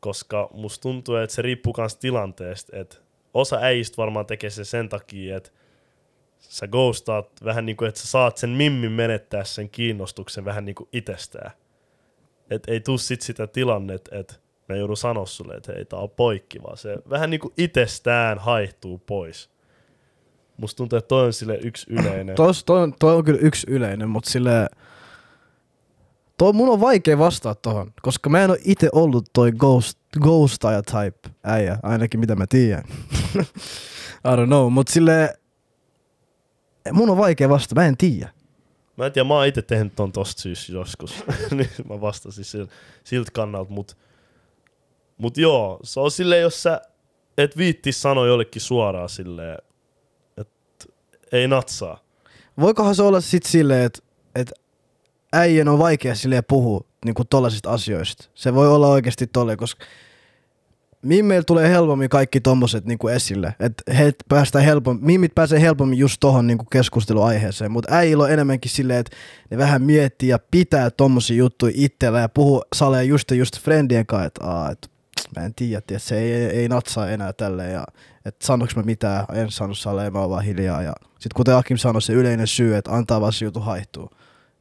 Koska 0.00 0.50
musta 0.52 0.82
tuntuu, 0.82 1.16
että 1.16 1.36
se 1.36 1.42
riippuu 1.42 1.74
myös 1.78 1.96
tilanteesta, 1.96 2.76
että 2.76 2.96
osa 3.34 3.56
äijistä 3.56 3.96
varmaan 3.96 4.26
tekee 4.26 4.50
se 4.50 4.64
sen 4.64 4.88
takia, 4.88 5.36
että 5.36 5.50
sä 6.38 6.68
ghostaat 6.68 7.28
vähän 7.44 7.66
niin 7.66 7.76
kuin, 7.76 7.88
että 7.88 8.00
sä 8.00 8.06
saat 8.06 8.36
sen 8.36 8.50
mimmin 8.50 8.92
menettää 8.92 9.44
sen 9.44 9.70
kiinnostuksen 9.70 10.44
vähän 10.44 10.64
niin 10.64 10.74
kuin 10.74 10.88
itsestään. 10.92 11.50
Että 12.50 12.72
ei 12.72 12.80
tuu 12.80 12.98
sit 12.98 13.20
sitä 13.20 13.46
tilannetta, 13.46 14.16
että 14.16 14.34
mä 14.68 14.76
joudun 14.76 14.96
sanoa 14.96 15.26
sulle, 15.26 15.54
että 15.54 15.72
hei, 15.72 15.84
tää 15.84 15.98
on 15.98 16.10
poikki, 16.10 16.62
vaan 16.62 16.76
se 16.76 16.96
vähän 17.10 17.30
niin 17.30 17.40
kuin 17.40 17.54
itsestään 17.58 18.38
haihtuu 18.38 18.98
pois. 18.98 19.50
Musta 20.56 20.76
tuntuu, 20.76 20.98
että 20.98 21.08
toi 21.08 21.26
on 21.26 21.32
sille 21.32 21.58
yksi 21.62 21.86
yleinen. 21.90 22.36
Toi, 22.36 22.52
toi, 22.66 22.82
on, 22.82 22.94
toi 22.98 23.14
on 23.16 23.24
kyllä 23.24 23.40
yksi 23.42 23.66
yleinen, 23.70 24.08
mutta 24.08 24.30
sille 24.30 24.68
Toi 26.38 26.52
mun 26.52 26.68
on 26.68 26.80
vaikea 26.80 27.18
vastata 27.18 27.54
tohon, 27.54 27.92
koska 28.02 28.30
mä 28.30 28.44
en 28.44 28.50
oo 28.50 28.56
itse 28.64 28.88
ollut 28.92 29.24
toi 29.32 29.52
ghost, 29.52 29.98
ghostaja 30.20 30.82
type 30.82 31.30
äijä, 31.44 31.78
ainakin 31.82 32.20
mitä 32.20 32.36
mä 32.36 32.46
tiedän. 32.46 32.84
I 34.24 34.36
don't 34.36 34.46
know, 34.46 34.72
mut 34.72 34.88
sille 34.88 35.38
mun 36.92 37.10
on 37.10 37.16
vaikea 37.16 37.48
vastata, 37.48 37.80
mä 37.80 37.86
en 37.86 37.96
tiedä. 37.96 38.28
Mä 38.96 39.06
en 39.06 39.12
tiedä, 39.12 39.28
mä 39.28 39.34
oon 39.34 39.46
itse 39.46 39.62
tehnyt 39.62 39.96
ton 39.96 40.12
tosta 40.12 40.42
syystä 40.42 40.72
joskus. 40.72 41.24
niin 41.50 41.70
mä 41.88 42.00
vastasin 42.00 42.44
sil, 42.50 42.66
siltä 43.04 43.30
kannalta, 43.34 43.70
mut, 43.70 43.96
mut 45.18 45.36
joo, 45.36 45.80
se 45.82 46.00
on 46.00 46.10
silleen, 46.10 46.42
jos 46.42 46.62
sä 46.62 46.80
et 47.38 47.56
viitti 47.56 47.92
sanoa 47.92 48.26
jollekin 48.26 48.62
suoraan 48.62 49.08
silleen, 49.08 49.58
että 50.36 50.86
ei 51.32 51.48
natsaa. 51.48 51.98
Voikohan 52.60 52.94
se 52.94 53.02
olla 53.02 53.20
sit 53.20 53.42
silleen, 53.42 53.84
että 53.84 54.00
et 54.34 54.52
äijän 55.32 55.68
on 55.68 55.78
vaikea 55.78 56.14
silleen 56.14 56.44
puhua 56.48 56.84
niinku 57.04 57.24
tollasista 57.24 57.70
asioista. 57.70 58.28
Se 58.34 58.54
voi 58.54 58.68
olla 58.68 58.88
oikeasti 58.88 59.26
tolleen, 59.26 59.58
koska 59.58 59.84
mihin 61.04 61.24
meillä 61.24 61.44
tulee 61.44 61.68
helpommin 61.68 62.08
kaikki 62.08 62.40
tommoset 62.40 62.84
niinku 62.84 63.08
esille. 63.08 63.54
Että 63.60 63.94
he 63.94 64.12
päästään 64.28 64.64
helpommin, 64.64 65.06
mimit 65.06 65.34
pääsee 65.34 65.60
helpommin 65.60 65.98
just 65.98 66.16
tohon 66.20 66.46
niinku 66.46 66.64
keskusteluaiheeseen. 66.64 67.70
Mutta 67.70 67.94
äijillä 67.94 68.24
on 68.24 68.32
enemmänkin 68.32 68.70
silleen, 68.70 69.00
että 69.00 69.16
ne 69.50 69.58
vähän 69.58 69.82
miettii 69.82 70.28
ja 70.28 70.38
pitää 70.50 70.90
tommosia 70.90 71.36
juttuja 71.36 71.72
itsellä 71.76 72.20
ja 72.20 72.28
puhuu 72.28 72.62
salee 72.74 73.04
just 73.04 73.30
just 73.30 73.60
friendien 73.60 74.06
kanssa, 74.06 74.26
että 74.26 74.44
aa, 74.44 74.70
et, 74.70 74.90
mä 75.36 75.44
en 75.44 75.54
tiedä, 75.54 75.78
että 75.78 75.98
se 75.98 76.18
ei, 76.18 76.32
ei, 76.32 76.68
natsaa 76.68 77.10
enää 77.10 77.32
tälleen 77.32 77.72
ja 77.72 77.84
että 78.24 78.46
sanoks 78.46 78.76
mä 78.76 78.82
mitään, 78.82 79.24
en 79.32 79.50
sano 79.50 79.74
salee, 79.74 80.10
mä 80.10 80.20
oon 80.20 80.30
vaan 80.30 80.44
hiljaa. 80.44 80.82
Ja 80.82 80.92
sit 81.18 81.32
kuten 81.32 81.56
Akim 81.56 81.76
sanoi, 81.76 82.02
se 82.02 82.12
yleinen 82.12 82.46
syy, 82.46 82.76
että 82.76 82.92
antaa 82.92 83.20
vaan 83.20 83.32
se 83.32 83.44
juttu 83.44 83.60
haihtuu. 83.60 84.10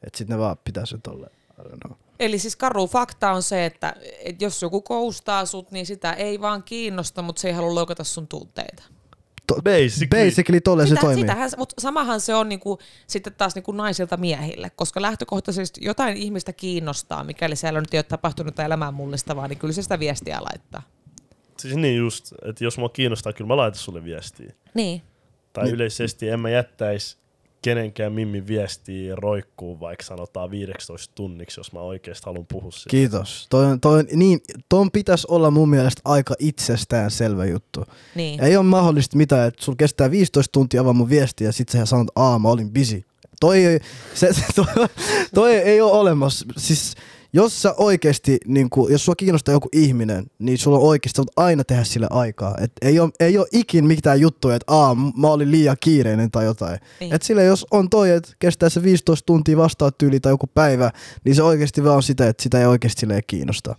Että 0.04 0.18
sit 0.18 0.30
ne 0.30 0.38
vaan 0.38 0.58
pitää 0.64 0.86
sen 0.86 1.02
tolleen. 1.02 1.32
I 1.66 1.70
don't 1.70 1.78
know. 1.88 1.98
Eli 2.20 2.40
siis 2.40 2.56
karu 2.56 2.88
fakta 2.88 3.32
on 3.32 3.44
se, 3.44 3.66
että, 3.66 3.96
että 4.24 4.46
jos 4.46 4.62
joku 4.62 4.82
koustaa 4.82 5.46
sut, 5.46 5.72
niin 5.72 5.86
sitä 5.86 6.14
ei 6.14 6.42
vaan 6.42 6.64
kiinnosta, 6.64 7.22
mutta 7.22 7.40
se 7.42 7.48
ei 7.48 7.54
halua 7.54 7.76
loukata 7.76 8.04
sun 8.04 8.28
tunteita. 8.28 8.84
To- 9.48 9.56
Basically. 9.62 10.26
basically 10.26 10.62
tolleen 10.62 10.88
se 10.88 10.90
Sitä, 10.90 11.02
toimii. 11.02 11.22
sitähän, 11.22 11.50
mutta 11.58 11.76
samahan 11.82 12.22
se 12.22 12.36
on 12.36 12.50
niinku, 12.50 12.80
sitten 13.08 13.34
taas 13.34 13.56
niinku 13.56 13.72
naisilta 13.72 14.18
miehille, 14.18 14.70
koska 14.76 15.02
lähtökohtaisesti 15.02 15.82
jotain 15.86 16.18
ihmistä 16.18 16.54
kiinnostaa, 16.54 17.24
mikäli 17.24 17.56
siellä 17.56 17.82
nyt 17.82 17.94
ei 17.94 17.98
ole 17.98 18.04
tapahtunut 18.04 18.60
elämään 18.60 18.94
mullistavaa, 18.94 19.48
niin 19.48 19.60
kyllä 19.60 19.74
se 19.74 19.82
sitä 19.82 20.00
viestiä 20.00 20.40
laittaa. 20.42 20.82
Siis 21.60 21.76
niin 21.76 21.98
just, 21.98 22.34
että 22.46 22.64
jos 22.64 22.78
mua 22.78 22.90
kiinnostaa, 22.90 23.34
kyllä 23.34 23.48
mä 23.48 23.58
laitan 23.58 23.80
sulle 23.80 24.04
viestiä. 24.04 24.54
Niin. 24.74 25.02
Tai 25.54 25.64
Niin. 25.64 25.74
yleisesti 25.76 26.30
en 26.30 26.40
mä 26.40 26.50
jättäisi 26.50 27.18
kenenkään 27.64 28.14
mimmin 28.14 28.48
viestiä 28.48 29.16
roikkuu 29.16 29.80
vaikka 29.80 30.04
sanotaan 30.06 30.52
15 30.52 31.16
tunniksi, 31.16 31.60
jos 31.60 31.74
mä 31.74 31.80
oikeasti 31.80 32.26
haluan 32.26 32.46
puhua 32.46 32.72
siitä. 32.72 32.90
Kiitos. 32.90 33.48
Toi 33.50 33.66
on, 33.66 33.80
toi 33.80 34.00
on, 34.00 34.06
niin, 34.14 34.40
ton 34.70 34.92
pitäisi 34.92 35.28
olla 35.30 35.52
mun 35.52 35.70
mielestä 35.70 36.02
aika 36.06 36.36
itsestään 36.40 37.12
selvä 37.12 37.46
juttu. 37.46 37.86
niin. 38.16 38.44
Ei 38.44 38.58
ole 38.58 38.66
mahdollista 38.66 39.18
mitään, 39.18 39.48
että 39.48 39.64
sulla 39.64 39.76
kestää 39.76 40.12
15 40.12 40.52
tuntia 40.52 40.82
avaa 40.82 40.94
mun 40.94 41.10
viestiä 41.10 41.48
ja 41.48 41.52
sit 41.52 41.70
sä 41.70 41.86
sanot, 41.86 42.08
aa 42.16 42.40
mä 42.40 42.50
olin 42.50 42.74
busy. 42.74 43.04
Toi 43.40 43.66
ei, 43.66 43.80
se, 44.14 44.30
toi, 44.56 44.66
toi 45.34 45.56
ei 45.56 45.82
ole 45.82 45.92
olemassa. 45.92 46.46
Siis 46.58 46.96
jos 47.34 47.62
sä 47.62 47.74
oikeesti, 47.78 48.38
niin 48.48 48.70
kun, 48.70 48.92
jos 48.92 49.06
sua 49.06 49.16
kiinnostaa 49.16 49.54
joku 49.54 49.70
ihminen, 49.74 50.26
niin 50.40 50.58
sulla 50.58 50.78
on 50.78 50.84
oikeasti 50.84 51.18
sä 51.22 51.24
aina 51.38 51.64
tehdä 51.64 51.84
sille 51.84 52.08
aikaa. 52.10 52.56
Et 52.62 52.72
ei, 52.82 53.00
ole, 53.00 53.12
ei 53.20 53.38
ole 53.38 53.48
ikin 53.52 53.86
mitään 53.88 54.20
juttuja, 54.22 54.56
että 54.56 54.74
aa, 54.74 54.96
mä 54.96 55.28
olin 55.28 55.52
liian 55.52 55.78
kiireinen 55.80 56.32
tai 56.32 56.46
jotain. 56.46 56.80
Niin. 57.00 57.14
Et 57.16 57.22
sille 57.22 57.44
jos 57.44 57.66
on 57.72 57.90
toi, 57.90 58.10
että 58.12 58.32
kestää 58.40 58.70
se 58.70 58.84
15 58.84 59.26
tuntia 59.26 59.58
vastaa 59.58 59.92
tyyli 59.92 60.20
tai 60.20 60.32
joku 60.32 60.48
päivä, 60.48 60.92
niin 61.26 61.36
se 61.36 61.44
oikeasti 61.44 61.84
vaan 61.84 61.96
on 61.96 62.04
sitä, 62.04 62.28
että 62.28 62.44
sitä 62.44 62.60
ei 62.60 62.66
oikeasti 62.66 63.00
silleen 63.00 63.24
kiinnosta. 63.28 63.76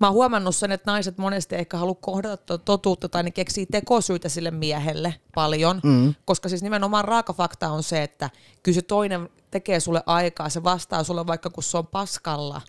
Mä 0.00 0.06
oon 0.06 0.14
huomannut 0.14 0.56
sen, 0.56 0.72
että 0.72 0.90
naiset 0.90 1.18
monesti 1.18 1.54
ehkä 1.54 1.76
halua 1.78 1.94
kohdata 1.94 2.36
to- 2.36 2.58
totuutta 2.58 3.08
tai 3.08 3.22
ne 3.22 3.30
keksii 3.30 3.66
tekosyitä 3.66 4.28
sille 4.28 4.50
miehelle 4.50 5.14
paljon, 5.34 5.80
Mm. 5.84 6.14
koska 6.24 6.48
siis 6.48 6.62
nimenomaan 6.62 7.04
raaka 7.04 7.32
fakta 7.32 7.68
on 7.68 7.82
se, 7.82 8.02
että 8.02 8.30
kyllä 8.62 8.74
se 8.74 8.82
toinen 8.82 9.28
tekee 9.50 9.80
sulle 9.80 10.02
aikaa, 10.06 10.48
se 10.48 10.64
vastaa 10.64 11.04
sulle 11.04 11.26
vaikka 11.26 11.50
kun 11.50 11.62
se 11.62 11.78
on 11.78 11.86
paskalla, 11.86 12.60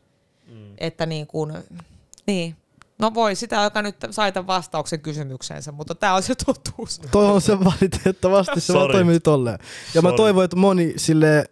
mm. 0.47 0.73
että 0.77 1.05
niin 1.05 1.27
kuin, 1.27 1.53
niin. 2.27 2.55
No 2.99 3.13
voi, 3.13 3.35
sitä 3.35 3.63
joka 3.63 3.81
nyt 3.81 3.95
sai 4.11 4.31
tämän 4.31 4.47
vastauksen 4.47 4.99
kysymykseensä, 4.99 5.71
mutta 5.71 5.95
tämä 5.95 6.13
on 6.13 6.23
se 6.23 6.35
totuus. 6.45 7.01
Toi 7.11 7.25
on 7.25 7.41
se 7.41 7.59
valitettavasti, 7.59 8.61
se 8.61 8.73
vaan 8.73 8.91
toimii 8.91 9.19
tolleen. 9.19 9.59
Ja 9.93 10.01
mä 10.01 10.07
Sorry. 10.09 10.17
toivon, 10.17 10.43
että 10.43 10.55
moni 10.55 10.93
sille 10.97 11.45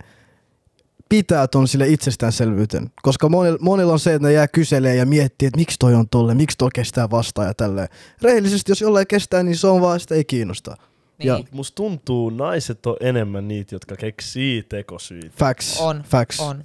pitää 1.10 1.48
ton 1.48 1.68
sille 1.68 1.88
itsestäänselvyyten. 1.88 2.92
Koska 3.02 3.30
monilla, 3.30 3.58
monilla 3.62 3.94
on 3.94 4.00
se, 4.00 4.14
että 4.14 4.28
ne 4.28 4.34
jää 4.34 4.48
kyselee 4.48 4.96
ja 4.96 5.06
miettii, 5.06 5.48
että 5.48 5.58
miksi 5.58 5.76
toi 5.80 5.94
on 5.94 6.10
tolle, 6.10 6.34
miksi 6.34 6.58
toi 6.58 6.70
kestää 6.74 7.10
vastaan 7.10 7.48
ja 7.48 7.54
tälleen. 7.54 7.90
Rehellisesti, 8.22 8.72
jos 8.72 8.82
jollain 8.82 9.08
kestää, 9.08 9.44
niin 9.44 9.58
se 9.58 9.68
on 9.68 9.82
vaan, 9.82 10.00
sitä 10.00 10.16
ei 10.16 10.26
kiinnosta. 10.26 10.78
Niin. 11.18 11.28
Ja 11.28 11.40
Musta 11.52 11.76
tuntuu, 11.76 12.30
naiset 12.30 12.86
on 12.86 12.98
enemmän 13.00 13.48
niitä, 13.48 13.76
jotka 13.76 13.96
keksii 13.96 14.64
tekosyitä. 14.64 15.36
facts. 15.38 15.80
On, 15.80 16.04
facts. 16.04 16.40
on. 16.40 16.64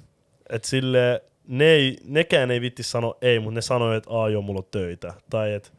Et 0.49 0.63
sille, 0.63 1.23
ne 1.47 1.65
ei, 1.65 1.97
nekään 2.05 2.51
ei 2.51 2.61
vitti 2.61 2.83
sanoa 2.83 3.17
ei, 3.21 3.39
mutta 3.39 3.55
ne 3.55 3.61
sanoo, 3.61 3.93
että 3.93 4.09
aa 4.09 4.29
joo, 4.29 4.41
mulla 4.41 4.59
on 4.59 4.67
töitä. 4.71 5.13
Tai 5.29 5.53
että 5.53 5.69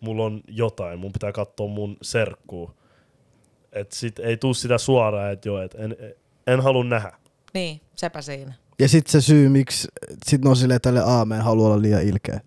mulla 0.00 0.24
on 0.24 0.40
jotain, 0.48 0.98
mun 0.98 1.12
pitää 1.12 1.32
katsoa 1.32 1.68
mun 1.68 1.96
serkkuu. 2.02 2.70
Et 3.72 3.92
sit 3.92 4.18
ei 4.18 4.36
tuu 4.36 4.54
sitä 4.54 4.78
suoraan, 4.78 5.32
että 5.32 5.48
joo, 5.48 5.62
et 5.62 5.74
en, 5.74 5.96
en 6.46 6.60
halua 6.60 6.84
nähdä. 6.84 7.12
Niin, 7.54 7.80
sepä 7.94 8.22
siinä. 8.22 8.54
Ja 8.78 8.88
sit 8.88 9.06
se 9.06 9.20
syy, 9.20 9.48
miksi 9.48 9.88
sit 10.26 10.42
ne 10.44 10.50
on 10.50 10.56
silleen 10.56 10.80
tälle 10.80 11.00
aameen 11.00 11.42
haluaa 11.42 11.70
olla 11.72 11.82
liian 11.82 12.02
ilkeä. 12.02 12.40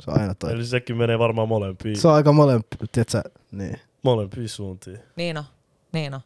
Se 0.00 0.10
on 0.10 0.20
aina 0.20 0.34
toi. 0.34 0.52
Eli 0.52 0.66
sekin 0.66 0.96
menee 0.96 1.18
varmaan 1.18 1.48
molempiin, 1.48 1.96
Se 1.96 2.08
on 2.08 2.14
aika 2.14 2.32
molempi, 2.32 2.76
tiedätkö, 2.92 3.22
niin. 3.52 3.80
molempiin 4.02 4.48
suuntiin. 4.48 4.98
Niin 5.16 5.38
on, 5.38 5.44
niin 5.92 6.14
on. 6.14 6.20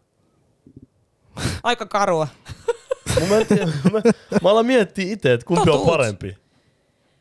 Aika 1.63 1.87
karua. 1.87 2.29
Mut 3.21 3.29
Mä, 3.29 3.37
en 3.39 3.47
tiedä, 3.47 3.67
mä, 3.93 4.01
mä 4.43 4.51
alan 4.51 4.67
miettiä 4.67 5.13
itse, 5.13 5.33
että 5.33 5.47
kumpi 5.47 5.61
on 5.61 5.67
Totuus. 5.67 5.87
parempi. 5.91 6.37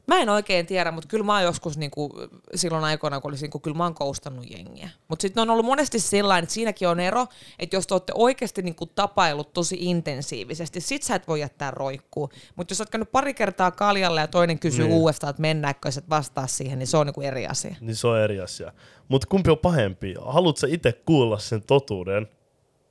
Mä 0.07 0.17
en 0.19 0.29
oikein 0.29 0.65
tiedä, 0.65 0.91
mutta 0.91 1.07
kyllä 1.07 1.23
mä 1.23 1.33
oon 1.33 1.43
joskus 1.43 1.77
niinku, 1.77 2.13
silloin 2.55 2.83
aikoina, 2.83 3.21
kun 3.21 3.31
olisin, 3.31 3.43
niinku, 3.45 3.59
kyllä 3.59 3.77
mä 3.77 3.83
oon 3.83 3.93
koustannut 3.93 4.45
jengiä. 4.51 4.89
Mutta 5.07 5.21
sitten 5.21 5.41
on 5.41 5.49
ollut 5.49 5.65
monesti 5.65 5.99
sellainen, 5.99 6.43
että 6.43 6.53
siinäkin 6.53 6.87
on 6.87 6.99
ero, 6.99 7.27
että 7.59 7.75
jos 7.75 7.87
te 7.87 7.93
olette 7.93 8.13
oikeasti 8.15 8.61
niinku 8.61 8.85
tapailut 8.85 9.53
tosi 9.53 9.77
intensiivisesti, 9.79 10.81
sit 10.81 11.03
sä 11.03 11.15
et 11.15 11.27
voi 11.27 11.39
jättää 11.39 11.71
roikkuu. 11.71 12.29
Mutta 12.55 12.71
jos 12.71 12.79
oot 12.81 12.89
käynyt 12.89 13.11
pari 13.11 13.33
kertaa 13.33 13.71
kaljalle 13.71 14.21
ja 14.21 14.27
toinen 14.27 14.59
kysyy 14.59 14.85
Niin. 14.87 14.93
uudestaan, 14.97 15.29
että 15.29 15.41
mennäänkö, 15.41 15.91
sä 15.91 15.99
et 15.99 16.09
vastaa 16.09 16.47
siihen, 16.47 16.79
niin 16.79 16.87
se 16.87 16.97
on 16.97 17.05
niinku 17.05 17.21
eri 17.21 17.47
asia. 17.47 17.75
Niin 17.81 17.95
se 17.95 18.07
on 18.07 18.19
eri 18.19 18.39
asia. 18.39 18.71
Mutta 19.07 19.27
kumpi 19.27 19.49
on 19.51 19.57
pahempi? 19.57 20.15
Haluatko 20.25 20.59
sä 20.59 20.67
itse 20.69 20.91
kuulla 21.05 21.37
sen 21.39 21.61
totuuden? 21.67 22.27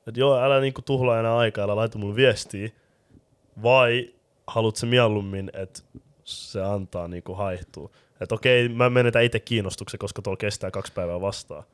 Että 0.06 0.20
joo, 0.20 0.38
älä 0.40 0.60
niinku 0.60 0.82
tuhlaa 0.82 1.20
enää 1.20 1.36
aikaa, 1.36 1.64
älä 1.64 1.76
laita 1.76 1.98
mulle 1.98 2.16
viestiä. 2.16 2.68
Vai 3.62 4.14
haluatko 4.46 4.86
mieluummin, 4.86 5.50
että 5.52 5.80
se 6.24 6.62
antaa 6.62 7.08
niinku 7.08 7.34
haihtua? 7.34 7.90
Että 8.20 8.34
okei, 8.34 8.68
mä 8.68 8.90
menetän 8.90 9.24
itse 9.24 9.40
kiinnostuksen, 9.40 9.98
koska 9.98 10.22
tuolla 10.22 10.36
kestää 10.36 10.70
kaksi 10.70 10.92
päivää 10.92 11.20
vastaan. 11.20 11.64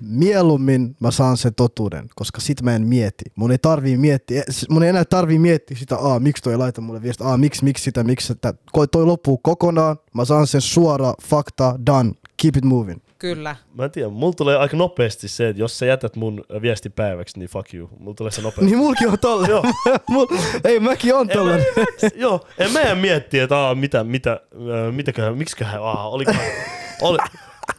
Mieluummin 0.00 0.96
mä 1.00 1.10
saan 1.10 1.36
sen 1.36 1.54
totuuden, 1.54 2.08
koska 2.16 2.40
sit 2.40 2.62
mä 2.62 2.76
en 2.76 2.86
mieti. 2.86 3.24
Mun 3.36 3.52
ei 3.52 3.58
tarvii 3.58 3.96
miettiä, 3.96 4.42
mun 4.70 4.82
ei 4.82 4.88
enää 4.88 5.04
tarvii 5.04 5.38
miettiä 5.38 5.76
sitä, 5.76 5.96
aa, 5.96 6.20
miksi 6.20 6.42
toi 6.42 6.56
laita 6.56 6.80
mulle 6.80 7.02
viestiä, 7.02 7.26
aa, 7.26 7.36
miksi, 7.36 7.64
miksi 7.64 7.84
sitä, 7.84 8.04
miksi 8.04 8.26
sitä. 8.26 8.54
Toi 8.92 9.06
loppuu 9.06 9.38
kokonaan, 9.38 9.96
mä 10.14 10.24
saan 10.24 10.46
sen 10.46 10.60
suora, 10.60 11.14
fakta, 11.22 11.74
done, 11.86 12.12
keep 12.42 12.56
it 12.56 12.64
moving. 12.64 13.00
Kyllä. 13.18 13.56
Mä 13.74 13.84
en 13.84 13.90
tiedä, 13.90 14.08
mulla 14.08 14.32
tulee 14.32 14.56
aika 14.56 14.76
nopeasti 14.76 15.28
se, 15.28 15.48
että 15.48 15.62
jos 15.62 15.78
sä 15.78 15.86
jätät 15.86 16.16
mun 16.16 16.44
viesti 16.62 16.90
päiväksi, 16.90 17.38
niin 17.38 17.48
fuck 17.48 17.74
you. 17.74 17.90
Mulla 17.98 18.14
tulee 18.14 18.32
se 18.32 18.42
nopeasti. 18.42 18.64
Niin 18.70 18.78
mulki 18.78 19.06
on 19.06 19.18
tolle. 19.18 19.48
Joo. 19.48 19.64
Mul, 20.10 20.26
ei, 20.64 20.80
mäkin 20.80 21.14
on 21.14 21.28
tolle. 21.28 21.66
joo, 22.14 22.46
en 22.58 22.72
mä 22.72 22.80
en 22.80 22.98
miettiä, 22.98 23.42
että 23.42 23.56
aa, 23.56 23.74
mitä, 23.74 24.04
mitä, 24.04 24.32
äh, 24.32 24.94
mitäköhän, 24.94 25.38
miksiköhän, 25.38 25.82
aa, 25.82 26.08
olikohan, 26.08 26.40
oli, 27.02 27.18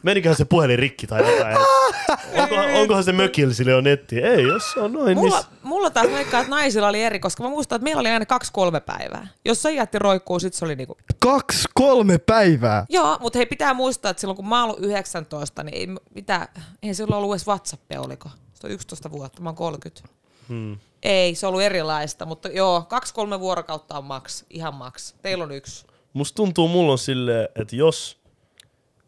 meniköhän 0.02 0.36
se 0.36 0.44
puhelin 0.44 0.78
rikki 0.78 1.06
tai 1.06 1.32
jotain. 1.32 1.56
Onkohan, 2.42 2.70
onkohan 2.74 3.04
se 3.04 3.12
mökillä 3.12 3.54
sille 3.54 3.74
on 3.74 3.84
netti? 3.84 4.18
Ei, 4.18 4.42
jos 4.42 4.72
se 4.72 4.80
on 4.80 4.92
noin, 4.92 5.18
Mulla, 5.18 5.36
niin... 5.36 5.58
mulla 5.62 5.90
taas 5.90 6.06
veikkaa, 6.06 6.40
että 6.40 6.50
naisilla 6.50 6.88
oli 6.88 7.02
eri, 7.02 7.20
koska 7.20 7.42
mä 7.42 7.48
muistan, 7.48 7.76
että 7.76 7.84
meillä 7.84 8.00
oli 8.00 8.08
aina 8.08 8.26
kaksi-kolme 8.26 8.80
päivää. 8.80 9.28
Jos 9.44 9.62
se 9.62 9.72
jätti 9.72 9.98
roikkuu, 9.98 10.40
sit 10.40 10.54
se 10.54 10.64
oli 10.64 10.76
niinku... 10.76 10.96
Kaksi, 11.18 11.68
kolme 11.74 12.18
päivää. 12.18 12.86
Joo, 12.88 13.18
mutta 13.20 13.38
hei, 13.38 13.46
pitää 13.46 13.74
muistaa, 13.74 14.10
että 14.10 14.20
silloin 14.20 14.36
kun 14.36 14.48
mä 14.48 14.60
oon 14.60 14.70
ollut 14.70 14.84
19, 14.84 15.62
niin 15.62 15.74
ei, 15.74 15.86
mitä, 16.14 16.48
ei 16.82 16.94
silloin 16.94 17.18
ollut 17.18 17.34
edes 17.34 17.46
WhatsAppia, 17.46 18.00
oliko? 18.00 18.30
Se 18.54 18.66
on 18.66 18.72
11 18.72 19.10
vuotta, 19.10 19.42
mä 19.42 19.48
oon 19.48 19.56
30. 19.56 20.08
Hmm. 20.48 20.78
Ei, 21.02 21.34
se 21.34 21.46
on 21.46 21.48
ollut 21.48 21.62
erilaista, 21.62 22.26
mutta 22.26 22.48
joo, 22.48 22.82
kaksi-kolme 22.88 23.40
vuorokautta 23.40 23.98
on 23.98 24.04
maks, 24.04 24.44
ihan 24.50 24.74
maks. 24.74 25.14
Teillä 25.22 25.44
on 25.44 25.52
yksi. 25.52 25.86
Musta 26.12 26.36
tuntuu, 26.36 26.68
mulla 26.68 26.92
on 26.92 26.98
silleen, 26.98 27.48
että 27.54 27.76
jos 27.76 28.19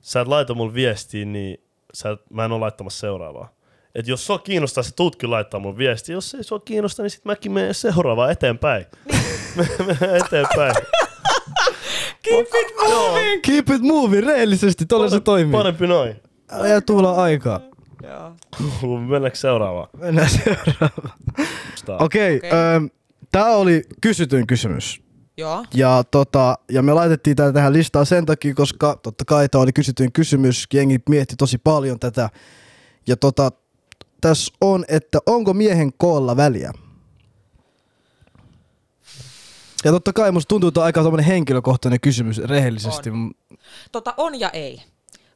sä 0.02 0.20
et 0.20 0.28
laita 0.28 0.54
mulle 0.54 0.74
viestiä, 0.74 1.24
niin 1.24 1.58
sä 1.94 2.10
et, 2.10 2.20
mä 2.30 2.44
en 2.44 2.52
ole 2.52 2.60
laittamassa 2.60 3.00
seuraavaa. 3.00 3.54
Et 3.94 4.08
jos 4.08 4.26
sua 4.26 4.38
kiinnostaa, 4.38 4.82
sä 4.82 4.90
tuutkin 4.96 5.30
laittaa 5.30 5.60
mun 5.60 5.78
viestiä. 5.78 6.14
Jos 6.14 6.34
ei 6.34 6.44
sua 6.44 6.58
kiinnosta, 6.58 7.02
niin 7.02 7.10
sit 7.10 7.24
mäkin 7.24 7.52
menen 7.52 7.74
seuraavaan 7.74 8.30
eteenpäin. 8.32 8.86
Menen 9.86 10.16
eteenpäin. 10.26 10.74
Keep 12.22 12.46
it 12.46 12.74
moving! 12.88 13.42
Keep 13.42 13.70
it 13.70 13.82
moving, 13.82 14.26
rehellisesti, 14.26 14.86
tolle 14.86 15.10
se 15.10 15.20
toimii. 15.20 15.52
Parempi 15.52 15.86
noin. 15.86 16.16
Älä 16.50 16.68
jää 16.68 16.80
tuhlaa 16.80 17.22
aikaa. 17.22 17.60
Joo. 18.02 18.32
Mennäänkö 19.08 19.38
seuraavaan? 19.38 19.88
Mennään 19.96 20.30
seuraavaan. 20.30 21.12
Okei, 21.88 22.36
Okei. 22.36 22.36
okay. 22.36 22.88
tää 23.32 23.46
oli 23.46 23.82
kysytyin 24.00 24.46
kysymys. 24.46 25.02
Joo. 25.36 25.64
Ja, 25.74 26.04
tota, 26.10 26.58
ja 26.70 26.82
me 26.82 26.92
laitettiin 26.92 27.36
tätä 27.36 27.52
tähän 27.52 27.72
listaan 27.72 28.06
sen 28.06 28.26
takia, 28.26 28.54
koska 28.54 28.98
totta 29.02 29.24
kai 29.24 29.48
tämä 29.48 29.62
oli 29.62 29.72
kysytyin 29.72 30.12
kysymys. 30.12 30.66
Jengi 30.74 30.98
mietti 31.08 31.36
tosi 31.36 31.58
paljon 31.58 31.98
tätä. 31.98 32.30
Ja 33.06 33.16
tota, 33.16 33.52
tässä 34.20 34.52
on, 34.60 34.84
että 34.88 35.18
onko 35.26 35.54
miehen 35.54 35.92
koolla 35.92 36.36
väliä? 36.36 36.72
Ja 39.84 39.92
totta 39.92 40.12
kai 40.12 40.32
musta 40.32 40.48
tuntuu, 40.48 40.68
että 40.68 40.80
on 40.80 40.86
aika 40.86 41.22
henkilökohtainen 41.26 42.00
kysymys 42.00 42.38
rehellisesti. 42.38 43.10
Tota 43.92 44.14
on 44.16 44.40
ja 44.40 44.50
ei. 44.50 44.82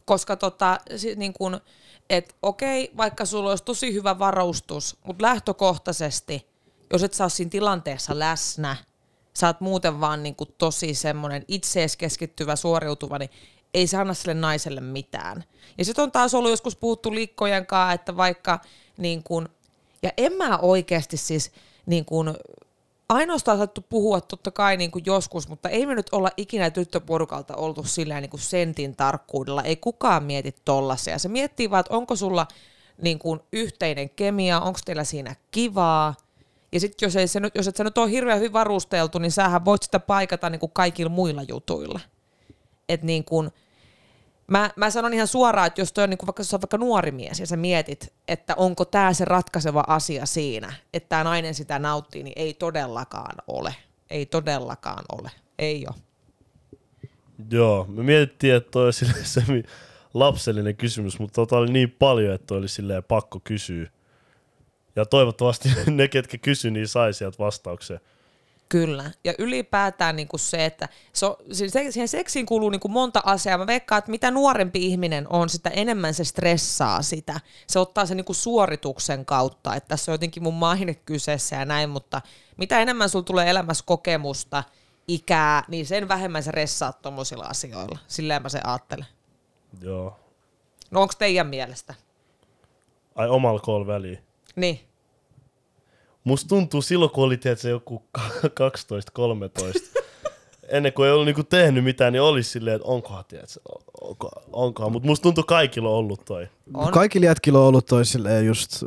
Koska 0.04 0.36
tota, 0.36 0.78
niin 1.16 1.32
kun, 1.32 1.60
et 2.10 2.36
okei, 2.42 2.90
vaikka 2.96 3.24
sulla 3.24 3.50
olisi 3.50 3.64
tosi 3.64 3.92
hyvä 3.92 4.18
varustus, 4.18 4.96
mutta 5.04 5.22
lähtökohtaisesti, 5.22 6.46
jos 6.92 7.02
et 7.02 7.16
ole 7.20 7.30
siinä 7.30 7.50
tilanteessa 7.50 8.18
läsnä, 8.18 8.76
sä 9.36 9.46
oot 9.46 9.60
muuten 9.60 10.00
vaan 10.00 10.22
niin 10.22 10.34
kuin 10.34 10.50
tosi 10.58 10.94
semmoinen 10.94 11.44
itsees 11.48 11.96
keskittyvä, 11.96 12.56
suoriutuva, 12.56 13.18
niin 13.18 13.30
ei 13.74 13.86
se 13.86 13.96
anna 13.96 14.14
sille 14.14 14.34
naiselle 14.34 14.80
mitään. 14.80 15.44
Ja 15.78 15.84
sitten 15.84 16.02
on 16.02 16.12
taas 16.12 16.34
ollut 16.34 16.50
joskus 16.50 16.76
puhuttu 16.76 17.14
liikkojen 17.14 17.66
kanssa, 17.66 17.92
että 17.92 18.16
vaikka 18.16 18.60
niin 18.98 19.22
kuin, 19.22 19.48
ja 20.02 20.10
en 20.16 20.32
mä 20.32 20.58
oikeasti 20.58 21.16
siis 21.16 21.52
niin 21.86 22.04
kuin, 22.04 22.34
ainoastaan 23.08 23.58
saattu 23.58 23.84
puhua 23.88 24.20
totta 24.20 24.50
kai 24.50 24.76
niin 24.76 24.90
kuin 24.90 25.02
joskus, 25.06 25.48
mutta 25.48 25.68
ei 25.68 25.86
me 25.86 25.94
nyt 25.94 26.06
olla 26.12 26.30
ikinä 26.36 26.70
tyttöporukalta 26.70 27.56
oltu 27.56 27.84
sillä 27.84 28.20
niin 28.20 28.30
kuin 28.30 28.40
sentin 28.40 28.96
tarkkuudella. 28.96 29.62
Ei 29.62 29.76
kukaan 29.76 30.24
mieti 30.24 30.54
tollasia. 30.64 31.18
Se 31.18 31.28
miettii 31.28 31.70
vaan, 31.70 31.80
että 31.80 31.94
onko 31.94 32.16
sulla 32.16 32.46
niin 33.02 33.18
kuin 33.18 33.40
yhteinen 33.52 34.10
kemia, 34.10 34.60
onko 34.60 34.78
teillä 34.84 35.04
siinä 35.04 35.36
kivaa. 35.50 36.14
Ja 36.72 36.80
sitten 36.80 37.06
jos, 37.06 37.16
ei 37.16 37.28
se 37.28 37.40
nyt, 37.40 37.54
jos 37.54 37.68
et 37.68 37.76
sä 37.76 37.84
nyt 37.84 37.98
ole 37.98 38.10
hirveän 38.10 38.38
hyvin 38.38 38.52
varusteltu, 38.52 39.18
niin 39.18 39.32
sähän 39.32 39.64
voit 39.64 39.82
sitä 39.82 40.00
paikata 40.00 40.50
niin 40.50 40.60
kuin 40.60 40.72
kaikilla 40.72 41.10
muilla 41.10 41.42
jutuilla. 41.42 42.00
Et 42.88 43.02
niin 43.02 43.24
kuin, 43.24 43.50
mä, 44.46 44.70
mä 44.76 44.90
sanon 44.90 45.14
ihan 45.14 45.26
suoraan, 45.26 45.66
että 45.66 45.80
jos 45.80 45.92
toi 45.92 46.04
on 46.04 46.10
niin 46.10 46.18
kuin 46.18 46.26
vaikka, 46.26 46.42
oot 46.52 46.62
vaikka 46.62 46.78
nuori 46.78 47.10
mies 47.10 47.40
ja 47.40 47.46
sä 47.46 47.56
mietit, 47.56 48.12
että 48.28 48.54
onko 48.54 48.84
tämä 48.84 49.12
se 49.12 49.24
ratkaiseva 49.24 49.84
asia 49.86 50.26
siinä, 50.26 50.72
että 50.94 51.08
tämä 51.08 51.24
nainen 51.24 51.54
sitä 51.54 51.78
nauttii, 51.78 52.22
niin 52.22 52.32
ei 52.36 52.54
todellakaan 52.54 53.36
ole. 53.46 53.74
Ei 54.10 54.26
todellakaan 54.26 55.04
ole. 55.12 55.30
Ei 55.58 55.86
ole. 55.86 55.96
Joo, 57.50 57.86
me 57.88 58.02
mietittiin, 58.02 58.54
että 58.54 58.70
toi 58.70 58.86
on 58.86 58.92
lapsellinen 60.14 60.76
kysymys, 60.76 61.18
mutta 61.18 61.34
tota 61.34 61.56
oli 61.56 61.72
niin 61.72 61.90
paljon, 61.90 62.34
että 62.34 62.54
oli 62.54 62.68
silleen 62.68 63.04
pakko 63.04 63.40
kysyä. 63.44 63.90
Ja 64.96 65.06
toivottavasti 65.06 65.68
ne, 65.86 66.08
ketkä 66.08 66.38
kysy, 66.38 66.70
niin 66.70 66.88
sai 66.88 67.12
sieltä 67.14 67.38
vastauksen. 67.38 68.00
Kyllä. 68.68 69.10
Ja 69.24 69.34
ylipäätään 69.38 70.16
niin 70.16 70.28
kuin 70.28 70.40
se, 70.40 70.64
että 70.64 70.88
se 71.12 71.26
on, 71.26 71.36
siis 71.52 71.72
se- 71.72 71.90
siihen 71.90 72.08
seksiin 72.08 72.46
kuuluu 72.46 72.70
niin 72.70 72.80
kuin 72.80 72.92
monta 72.92 73.22
asiaa. 73.24 73.58
Mä 73.58 73.66
veikkaan, 73.66 73.98
että 73.98 74.10
mitä 74.10 74.30
nuorempi 74.30 74.86
ihminen 74.86 75.26
on, 75.28 75.48
sitä 75.48 75.70
enemmän 75.70 76.14
se 76.14 76.24
stressaa 76.24 77.02
sitä. 77.02 77.40
Se 77.66 77.78
ottaa 77.78 78.06
sen 78.06 78.16
niin 78.16 78.24
kuin 78.24 78.36
suorituksen 78.36 79.26
kautta, 79.26 79.74
että 79.74 79.88
tässä 79.88 80.12
on 80.12 80.14
jotenkin 80.14 80.42
mun 80.42 80.54
maine 80.54 80.94
kyseessä 80.94 81.56
ja 81.56 81.64
näin, 81.64 81.90
mutta 81.90 82.22
mitä 82.56 82.80
enemmän 82.80 83.08
sulla 83.08 83.24
tulee 83.24 83.50
elämässä 83.50 83.84
kokemusta, 83.86 84.64
ikää, 85.08 85.64
niin 85.68 85.86
sen 85.86 86.08
vähemmän 86.08 86.42
sä 86.42 86.50
ressaat 86.50 87.02
tommosilla 87.02 87.44
asioilla. 87.44 87.98
Silleen 88.08 88.42
mä 88.42 88.48
se 88.48 88.60
ajattelen. 88.64 89.06
Joo. 89.80 90.20
No 90.90 91.02
onko 91.02 91.14
teidän 91.18 91.46
mielestä? 91.46 91.94
Ai 93.14 93.28
omalla 93.28 93.60
kool 93.60 93.86
väliin. 93.86 94.25
Niin. 94.56 94.80
Musta 96.24 96.48
tuntuu 96.48 96.82
silloin, 96.82 97.10
kun 97.10 97.24
oli 97.24 97.36
tiedätkö, 97.36 97.68
joku 97.68 98.02
12-13, 98.18 98.20
ennen 100.68 100.92
kuin 100.92 101.06
ei 101.06 101.12
ollut 101.12 101.26
niinku 101.26 101.42
tehnyt 101.42 101.84
mitään, 101.84 102.12
niin 102.12 102.22
olisi 102.22 102.50
silleen, 102.50 102.76
että 102.76 102.88
onkohan, 102.88 103.24
tiedätkö, 103.28 103.60
onko, 104.00 104.30
onkohan. 104.52 104.92
Mutta 104.92 105.06
musta 105.06 105.22
tuntuu 105.22 105.44
kaikilla 105.44 105.88
on 105.88 105.94
ollut 105.94 106.24
toi. 106.24 106.48
On. 106.74 106.92
Kaikilla 106.92 107.26
jätkillä 107.26 107.58
on 107.58 107.64
ollut 107.64 107.86
toi 107.86 108.04
silleen 108.04 108.46
just, 108.46 108.84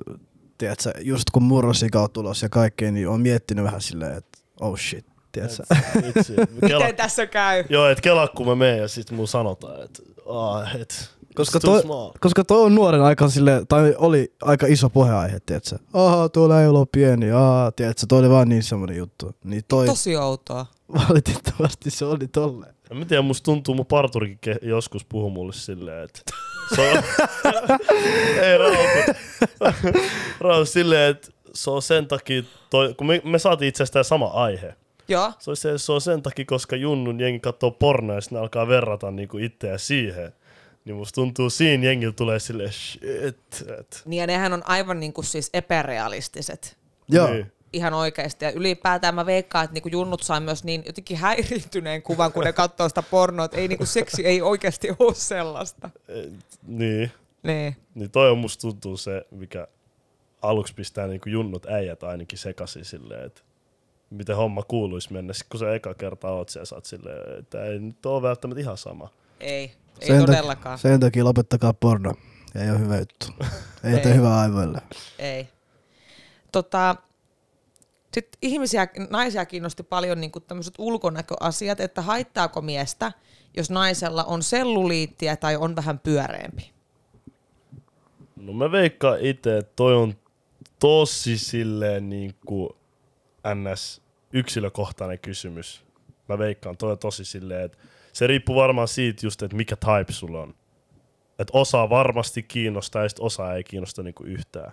tiedätkö, 0.57 0.93
just 1.01 1.30
kun 1.30 1.43
murrosika 1.43 2.01
on 2.01 2.11
tulossa 2.11 2.45
ja 2.45 2.49
kaikkea, 2.49 2.91
niin 2.91 3.07
on 3.07 3.22
miettinyt 3.22 3.65
vähän 3.65 3.82
silleen, 3.82 4.17
että 4.17 4.39
oh 4.61 4.80
shit, 4.80 5.05
tiedätkö. 5.32 5.63
Et, 5.72 6.17
itse, 6.17 6.34
kela, 6.67 6.80
Miten 6.80 6.95
tässä 6.95 7.26
käy? 7.26 7.63
joo, 7.70 7.89
että 7.89 8.01
kelaa 8.01 8.28
kun 8.28 8.47
mä 8.47 8.55
menen 8.55 8.78
ja 8.78 8.88
sit 8.88 9.11
mun 9.11 9.28
sanotaan, 9.28 9.84
että 9.84 10.03
ah, 10.30 10.76
et, 10.76 11.09
Koska, 11.39 11.59
toi, 11.59 11.81
koska 12.19 12.43
toi 12.43 12.65
on 12.65 12.75
nuoren 12.75 13.01
aika 13.01 13.29
sille, 13.29 13.61
tai 13.69 13.95
oli 13.97 14.33
aika 14.41 14.67
iso 14.67 14.89
puheenaihe, 14.89 15.39
tiedätkö. 15.45 15.77
Aha, 15.93 16.29
tuolla 16.29 16.61
ei 16.61 16.67
ole 16.67 16.85
pieni, 16.91 17.31
aha, 17.31 17.71
tiedätkö, 17.75 18.05
toi 18.09 18.19
oli 18.19 18.29
vaan 18.29 18.49
niin 18.49 18.63
semmoinen 18.63 18.97
juttu. 18.97 19.35
Niin 19.43 19.63
toi 19.67 19.85
Tosi 19.85 20.15
outoa. 20.17 20.65
valitettavasti 21.09 21.91
se 21.91 22.05
oli 22.05 22.27
tolleen. 22.27 22.73
En 22.91 22.97
mä 22.97 23.05
tiedä, 23.05 23.21
musta 23.21 23.45
tuntuu, 23.45 23.75
mun 23.75 23.85
parturikin 23.85 24.55
joskus 24.61 25.05
puhuu 25.05 25.29
mulle 25.29 25.53
silleen, 25.53 26.03
että 26.03 26.21
se 26.75 26.81
on... 26.81 27.03
Ei 28.43 28.57
rauhoitu. 28.57 29.11
rauhoitu 30.39 30.71
silleen, 30.71 31.11
että 31.11 31.27
se 31.53 31.69
on 31.71 31.81
sen 31.81 32.07
takia, 32.07 32.43
toi, 32.69 32.93
kun 32.93 33.07
me, 33.07 33.21
me 33.25 33.39
saatiin 33.39 33.69
itse 33.69 33.83
asiassa 33.83 34.03
sama 34.03 34.25
aihe. 34.27 34.75
Joo. 35.07 35.31
Se 35.39 35.49
on, 35.49 35.57
se, 35.57 35.77
se 35.77 35.91
on 35.91 36.01
sen 36.01 36.21
takia, 36.21 36.45
koska 36.45 36.75
Junnun 36.75 37.19
jengi 37.19 37.39
katsoo 37.39 37.71
pornoa 37.71 38.15
ja 38.15 38.21
sitten 38.21 38.35
ne 38.35 38.41
alkaa 38.41 38.67
verrata 38.67 39.11
niinku 39.11 39.37
itseä 39.37 39.77
siihen. 39.77 40.33
Niin 40.86 40.95
musta 40.95 41.15
tuntuu 41.15 41.49
siinä 41.49 41.86
jengillä 41.86 42.13
tulee 42.13 42.39
silleen 42.39 42.71
shit. 42.71 43.03
Et. 43.80 44.01
Niin 44.05 44.19
ja 44.19 44.27
nehän 44.27 44.53
on 44.53 44.63
aivan 44.65 44.99
niin 44.99 45.13
kuin 45.13 45.25
siis 45.25 45.49
epärealistiset. 45.53 46.77
Joo. 47.09 47.27
Niin. 47.27 47.51
Ihan 47.73 47.93
oikeasti. 47.93 48.45
Ja 48.45 48.51
ylipäätään 48.51 49.15
mä 49.15 49.25
veikkaan, 49.25 49.65
että 49.65 49.73
niinku 49.73 49.89
junnut 49.89 50.23
saa 50.23 50.39
myös 50.39 50.63
niin 50.63 50.84
jotenkin 50.86 51.17
häiriintyneen 51.17 52.01
kuvan, 52.01 52.34
kun 52.34 52.43
ne 52.43 52.53
katsoo 52.53 52.89
sitä 52.89 53.01
pornoa, 53.01 53.45
että 53.45 53.57
ei 53.57 53.67
niinku 53.67 53.86
seksi 53.86 54.25
ei 54.25 54.41
oikeasti 54.41 54.89
ole 54.99 55.13
sellaista. 55.13 55.89
Et, 56.07 56.34
niin. 56.67 57.11
Niin. 57.43 57.75
Niin 57.95 58.11
toi 58.11 58.30
on 58.30 58.38
musta 58.38 58.61
tuntuu 58.61 58.97
se, 58.97 59.25
mikä 59.32 59.67
aluksi 60.41 60.73
pistää 60.73 61.07
niinku 61.07 61.30
junnut 61.30 61.65
äijät 61.65 62.03
ainakin 62.03 62.38
sekaisin 62.38 62.86
silleen, 62.86 63.25
että 63.25 63.41
miten 64.09 64.36
homma 64.36 64.63
kuuluisi 64.63 65.13
mennä. 65.13 65.34
Sitten 65.34 65.49
kun 65.49 65.59
sä 65.59 65.75
eka 65.75 65.93
kerta 65.93 66.30
oot 66.30 66.49
siellä, 66.49 66.65
sä 66.65 66.75
oot 66.75 66.86
silleen, 66.86 67.39
että 67.39 67.63
ei 67.63 67.80
nyt 67.80 68.05
ole 68.05 68.21
välttämättä 68.21 68.61
ihan 68.61 68.77
sama. 68.77 69.09
Ei. 69.39 69.71
Ei 70.01 70.07
Sen 70.07 70.25
todellakaan. 70.25 70.77
Takia, 70.77 70.91
sen 70.91 70.99
takia 70.99 71.23
lopettakaa 71.23 71.73
porno. 71.73 72.13
Ei 72.55 72.69
ole 72.71 72.79
hyvä 72.79 72.97
juttu. 72.99 73.27
Ei, 73.83 73.93
Ei. 73.93 73.99
tee 73.99 74.15
hyvää 74.15 74.39
aivoille. 74.39 74.81
Ei. 75.19 75.49
Tota, 76.51 76.95
sitten 78.13 78.39
ihmisiä, 78.41 78.87
naisia 79.09 79.45
kiinnosti 79.45 79.83
paljon 79.83 80.21
niin 80.21 80.31
tämmöiset 80.47 80.73
ulkonäköasiat, 80.77 81.79
että 81.79 82.01
haittaako 82.01 82.61
miestä, 82.61 83.11
jos 83.57 83.69
naisella 83.69 84.23
on 84.23 84.43
selluliittiä 84.43 85.35
tai 85.35 85.55
on 85.55 85.75
vähän 85.75 85.99
pyöreämpi. 85.99 86.71
No 88.35 88.53
mä 88.53 88.71
veikkaan 88.71 89.19
itse, 89.19 89.57
että 89.57 89.71
toi 89.75 89.95
on 89.95 90.15
tosi 90.79 91.37
silleen 91.37 92.09
niinku 92.09 92.77
ns. 93.55 94.01
yksilökohtainen 94.33 95.19
kysymys. 95.19 95.83
Mä 96.29 96.37
veikkaan, 96.37 96.77
toi 96.77 96.91
on 96.91 96.99
tosi 96.99 97.25
silleen, 97.25 97.65
että 97.65 97.77
se 98.14 98.28
riippuu 98.28 98.55
varmaan 98.55 98.88
siitä 98.88 99.26
just, 99.26 99.41
että 99.41 99.57
mikä 99.57 99.76
type 99.76 100.14
sulla 100.14 100.41
on. 100.41 100.55
Että 101.39 101.57
osa 101.57 101.89
varmasti 101.89 102.43
kiinnostaa 102.43 103.03
ja 103.03 103.10
sit 103.10 103.20
osa 103.20 103.53
ei 103.53 103.64
kiinnosta 103.64 104.03
niinku 104.03 104.24
yhtään. 104.24 104.72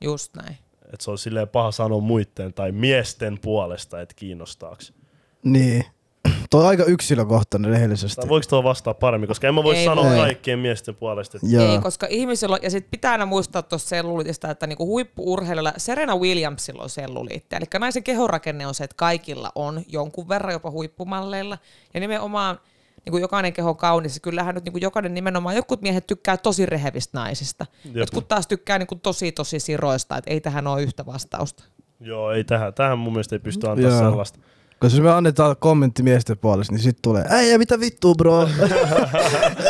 Just 0.00 0.36
näin. 0.36 0.58
Että 0.84 1.04
se 1.04 1.10
on 1.10 1.18
silleen 1.18 1.48
paha 1.48 1.70
sanoa 1.70 2.00
muiden 2.00 2.54
tai 2.54 2.72
miesten 2.72 3.38
puolesta, 3.38 4.00
että 4.00 4.14
kiinnostaaks. 4.14 4.92
Niin. 5.44 5.84
Tuo 6.50 6.60
on 6.60 6.66
aika 6.66 6.84
yksilökohtainen 6.84 7.70
rehellisesti. 7.70 8.20
Tai 8.20 8.28
voiko 8.28 8.46
tuo 8.48 8.64
vastaa 8.64 8.94
paremmin, 8.94 9.28
koska 9.28 9.48
en 9.48 9.54
mä 9.54 9.62
voi 9.62 9.76
Ei 9.76 9.84
sanoa 9.84 10.04
voi. 10.04 10.16
kaikkien 10.16 10.58
miesten 10.58 10.94
puolesta, 10.94 11.36
että 11.36 11.48
Joo. 11.50 11.72
Ei, 11.72 11.78
koska 11.78 12.06
ihmisillä 12.10 12.54
on, 12.54 12.60
ja 12.62 12.70
sitten 12.70 12.90
pitää 12.90 13.12
aina 13.12 13.26
muistaa 13.26 13.62
tuossa 13.62 13.88
selluliitista, 13.88 14.50
että 14.50 14.66
niinku 14.66 14.86
huippuurheilijoilla, 14.86 15.72
Serena 15.76 16.16
Williamsilla 16.16 16.82
on 16.82 16.90
selluliitti. 16.90 17.56
Eli 17.56 17.64
naisen 17.78 18.02
kehorakenne 18.02 18.66
on 18.66 18.74
se, 18.74 18.84
että 18.84 18.96
kaikilla 18.96 19.52
on 19.54 19.82
jonkun 19.88 20.28
verran 20.28 20.52
jopa 20.52 20.70
huippumalleilla. 20.70 21.58
Ja 21.94 22.00
nimenomaan 22.00 22.58
niin 23.04 23.10
kuin 23.10 23.20
jokainen 23.20 23.52
keho 23.52 23.70
on 23.70 23.76
kaunis, 23.76 24.20
kyllähän 24.20 24.54
nyt 24.54 24.64
niin 24.64 24.72
kuin 24.72 24.82
jokainen 24.82 25.14
nimenomaan, 25.14 25.56
jotkut 25.56 25.82
miehet 25.82 26.06
tykkää 26.06 26.36
tosi 26.36 26.66
rehevistä 26.66 27.18
naisista. 27.18 27.66
Jep. 27.84 27.96
Jotkut 27.96 28.28
taas 28.28 28.46
tykkää 28.46 28.78
niin 28.78 28.86
kuin 28.86 29.00
tosi 29.00 29.32
tosi 29.32 29.60
siroista, 29.60 30.16
että 30.16 30.30
ei 30.30 30.40
tähän 30.40 30.66
ole 30.66 30.82
yhtä 30.82 31.06
vastausta. 31.06 31.64
joo, 32.00 32.32
ei 32.32 32.44
tähän, 32.44 32.74
tähän 32.74 32.98
mun 32.98 33.12
mielestä 33.12 33.36
ei 33.36 33.40
pysty 33.40 33.68
antaa 33.68 33.90
Joo. 33.90 33.98
sellaista. 33.98 34.38
Koska 34.80 34.96
jos 34.96 35.00
me 35.04 35.10
annetaan 35.12 35.56
kommentti 35.56 36.02
miesten 36.02 36.38
puolesta, 36.38 36.72
niin 36.72 36.82
sit 36.82 36.98
tulee, 37.02 37.24
äijä 37.28 37.58
mitä 37.58 37.80
vittua 37.80 38.14
bro. 38.14 38.42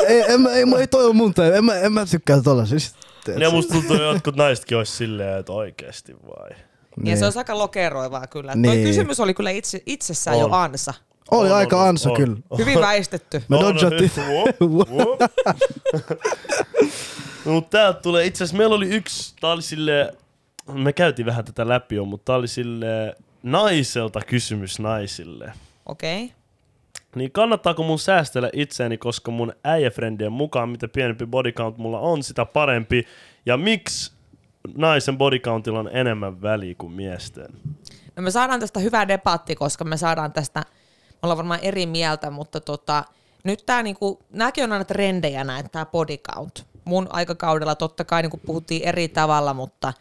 ei, 0.09 0.21
en, 0.29 0.41
mä, 0.41 0.51
ei, 0.53 0.67
mä, 0.67 0.77
ei 0.79 0.87
toi 0.87 1.05
on 1.07 1.17
mun 1.17 1.35
tai 1.35 1.57
en 1.57 1.65
mä, 1.65 1.75
en 1.75 1.93
mä 1.93 2.07
tykkää 2.07 2.41
tollasista. 2.43 2.99
Ja 3.39 3.51
musta 3.51 3.73
tuntuu, 3.75 3.97
että 3.97 4.07
jotkut 4.07 4.37
naisetkin 4.37 4.79
olisi 4.79 4.93
silleen, 4.93 5.39
että 5.39 5.53
oikeesti 5.53 6.17
vai. 6.23 6.51
Niin. 6.97 7.07
Ja 7.11 7.17
se 7.17 7.25
olisi 7.25 7.39
aika 7.39 7.59
lokeroivaa 7.59 8.27
kyllä. 8.27 8.55
Niin. 8.55 8.63
Toi 8.65 8.75
Niin. 8.77 8.87
kysymys 8.87 9.21
oli 9.21 9.35
kyllä 9.35 9.51
itse, 9.51 9.83
itsessään 9.87 10.37
On. 10.37 10.41
jo 10.41 10.49
ansa. 10.53 10.95
Oli 11.31 11.51
On, 11.51 11.57
aika 11.57 11.83
on, 11.83 11.89
ansa 11.89 12.11
on. 12.11 12.17
kyllä. 12.17 12.37
Hyvin 12.59 12.81
väistetty. 12.81 13.43
Me 13.49 13.57
On, 13.57 13.63
dodjattiin. 13.65 14.11
No, 17.45 17.53
mutta 17.53 17.79
täältä 17.79 18.01
tulee, 18.01 18.27
itse 18.27 18.45
asiassa 18.45 18.57
meillä 18.59 18.75
oli 18.77 18.89
yksi, 18.89 19.35
tää 19.41 19.53
oli 19.53 19.63
sille, 19.63 20.15
me 20.73 20.93
käytiin 20.93 21.27
vähän 21.27 21.45
tätä 21.45 21.69
läpi 21.69 21.95
jo, 21.95 22.05
mutta 22.05 22.25
tää 22.25 22.37
oli 22.37 22.49
sille 22.49 23.17
naiselta 23.43 24.21
kysymys 24.27 24.79
naisille. 24.79 25.53
Okei. 25.87 26.25
Okay. 26.25 26.37
Niin 27.17 27.33
kannattaako 27.33 27.83
mun 27.83 27.99
säästellä 27.99 28.51
itseäni, 28.53 28.99
koska 28.99 29.31
mun 29.31 29.53
äijäfrendien 29.65 30.33
mukaan 30.33 30.69
mitä 30.69 30.89
pienempi 30.89 31.27
body 31.27 31.53
count 31.53 31.79
mulla 31.79 31.99
on, 31.99 32.23
sitä 32.23 32.45
parempi. 32.45 33.07
Ja 33.47 33.57
miksi 33.57 34.13
naisen 34.77 35.19
body 35.19 35.39
countilla 35.39 35.79
on 35.79 35.91
enemmän 35.93 36.43
väliä 36.43 36.75
kuin 36.79 36.93
miesten? 36.93 37.49
No 38.17 38.23
me 38.23 38.31
saadaan 38.31 38.61
tästä 38.61 38.81
hyvää 38.81 39.09
debatti, 39.09 39.55
koska 39.55 39.85
me 39.85 39.97
saadaan 39.97 40.33
tästä, 40.33 40.61
me 40.61 41.19
ollaan 41.23 41.37
varmaan 41.37 41.61
eri 41.63 41.87
mieltä, 41.87 42.31
mutta 42.31 42.61
tota, 42.61 43.05
nyt 43.45 43.63
tää 43.67 43.83
niinku, 43.83 44.23
nääkin 44.31 44.65
on 44.65 44.73
aina 44.73 44.85
trendejä 44.85 45.45
näin, 45.45 45.71
tää 45.71 45.87
body 45.87 46.17
count. 46.17 46.67
Mun 46.85 47.07
aikakaudella 47.11 47.75
totta 47.75 48.05
kai 48.05 48.23
niinku 48.23 48.41
puhuttiin 48.47 48.83
eri 48.83 49.09
tavalla, 49.09 49.55
mutta 49.55 49.93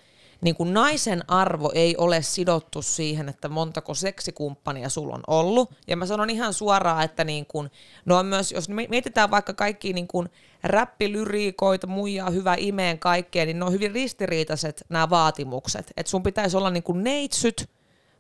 niinku 0.41 0.63
naisen 0.63 1.23
arvo 1.27 1.71
ei 1.75 1.97
ole 1.97 2.21
sidottu 2.21 2.81
siihen, 2.81 3.29
että 3.29 3.49
montako 3.49 3.93
seksikumppania 3.93 4.89
sulla 4.89 5.15
on 5.15 5.23
ollut. 5.27 5.71
Ja 5.87 5.97
mä 5.97 6.05
sanon 6.05 6.29
ihan 6.29 6.53
suoraan, 6.53 7.03
että 7.03 7.23
niinku, 7.23 7.65
no 8.05 8.17
on 8.17 8.25
myös, 8.25 8.51
jos 8.51 8.69
mietitään 8.69 9.31
vaikka 9.31 9.53
kaikki 9.53 9.93
niinku 9.93 10.25
räppilyriikoita, 10.63 11.87
muijaa, 11.87 12.29
hyvä 12.29 12.55
imeen 12.57 12.99
kaikkea, 12.99 13.45
niin 13.45 13.59
ne 13.59 13.65
on 13.65 13.71
hyvin 13.71 13.91
ristiriitaiset 13.91 14.85
nämä 14.89 15.09
vaatimukset. 15.09 15.93
Että 15.97 16.09
sun 16.09 16.23
pitäisi 16.23 16.57
olla 16.57 16.69
niinku 16.69 16.93
neitsyt, 16.93 17.69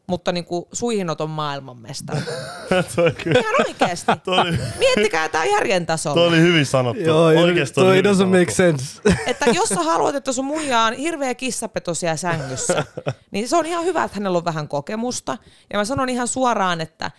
mutta 0.09 0.31
niinku 0.31 0.67
suihinoton 0.73 1.29
maailmanmestari. 1.29 2.19
toi, 2.95 3.11
Ihan 3.39 3.55
oikeasti. 3.67 4.11
toi, 4.23 4.39
oli, 4.39 4.57
Miettikää 4.79 5.29
tämä 5.29 5.45
järjen 5.45 5.85
toi 5.85 5.93
tasolla. 5.93 6.21
oli 6.27 6.39
hyvin 6.39 6.65
sanottu. 6.65 7.03
Joo, 7.03 7.25
Oikeesti 7.25 7.75
toi 7.75 7.83
toi 7.83 8.01
doesn't 8.01 8.17
sanottu. 8.17 8.37
make 8.39 8.51
sense. 8.51 9.01
Että 9.31 9.45
jos 9.45 9.69
sä 9.69 9.83
haluat, 9.83 10.15
että 10.15 10.31
sun 10.31 10.45
muija 10.45 10.81
on 10.81 10.93
hirveä 10.93 11.35
kissapeto 11.35 11.93
siellä 11.93 12.15
sängyssä, 12.17 12.83
niin 13.31 13.47
se 13.47 13.57
on 13.57 13.65
ihan 13.65 13.85
hyvä, 13.85 14.03
että 14.03 14.15
hänellä 14.15 14.37
on 14.37 14.45
vähän 14.45 14.67
kokemusta. 14.67 15.37
Ja 15.73 15.79
mä 15.79 15.85
sanon 15.85 16.09
ihan 16.09 16.27
suoraan, 16.27 16.81
että, 16.81 17.11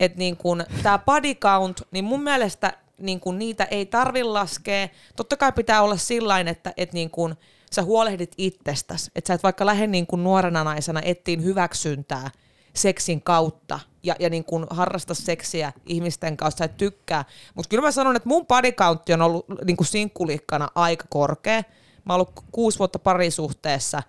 että 0.00 0.18
niin 0.18 0.36
kun 0.36 0.64
tämä 0.82 0.98
body 0.98 1.34
count, 1.34 1.82
niin 1.90 2.04
mun 2.04 2.22
mielestä 2.22 2.72
niin 2.98 3.20
kun 3.20 3.38
niitä 3.38 3.64
ei 3.64 3.86
tarvi 3.86 4.22
laskea. 4.24 4.88
Totta 5.16 5.36
kai 5.36 5.52
pitää 5.52 5.82
olla 5.82 5.96
sillain, 5.96 6.48
että, 6.48 6.72
että 6.76 6.94
niin 6.94 7.10
kun 7.10 7.36
sä 7.74 7.82
huolehdit 7.82 8.34
itsestäsi. 8.38 9.10
Että 9.14 9.28
sä 9.28 9.34
et 9.34 9.42
vaikka 9.42 9.66
lähde 9.66 9.86
niin 9.86 10.06
kun 10.06 10.24
nuorena 10.24 10.64
naisena 10.64 11.00
ettiin 11.04 11.44
hyväksyntää 11.44 12.30
seksin 12.74 13.22
kautta 13.22 13.80
ja, 14.02 14.14
ja 14.18 14.30
niin 14.30 14.44
kun 14.44 14.66
harrasta 14.70 15.14
seksiä 15.14 15.72
ihmisten 15.86 16.36
kanssa, 16.36 16.58
sä 16.58 16.64
et 16.64 16.76
tykkää. 16.76 17.24
Mutta 17.54 17.68
kyllä 17.68 17.82
mä 17.82 17.90
sanon, 17.90 18.16
että 18.16 18.28
mun 18.28 18.46
body 18.46 18.72
countti 18.72 19.12
on 19.12 19.22
ollut 19.22 19.46
niin 19.64 19.76
kuin 19.76 19.86
sinkkulikkana 19.86 20.68
aika 20.74 21.04
korkea. 21.10 21.62
Mä 22.04 22.12
oon 22.12 22.14
ollut 22.14 22.34
ku- 22.34 22.44
kuusi 22.52 22.78
vuotta 22.78 22.98
parisuhteessa, 22.98 24.02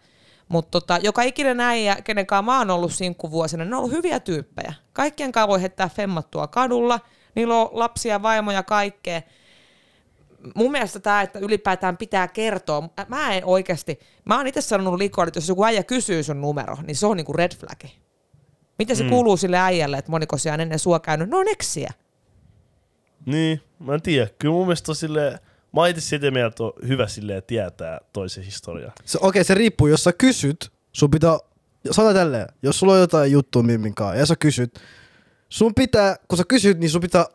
mutta 0.50 0.72
tota, 0.72 0.98
joka 1.04 1.22
ikinen 1.22 1.60
äijä, 1.60 1.98
kenen 2.04 2.26
kanssa 2.26 2.42
mä 2.42 2.58
oon 2.58 2.70
ollut 2.70 2.94
sinkkuvuosina, 2.94 3.66
ne 3.66 3.76
on 3.76 3.80
ollut 3.80 3.98
hyviä 3.98 4.20
tyyppejä. 4.20 4.74
Kaikkien 4.94 5.32
kanssa 5.32 5.48
voi 5.48 5.62
heittää 5.62 5.90
femmattua 5.90 6.48
kadulla, 6.48 7.00
niillä 7.36 7.56
on 7.56 7.70
lapsia, 7.72 8.22
vaimoja, 8.22 8.64
kaikkea. 8.64 9.22
Mun 10.56 10.72
mielestä 10.72 11.00
tämä, 11.00 11.22
että 11.22 11.40
ylipäätään 11.40 11.98
pitää 11.98 12.28
kertoa, 12.28 12.90
mä 13.08 13.34
en 13.34 13.46
oikeasti, 13.46 14.00
mä 14.26 14.38
oon 14.38 14.48
itse 14.48 14.62
sanonut 14.62 15.00
liikoille, 15.00 15.28
että 15.28 15.38
jos 15.38 15.50
joku 15.50 15.66
äijä 15.66 15.84
kysyy 15.84 16.24
sun 16.24 16.42
numero, 16.42 16.78
niin 16.88 16.96
se 16.96 17.06
on 17.06 17.18
niinku 17.18 17.34
red 17.34 17.52
flagi. 17.56 17.96
Miten 18.80 18.96
se 18.96 19.04
mm. 19.04 19.10
kuuluu 19.10 19.38
sille 19.38 19.58
äijälle, 19.58 19.98
että 19.98 20.12
moniko 20.12 20.38
siellä 20.38 20.54
on 20.54 20.62
ennen 20.62 20.80
sua 20.80 21.00
käynyt? 21.00 21.30
No 21.30 21.38
on 21.38 21.48
eksiä. 21.48 21.94
Niin, 23.26 23.62
mä 23.80 23.94
en 23.94 24.02
tiedä. 24.02 24.28
Kyllä 24.40 24.54
mun 24.54 24.66
mielestä 24.66 24.92
on 24.92 24.96
silleen, 24.96 25.40
mä 25.74 25.82
oon 25.82 25.90
itse 25.90 26.02
sitä 26.02 26.32
mieltä, 26.32 26.48
että 26.48 26.64
on 26.64 26.74
hyvä 26.88 27.08
silleen 27.08 27.44
tietää 27.48 28.00
toisen 28.14 28.44
historiaa. 28.44 28.92
Se, 29.06 29.18
okei, 29.22 29.44
se 29.44 29.54
riippuu, 29.54 29.88
jos 29.88 30.04
sä 30.04 30.14
kysyt, 30.14 30.72
sun 30.92 31.12
pitää, 31.12 31.38
sano 31.92 32.14
tälleen, 32.14 32.48
jos 32.64 32.80
sulla 32.80 32.94
on 32.94 33.00
jotain 33.00 33.32
juttua 33.32 33.64
Mimmin 33.64 33.96
kanssa 33.96 34.20
ja 34.20 34.26
sä 34.26 34.36
kysyt, 34.36 34.80
sun 35.50 35.76
pitää, 35.76 36.16
kun 36.28 36.38
sä 36.38 36.44
kysyt, 36.48 36.80
niin 36.80 36.90
sun 36.90 37.02
pitää 37.02 37.26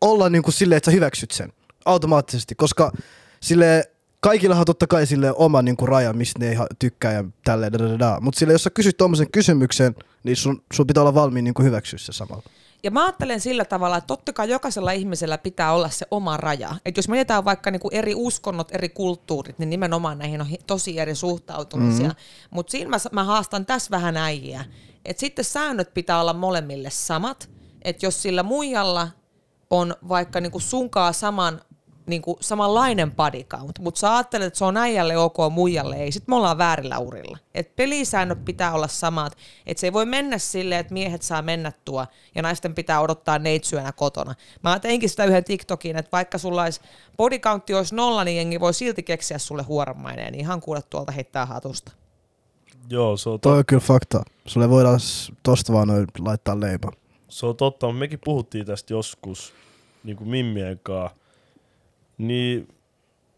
olla 0.00 0.28
niin 0.28 0.42
kuin 0.42 0.54
silleen, 0.54 0.76
että 0.76 0.90
sä 0.90 0.94
hyväksyt 0.94 1.30
sen 1.30 1.52
automaattisesti, 1.86 2.54
koska 2.54 2.92
sille 3.40 3.90
kaikillahan 4.20 4.60
on 4.60 4.66
totta 4.66 4.86
kai 4.86 5.06
sille 5.06 5.32
oma 5.36 5.62
niin 5.62 5.76
kuin 5.76 5.88
raja, 5.88 6.12
mistä 6.12 6.38
ne 6.38 6.48
ei 6.48 6.56
tykkää 6.78 7.12
ja 7.12 7.24
tälleen, 7.44 7.72
da, 7.72 7.78
da, 7.78 7.98
da, 7.98 8.18
mutta 8.20 8.38
sille 8.38 8.52
jos 8.52 8.62
sä 8.62 8.70
kysyt 8.70 8.96
tuommoisen 8.96 9.30
kysymyksen, 9.30 9.94
niin 10.24 10.36
sun, 10.36 10.62
sun 10.72 10.86
pitää 10.86 11.02
olla 11.02 11.14
valmiin 11.14 11.44
niin 11.44 11.54
kuin 11.54 11.66
hyväksyä 11.66 11.98
se 11.98 12.12
samalla. 12.12 12.42
Ja 12.82 12.90
mä 12.90 13.04
ajattelen 13.04 13.40
sillä 13.40 13.64
tavalla, 13.64 13.96
että 13.96 14.06
totta 14.06 14.32
kai 14.32 14.50
jokaisella 14.50 14.90
ihmisellä 14.90 15.38
pitää 15.38 15.72
olla 15.72 15.90
se 15.90 16.06
oma 16.10 16.36
raja. 16.36 16.74
Että 16.84 16.98
jos 16.98 17.08
mietitään 17.08 17.44
vaikka 17.44 17.70
niinku 17.70 17.88
eri 17.92 18.14
uskonnot, 18.14 18.74
eri 18.74 18.88
kulttuurit, 18.88 19.58
niin 19.58 19.70
nimenomaan 19.70 20.18
näihin 20.18 20.40
on 20.40 20.46
tosi 20.66 20.98
eri 20.98 21.14
suhtautumisia. 21.14 22.08
Mm-hmm. 22.08 22.50
Mutta 22.50 22.70
siinä 22.70 22.90
mä, 22.90 22.96
mä 23.12 23.24
haastan 23.24 23.66
tässä 23.66 23.90
vähän 23.90 24.16
äijiä. 24.16 24.64
Että 25.04 25.20
sitten 25.20 25.44
säännöt 25.44 25.94
pitää 25.94 26.20
olla 26.20 26.32
molemmille 26.32 26.90
samat. 26.90 27.50
Että 27.82 28.06
jos 28.06 28.22
sillä 28.22 28.42
muijalla 28.42 29.08
on 29.70 29.94
vaikka 30.08 30.40
niinku 30.40 30.60
sunkaa 30.60 31.12
saman 31.12 31.60
niin 32.06 32.22
kuin 32.22 32.36
samanlainen 32.40 33.12
body 33.12 33.42
count, 33.42 33.78
mutta 33.78 33.98
sä 33.98 34.14
ajattelet, 34.14 34.46
että 34.46 34.58
se 34.58 34.64
on 34.64 34.76
äijälle 34.76 35.16
ok, 35.16 35.36
muijalle 35.50 35.96
ei, 35.96 36.12
sit 36.12 36.28
me 36.28 36.36
ollaan 36.36 36.58
väärillä 36.58 36.98
urilla. 36.98 37.38
Et 37.54 37.76
pelisäännöt 37.76 38.44
pitää 38.44 38.72
olla 38.72 38.88
samat, 38.88 39.36
että 39.66 39.80
se 39.80 39.86
ei 39.86 39.92
voi 39.92 40.06
mennä 40.06 40.38
silleen, 40.38 40.80
että 40.80 40.92
miehet 40.92 41.22
saa 41.22 41.42
mennä 41.42 41.72
tuo 41.84 42.06
ja 42.34 42.42
naisten 42.42 42.74
pitää 42.74 43.00
odottaa 43.00 43.38
neitsyönä 43.38 43.92
kotona. 43.92 44.34
Mä 44.62 44.78
teinkin 44.78 45.08
sitä 45.10 45.24
yhden 45.24 45.44
TikTokin, 45.44 45.96
että 45.96 46.12
vaikka 46.12 46.38
sulla 46.38 46.62
olisi 46.62 46.80
body 47.16 47.38
countti 47.38 47.74
olisi 47.74 47.94
nolla, 47.94 48.24
niin 48.24 48.36
jengi 48.36 48.60
voi 48.60 48.74
silti 48.74 49.02
keksiä 49.02 49.38
sulle 49.38 49.62
huorammainen, 49.62 50.32
niin 50.32 50.40
ihan 50.40 50.60
kuule 50.60 50.82
tuolta 50.90 51.12
heittää 51.12 51.46
hatusta. 51.46 51.92
Joo, 52.90 53.16
se 53.16 53.28
on, 53.28 53.40
Toi 53.40 53.52
to- 53.52 53.58
on 53.58 53.64
kyllä 53.66 53.80
fakta. 53.80 54.22
Sulle 54.46 54.70
voidaan 54.70 55.00
tosta 55.42 55.72
vaan 55.72 55.88
noin 55.88 56.06
laittaa 56.18 56.60
leima. 56.60 56.92
se 57.28 57.46
on 57.46 57.56
totta, 57.56 57.86
mutta 57.86 57.98
mekin 57.98 58.18
puhuttiin 58.24 58.66
tästä 58.66 58.94
joskus 58.94 59.52
niin 60.04 60.16
kuin 60.16 60.28
Mimmien 60.30 60.80
kanssa. 60.82 61.16
Niin 62.18 62.68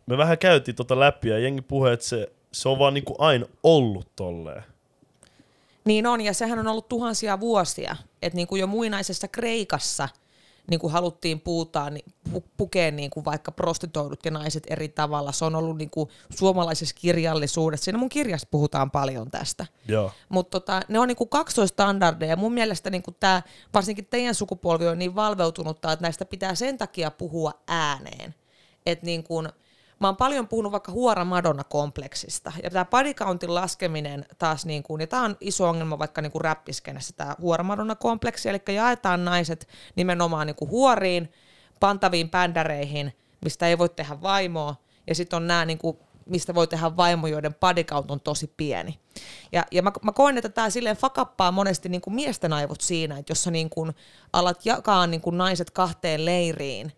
me 0.07 0.19
vähän 0.19 0.39
käytiin 0.39 0.75
tota 0.75 1.01
läpi 1.01 1.29
ja 1.29 1.39
jengi 1.39 1.63
puhui, 1.63 1.93
että 1.93 2.07
se, 2.07 2.33
se 2.53 2.69
on 2.69 2.79
vaan 2.79 2.95
niin 2.95 3.05
kuin 3.05 3.17
aina 3.19 3.47
ollut 3.63 4.09
tolleen. 4.17 4.63
Niin 5.85 6.07
on, 6.07 6.21
ja 6.21 6.35
sehän 6.35 6.59
on 6.59 6.67
ollut 6.67 6.89
tuhansia 6.89 7.41
vuosia. 7.41 7.97
Että 8.23 8.37
niin 8.37 8.47
kuin 8.49 8.61
jo 8.61 8.67
muinaisessa 8.67 9.29
Kreikassa 9.29 10.09
niin 10.71 10.81
kuin 10.81 10.93
haluttiin 10.93 11.41
puutaa, 11.41 11.91
niin 11.91 12.05
pu- 12.29 12.49
pukea 12.57 12.91
niin 12.91 13.11
kuin 13.11 13.25
vaikka 13.25 13.53
prostitoidut 13.53 14.25
ja 14.25 14.31
naiset 14.31 14.63
eri 14.71 14.89
tavalla. 14.89 15.33
Se 15.33 15.45
on 15.45 15.55
ollut 15.55 15.77
niin 15.77 15.91
kuin 15.91 16.09
suomalaisessa 16.31 16.95
kirjallisuudessa. 16.99 17.85
Siinä 17.85 17.99
mun 17.99 18.09
kirjassa 18.09 18.49
puhutaan 18.51 18.91
paljon 18.91 19.31
tästä. 19.31 19.67
Mutta 20.29 20.61
tota, 20.61 20.81
ne 20.89 20.99
on 20.99 21.09
niinku 21.09 21.27
kaksoistandardeja. 21.27 22.37
Mun 22.37 22.53
mielestä 22.53 22.91
niinku 22.91 23.11
tää, 23.11 23.43
varsinkin 23.75 24.07
teidän 24.07 24.35
sukupolvi 24.35 24.87
on 24.87 24.99
niin 24.99 25.15
valveutunutta, 25.15 25.93
että 25.93 26.03
näistä 26.03 26.25
pitää 26.25 26.55
sen 26.55 26.79
takia 26.79 27.11
puhua 27.11 27.53
ääneen. 27.69 28.35
Et 28.89 29.03
niinku, 29.03 29.43
mä 30.01 30.09
oon 30.09 30.17
paljon 30.17 30.49
puhunut 30.49 30.73
vaikka 30.73 30.93
huora 30.93 31.25
Madonna-kompleksista. 31.25 32.53
Ja 32.63 32.71
tämä 32.71 32.85
body 32.85 33.15
countin 33.15 33.55
laskeminen 33.55 34.27
taas, 34.39 34.67
niinku, 34.67 34.97
ja 34.97 35.07
tämä 35.07 35.23
on 35.23 35.37
iso 35.41 35.69
ongelma 35.69 35.99
vaikka 35.99 36.23
niinku 36.23 36.39
räppiskenessä, 36.39 37.15
tämä 37.17 37.37
huora 37.41 37.65
Madonna-kompleksi, 37.65 38.49
eli 38.49 38.61
jaetaan 38.69 39.25
naiset 39.25 39.69
nimenomaan 39.97 40.47
niinku 40.47 40.69
huoriin, 40.69 41.33
pantaviin 41.81 42.31
bändäreihin, 42.31 43.13
mistä 43.45 43.67
ei 43.67 43.79
voi 43.79 43.89
tehdä 43.89 44.23
vaimoa, 44.23 44.75
ja 45.07 45.15
sitten 45.15 45.37
on 45.37 45.47
nämä 45.47 45.65
niinku 45.65 45.99
mistä 46.29 46.55
voi 46.55 46.67
tehdä 46.67 46.97
vaimo, 46.97 47.27
joiden 47.27 47.55
count 47.87 48.11
on 48.11 48.21
tosi 48.21 48.53
pieni. 48.57 48.99
Ja, 49.53 49.65
ja 49.71 49.83
mä, 49.83 49.93
mä 50.03 50.13
koen, 50.13 50.39
että 50.39 50.49
tämä 50.49 50.71
silleen 50.71 50.97
fakappaa 50.97 51.53
monesti 51.53 51.89
niin 51.89 52.01
kuin 52.01 52.15
miesten 52.15 52.53
aivot 52.53 52.81
siinä, 52.81 53.19
että 53.19 53.31
jos 53.31 53.45
sä 53.45 53.51
niin 53.51 53.71
kuin 53.71 53.93
alat 54.33 54.67
jakaa 54.67 55.07
niin 55.07 55.21
kuin 55.21 55.39
naiset 55.39 55.71
kahteen 55.71 56.25
leiriin, 56.25 56.93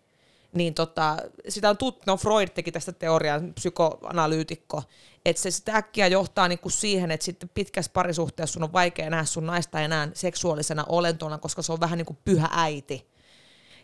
niin 0.55 0.73
tota, 0.73 1.17
sitä 1.49 1.69
on 1.69 1.77
tut, 1.77 2.05
no 2.05 2.17
Freud 2.17 2.47
teki 2.47 2.71
tästä 2.71 2.91
teoriaa, 2.91 3.39
psykoanalyytikko, 3.55 4.83
että 5.25 5.41
se 5.41 5.51
sitä 5.51 5.75
äkkiä 5.75 6.07
johtaa 6.07 6.47
niinku 6.47 6.69
siihen, 6.69 7.11
että 7.11 7.25
sitten 7.25 7.49
pitkässä 7.53 7.91
parisuhteessa 7.93 8.53
sun 8.53 8.63
on 8.63 8.73
vaikea 8.73 9.09
nähdä 9.09 9.25
sun 9.25 9.45
naista 9.45 9.81
enää 9.81 10.09
seksuaalisena 10.13 10.85
olentona, 10.89 11.37
koska 11.37 11.61
se 11.61 11.71
on 11.71 11.79
vähän 11.79 11.97
niin 11.97 12.05
kuin 12.05 12.19
pyhä 12.25 12.49
äiti. 12.51 13.11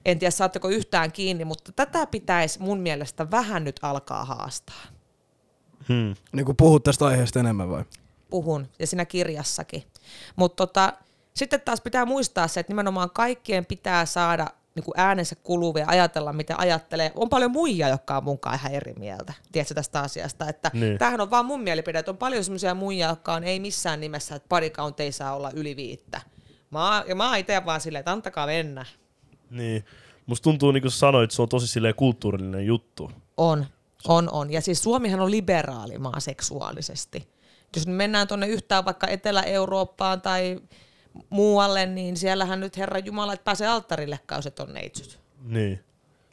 En 0.06 0.20
tiedä, 0.20 0.32
saatteko 0.32 0.70
yhtään 0.70 1.12
kiinni, 1.12 1.46
mutta 1.46 1.72
tätä 1.72 2.08
pitäisi 2.08 2.62
mun 2.62 2.80
mielestä 2.80 3.32
vähän 3.32 3.64
nyt 3.64 3.80
alkaa 3.82 4.26
haastaa. 4.26 4.82
Hmm. 5.88 6.16
Niin 6.32 6.46
kuin 6.46 6.58
puhut 6.58 6.84
tästä 6.84 7.06
aiheesta 7.06 7.40
enemmän 7.40 7.70
vai? 7.70 7.84
puhun, 8.30 8.68
ja 8.80 8.88
siinä 8.88 9.06
kirjassakin. 9.06 9.84
Mutta 10.36 10.68
tota, 10.68 10.94
sitten 11.34 11.62
taas 11.62 11.82
pitää 11.82 12.06
muistaa 12.06 12.48
se, 12.48 12.60
että 12.60 12.72
nimenomaan 12.72 13.12
kaikkien 13.12 13.66
pitää 13.66 14.06
saada 14.06 14.48
niin 14.78 14.84
kuin 14.84 15.00
äänensä 15.00 15.36
kuluvia 15.36 15.84
ja 15.84 15.90
ajatella, 15.90 16.34
mitä 16.34 16.56
ajattelee. 16.58 17.12
On 17.16 17.30
paljon 17.30 17.52
muijia, 17.52 17.90
jotka 17.90 18.18
on 18.18 18.24
munkaan 18.24 18.56
ihan 18.56 18.72
eri 18.72 18.94
mieltä, 18.94 19.34
tiedätkö 19.52 19.74
tästä 19.74 20.02
asiasta. 20.02 20.50
Että 20.50 20.72
Niin. 20.74 20.98
Tämähän 20.98 21.22
on 21.22 21.30
vaan 21.30 21.46
mun 21.46 21.62
mielipide, 21.62 22.00
että 22.00 22.12
on 22.12 22.18
paljon 22.18 22.44
semmoisia 22.44 22.74
muijia, 22.74 23.10
jotka 23.10 23.34
on 23.34 23.44
ei 23.44 23.60
missään 23.60 24.00
nimessä, 24.00 24.36
että 24.36 24.62
count 24.70 25.00
ei 25.00 25.12
saa 25.12 25.36
olla 25.36 25.52
yli 25.54 25.76
viittä. 25.76 26.22
Mä, 26.72 27.04
ja 27.08 27.16
mä 27.16 27.30
oon 27.30 27.38
itse 27.38 27.66
vaan 27.66 27.82
silleen, 27.82 28.00
että 28.00 28.12
antakaa 28.12 28.48
mennä. 28.48 28.86
Niin. 29.50 29.86
Musta 30.26 30.44
tuntuu, 30.44 30.72
niin 30.72 30.82
kuin 30.82 30.92
sanoit, 30.92 31.24
että 31.24 31.36
se 31.36 31.42
on 31.42 31.50
tosi 31.50 31.68
silleen 31.68 31.96
kulttuurillinen 31.96 32.66
juttu. 32.66 33.12
On, 33.38 33.66
on, 34.08 34.30
on. 34.32 34.54
Ja 34.54 34.62
siis 34.62 34.84
Suomihan 34.84 35.20
on 35.20 35.32
liberaali 35.32 35.98
maa 35.98 36.20
seksuaalisesti. 36.20 37.30
Jos 37.76 37.88
mennään 37.88 38.28
tuonne 38.28 38.48
yhtään 38.48 38.86
vaikka 38.86 39.08
Etelä-Eurooppaan 39.08 40.22
tai 40.22 40.60
muualle, 41.30 41.86
niin 41.86 42.18
siellähän 42.18 42.60
nyt 42.60 42.78
Herra 42.78 43.00
Jumala, 43.00 43.34
että 43.34 43.44
pääsee 43.44 43.68
alttarille 43.68 44.20
kauset 44.26 44.60
on 44.60 44.74
neitsyt. 44.74 45.20
Niin. 45.44 45.80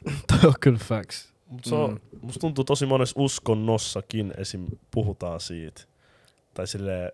Toi 0.27 0.39
on 0.49 0.53
kyllä 0.59 0.79
facts. 0.83 1.33
Mut 1.47 1.65
se 1.65 1.75
on, 1.75 1.99
musta 2.21 2.39
tuntuu 2.39 2.63
tosi 2.63 2.85
monessa 2.85 3.19
uskonnossakin 3.19 4.33
esim. 4.37 4.67
puhutaan 4.91 5.39
siitä. 5.39 5.81
Tai 6.53 6.67
sille 6.67 7.13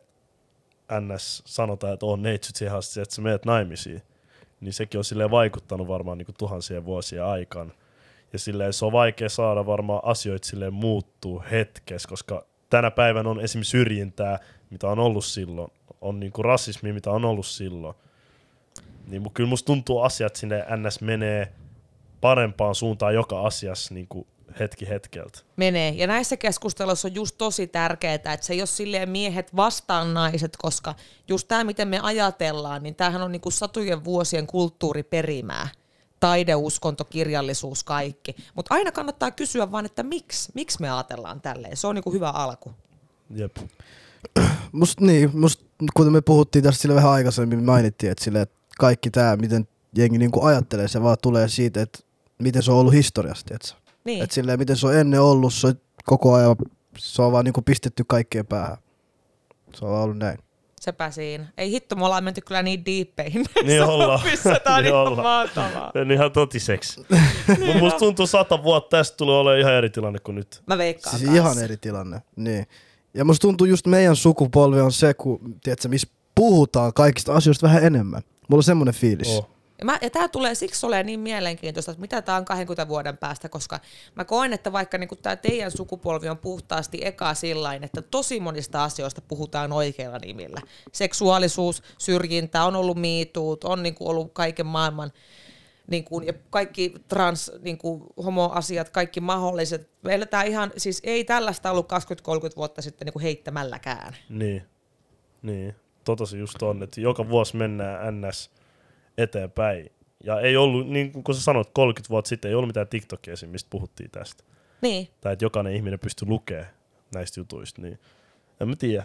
NS 1.00 1.44
sanotaan, 1.46 1.94
että 1.94 2.06
on 2.06 2.22
neitsyt 2.22 2.56
siihen 2.56 2.78
asti, 2.78 3.02
että 3.02 3.16
sä 3.16 3.22
meet 3.22 3.46
naimisiin. 3.46 4.02
Niin 4.62 4.74
sekin 4.74 4.98
on 4.98 5.04
silleen 5.04 5.32
vaikuttanut 5.32 5.88
varmaan 5.88 6.18
niin 6.18 6.28
tuhansien 6.38 6.86
vuosien 6.86 7.26
aikana. 7.26 7.72
Ja 8.34 8.40
silleen 8.40 8.74
se 8.74 8.86
on 8.86 8.92
vaikea 8.92 9.30
saada 9.30 9.66
varmaan 9.66 10.02
asioita 10.04 10.48
silleen 10.48 10.74
muuttuu 10.74 11.44
hetkessä, 11.52 12.10
koska 12.10 12.46
tänä 12.70 12.92
päivänä 12.92 13.30
on 13.30 13.42
esim. 13.42 13.64
syrjintää, 13.64 14.40
mitä 14.70 14.88
on 14.88 15.00
ollut 15.00 15.26
silloin. 15.26 15.72
On 16.02 16.20
niinku 16.20 16.43
rasismi, 16.43 16.93
mitä 16.93 17.12
on 17.12 17.26
ollut 17.26 17.45
silloin. 17.45 17.95
Niin 19.08 19.32
kyllä 19.34 19.49
musta 19.49 19.66
tuntuu 19.66 20.02
asiat 20.02 20.36
sinne 20.36 20.66
NS 20.78 21.02
menee 21.02 21.52
parempaan 22.22 22.76
suuntaan 22.76 23.14
joka 23.14 23.41
asiassa 23.41 23.93
niin 23.93 24.08
kuin 24.08 24.28
hetki 24.60 24.89
hetkeltä. 24.89 25.39
Menee. 25.56 25.89
Ja 25.89 26.08
näissä 26.08 26.38
keskusteluissa 26.38 27.08
on 27.08 27.16
just 27.16 27.36
tosi 27.38 27.68
tärkeää, 27.68 28.14
että 28.14 28.38
se 28.41 28.54
ei 28.54 28.62
ole 28.62 28.68
silleen 28.68 29.10
miehet 29.10 29.56
vastaan 29.56 30.14
naiset, 30.14 30.58
koska 30.58 30.95
just 31.28 31.47
tämä, 31.47 31.64
miten 31.64 31.88
me 31.88 31.99
ajatellaan, 31.99 32.84
niin 32.84 32.95
tämähän 32.95 33.22
on 33.22 33.32
niinku 33.32 33.52
satujen 33.52 34.04
vuosien 34.04 34.47
kulttuuriperimää. 34.47 35.68
Taide, 36.20 36.56
uskonto, 36.56 37.06
kirjallisuus, 37.06 37.84
kaikki. 37.84 38.36
Mutta 38.56 38.76
aina 38.76 38.91
kannattaa 38.91 39.32
kysyä 39.32 39.72
vaan, 39.72 39.86
että 39.86 40.04
miksi? 40.04 40.52
Miksi 40.56 40.82
me 40.82 40.91
ajatellaan 40.91 41.41
tälleen? 41.41 41.78
Se 41.78 41.88
on 41.88 41.95
niinku 41.95 42.12
hyvä 42.12 42.30
alku. 42.30 42.72
Jep. 43.36 43.58
Must, 44.72 45.00
niin, 45.00 45.30
must, 45.34 45.62
kuten 45.94 46.14
me 46.14 46.22
puhuttiin 46.22 46.64
tästä 46.64 46.82
sille 46.82 46.96
vähän 46.96 47.12
aikaisemmin, 47.12 47.64
mainittiin, 47.64 48.12
että, 48.12 48.24
sille, 48.24 48.42
että 48.42 48.56
kaikki 48.80 49.12
tämä, 49.12 49.36
miten 49.36 49.68
jengi 49.98 50.18
niinku 50.18 50.46
ajattelee, 50.46 50.88
se 50.88 51.04
vaan 51.04 51.18
tulee 51.22 51.48
siitä, 51.50 51.82
että 51.82 52.00
miten 52.40 52.64
se 52.64 52.72
on 52.72 52.78
ollut 52.78 52.94
historiasta, 52.94 53.46
tietsä. 53.48 53.76
Niin. 54.04 54.24
Että 54.24 54.34
silleen, 54.34 54.60
miten 54.60 54.78
se 54.78 54.88
on 54.88 54.96
ennen 54.96 55.22
ollut, 55.22 55.54
se 55.54 55.68
on 55.68 55.74
koko 56.06 56.34
ajan, 56.34 56.56
se 56.98 57.22
on 57.22 57.32
vaan 57.32 57.46
niinku 57.46 57.62
pistetty 57.62 58.04
kaikkien 58.08 58.46
päähän. 58.48 58.78
Se 59.76 59.86
on 59.86 59.92
vaan 59.92 60.04
ollut 60.04 60.18
näin. 60.18 60.38
Sepä 60.82 61.12
siinä. 61.12 61.46
Ei 61.58 61.72
hitto, 61.72 61.96
me 61.96 62.06
ollaan 62.06 62.24
menty 62.24 62.42
kyllä 62.42 62.64
niin 62.64 62.86
diippeihin. 62.86 63.46
Niin 63.64 63.84
ollaan. 63.84 64.20
Missä 64.24 64.60
tää 64.64 64.76
on 64.76 64.84
Niin 64.84 64.94
ihan 64.96 65.16
mahtavaa. 65.16 65.92
On 66.02 66.12
ihan 66.12 66.32
totiseksi. 66.32 67.06
Mut 67.66 67.76
musta 67.80 68.00
tuntuu 68.00 68.28
sata 68.28 68.64
vuotta 68.64 68.98
tästä 68.98 69.18
tulee 69.18 69.38
olemaan 69.38 69.60
ihan 69.60 69.74
eri 69.74 69.90
tilanne 69.90 70.20
kuin 70.20 70.36
nyt. 70.36 70.62
Mä 70.68 70.78
veikkaan 70.78 71.18
Siis 71.18 71.30
kanssa. 71.30 71.44
ihan 71.44 71.64
eri 71.64 71.78
tilanne. 71.78 72.22
Niin. 72.36 72.68
Ja 73.14 73.26
musta 73.26 73.41
tuntuu 73.41 73.68
just 73.68 73.88
meidän 73.88 74.16
sukupolvi 74.16 74.82
on 74.82 74.91
se, 74.91 75.14
kun, 75.14 75.59
tiedätkö, 75.64 75.88
missä 75.88 76.07
puhutaan 76.36 76.93
kaikista 76.93 77.34
asioista 77.34 77.68
vähän 77.68 77.84
enemmän. 77.84 78.22
Mulla 78.49 78.59
on 78.59 78.64
semmoinen 78.64 78.93
fiilis. 78.93 79.28
Oh. 79.28 79.49
Ja, 79.80 79.86
mä, 79.86 79.99
ja 80.01 80.09
tämä 80.09 80.28
tulee 80.28 80.55
siksi 80.55 80.86
ole 80.86 81.03
niin 81.03 81.20
mielenkiintoista, 81.20 81.91
että 81.91 82.01
mitä 82.01 82.22
tämä 82.22 82.38
on 82.38 82.45
20 82.45 82.88
vuoden 82.88 83.18
päästä, 83.18 83.49
koska 83.49 83.80
mä 84.16 84.26
koen, 84.26 84.53
että 84.53 84.72
vaikka 84.72 84.97
niinku 84.97 85.16
tämä 85.16 85.36
teidän 85.36 85.72
sukupolvi 85.72 86.30
on 86.30 86.38
puhtaasti 86.38 86.99
eka 87.01 87.34
sillain, 87.34 87.84
että 87.84 88.01
tosi 88.01 88.39
monista 88.39 88.84
asioista 88.84 89.22
puhutaan 89.22 89.72
oikeilla 89.72 90.18
nimillä. 90.18 90.62
Seksuaalisuus, 90.91 91.84
syrjintä, 91.97 92.64
on 92.64 92.76
ollut 92.76 92.97
miituut, 92.97 93.64
on 93.64 93.84
niinku 93.84 94.09
ollut 94.09 94.34
kaiken 94.34 94.66
maailman 94.66 95.12
niin 95.92 96.04
kuin, 96.04 96.28
ja 96.28 96.34
kaikki 96.50 96.94
trans, 97.08 97.52
niin 97.62 97.78
kuin, 97.78 98.04
homoasiat, 98.24 98.89
kaikki 98.89 99.20
mahdolliset. 99.20 99.89
Meillä 100.02 100.26
tämä 100.26 100.44
ihan, 100.44 100.72
siis 100.78 101.02
ei 101.04 101.24
tällaista 101.24 101.72
ollut 101.72 101.92
20-30 101.92 101.96
vuotta 102.56 102.82
sitten 102.82 103.06
niin 103.06 103.14
kuin 103.14 103.24
heittämälläkään. 103.24 104.16
Niin. 104.30 104.64
Niin. 105.42 105.76
Tota 106.04 106.26
se 106.26 106.38
just 106.38 106.62
on, 106.62 106.84
että 106.84 107.02
joka 107.02 107.30
vuosi 107.30 107.58
mennään 107.58 108.22
NS 108.22 108.52
eteenpäin. 109.18 109.92
Ja 110.24 110.39
ei 110.39 110.58
ollut, 110.58 110.89
niin 110.89 111.24
kuin 111.24 111.36
sä 111.36 111.42
sanoit, 111.42 111.70
30 111.74 112.10
vuotta 112.10 112.30
sitten 112.30 112.50
ei 112.50 112.56
ollut 112.56 112.70
mitään 112.70 112.88
TikTokia 112.88 113.34
esim, 113.34 113.50
mistä 113.50 113.70
puhuttiin 113.70 114.12
tästä. 114.12 114.44
Niin, 114.82 115.08
Tai 115.22 115.34
että 115.34 115.46
jokainen 115.46 115.74
ihminen 115.74 116.00
pystyy 116.00 116.28
lukemaan 116.28 116.68
näistä 117.14 117.39
jutuista. 117.39 117.82
Niin 117.82 118.00
en 118.60 118.70
mä 118.70 118.76
tiedä. 118.76 119.04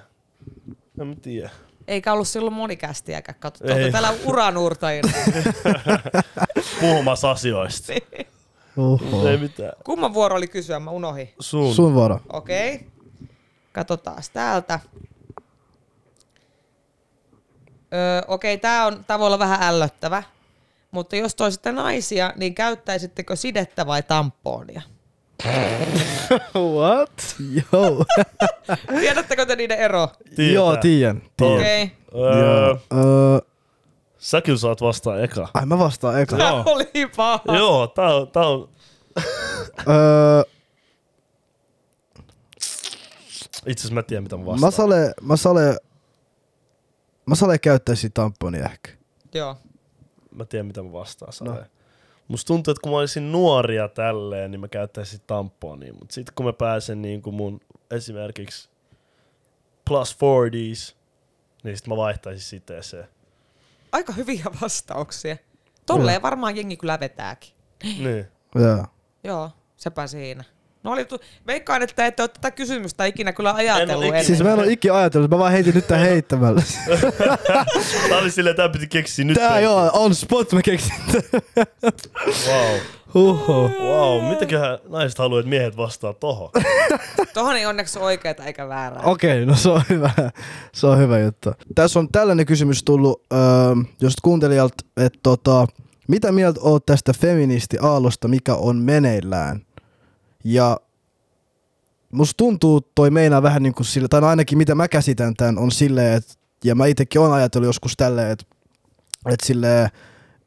En 1.00 1.06
mä 1.06 1.14
tiedä. 1.22 1.50
Eikä 1.88 2.12
ollut 2.12 2.28
silloin 2.28 2.54
monikästiäkään. 2.54 3.38
Katso, 3.40 3.64
te 3.64 3.72
Ei. 3.72 3.92
täällä 3.92 4.14
uranuurtajina. 4.24 5.12
Puhumassa 6.80 7.30
asioista. 7.30 7.92
Oho. 8.76 9.28
Ei 9.28 9.36
mitään. 9.36 9.72
Kumman 9.84 10.14
vuoro 10.14 10.36
oli 10.36 10.48
kysyä? 10.48 10.80
Mä 10.80 10.90
unohin. 10.90 11.34
Sun. 11.40 11.74
Sun 11.74 11.94
vuoro. 11.94 12.20
Okei. 12.32 12.74
Okay. 12.74 12.88
Katsotaan 13.72 14.22
täältä. 14.32 14.80
Öö, 17.94 18.22
Okei, 18.28 18.54
okay, 18.54 18.60
tämä 18.60 18.86
on 18.86 19.04
tää 19.04 19.18
voi 19.18 19.26
olla 19.26 19.38
vähän 19.38 19.62
ällöttävä. 19.62 20.22
Mutta 20.90 21.16
jos 21.16 21.34
toisitte 21.34 21.72
naisia, 21.72 22.32
niin 22.36 22.54
käyttäisittekö 22.54 23.36
sidettä 23.36 23.86
vai 23.86 24.02
tamponia? 24.02 24.82
What? 26.76 27.36
Joo. 27.72 28.04
Tiedättekö 29.00 29.46
te 29.46 29.56
niiden 29.56 29.78
ero? 29.78 30.08
Tietää. 30.36 30.54
Joo, 30.54 30.76
tiedän. 30.76 31.22
Okei. 31.40 31.90
Öö, 32.14 32.38
Joo. 32.38 32.78
Öö, 32.92 33.38
sä 34.18 34.40
kyllä 34.40 34.58
saat 34.58 34.80
vastaan 34.80 35.24
eka. 35.24 35.48
ai 35.54 35.66
mä 35.66 35.78
vastaan 35.78 36.20
eka. 36.20 36.36
Tää 36.36 36.52
oli 36.52 36.90
paha. 37.16 37.56
Joo, 37.56 37.86
tää 37.86 38.14
on, 38.14 38.28
tää 38.30 38.46
on 38.46 38.68
Öö, 39.88 40.42
itse 43.66 43.80
asiassa 43.82 43.94
mä 43.94 44.02
tiedän 44.02 44.22
mitä 44.22 44.36
mä 44.36 44.46
vastaan. 44.46 44.60
mä 44.60 44.70
sale, 44.70 45.14
mä 45.22 45.36
sale, 45.36 45.76
mä 47.26 47.34
sale 47.34 47.58
käyttäisin 47.58 48.12
tamponia 48.12 48.64
ehkä. 48.64 48.90
Joo. 49.34 49.56
Mä 50.34 50.44
tiedän 50.44 50.66
mitä 50.66 50.82
mä 50.82 50.92
vastaan. 50.92 51.32
No. 51.40 51.54
No. 51.54 51.60
Musta 52.28 52.46
tuntuu, 52.46 52.72
että 52.72 52.80
kun 52.82 52.92
mä 52.92 52.98
olisin 52.98 53.32
nuoria 53.32 53.88
tälleen, 53.88 54.50
niin 54.50 54.60
mä 54.60 54.68
käyttäisin 54.68 55.20
tamponia. 55.26 55.92
Mutta 55.92 56.14
sitten 56.14 56.34
kun 56.34 56.46
mä 56.46 56.52
pääsen 56.52 57.02
niin 57.02 57.22
kuin 57.22 57.36
mun 57.36 57.60
esimerkiksi 57.90 58.68
plus 59.88 60.16
40s, 60.16 60.96
niin 61.62 61.76
sit 61.76 61.86
mä 61.86 61.96
vaihtaisin 61.96 62.48
siteeseen. 62.48 63.08
Aika 63.92 64.12
hyviä 64.12 64.44
vastauksia. 64.62 65.36
Tolleen 65.86 66.22
varmaan 66.22 66.56
jengi 66.56 66.76
kyllä 66.76 67.00
vetääkin. 67.00 67.52
Niin. 67.82 68.26
Joo. 68.54 68.86
Joo, 69.24 69.50
sepä 69.76 70.06
siinä. 70.06 70.44
No 70.86 70.92
oli 70.92 71.04
tu- 71.04 71.18
Veikkaan, 71.46 71.82
että 71.82 72.06
ette 72.06 72.22
ole 72.22 72.28
tätä 72.28 72.50
kysymystä 72.50 73.04
ikinä 73.04 73.32
kyllä 73.32 73.52
ajatellut 73.54 74.14
En. 74.14 74.24
Siis 74.24 74.42
mä 74.42 74.52
en 74.52 74.58
ole 74.58 74.72
ikinä 74.72 74.94
ajatellut, 74.94 75.30
mä 75.30 75.38
vaan 75.38 75.52
heitin 75.52 75.74
nyt 75.74 75.86
tän 75.86 76.00
heittämällä. 76.00 76.62
Tää 78.08 78.18
oli 78.18 78.30
silleen, 78.30 78.56
tää 78.56 78.68
piti 78.68 78.86
keksiä 78.86 79.24
nyt. 79.24 79.34
Tää 79.34 79.60
joo, 79.60 79.90
on 79.92 80.14
spot 80.14 80.52
mä 80.52 80.62
keksin. 80.62 80.94
Wow. 82.48 82.78
Huhhuh. 83.14 83.70
Wow, 83.70 84.28
mitäköhän 84.28 84.78
naiset 84.88 85.18
haluaa, 85.18 85.40
että 85.40 85.50
miehet 85.50 85.76
vastaa 85.76 86.12
tohon? 86.12 86.50
Tohon 87.34 87.56
ei 87.56 87.66
onneksi 87.66 87.98
oikeeta 87.98 88.44
eikä 88.44 88.68
väärää. 88.68 89.02
Okei, 89.04 89.42
okay, 89.42 89.44
no 89.44 89.54
se 89.54 89.68
on 89.68 89.82
hyvä. 89.88 90.10
Se 90.72 90.86
on 90.86 90.98
hyvä 90.98 91.18
juttu. 91.18 91.52
Tässä 91.74 91.98
on 91.98 92.08
tällainen 92.12 92.46
kysymys 92.46 92.82
tullut 92.84 93.22
öö, 93.32 93.38
just 94.00 94.16
kuuntelijalta, 94.22 94.74
että 94.96 95.18
tota, 95.22 95.66
mitä 96.08 96.32
mieltä 96.32 96.60
oot 96.62 96.86
tästä 96.86 97.12
feministi-aallosta, 97.12 98.28
mikä 98.28 98.54
on 98.54 98.76
meneillään? 98.76 99.65
Ja 100.48 100.80
musta 102.12 102.36
tuntuu 102.36 102.80
toi 102.80 103.10
meinaa 103.10 103.42
vähän 103.42 103.62
niin 103.62 103.74
kuin 103.74 103.86
sille, 103.86 104.08
tai 104.08 104.20
no 104.20 104.26
ainakin 104.26 104.58
mitä 104.58 104.74
mä 104.74 104.88
käsitän 104.88 105.34
tämän 105.34 105.58
on 105.58 105.70
silleen, 105.70 106.12
että, 106.12 106.34
ja 106.64 106.74
mä 106.74 106.86
itsekin 106.86 107.20
olen 107.20 107.32
ajatellut 107.32 107.66
joskus 107.66 107.96
tälleen, 107.96 108.30
että, 108.30 108.44
että 109.28 109.46
silleen, 109.46 109.88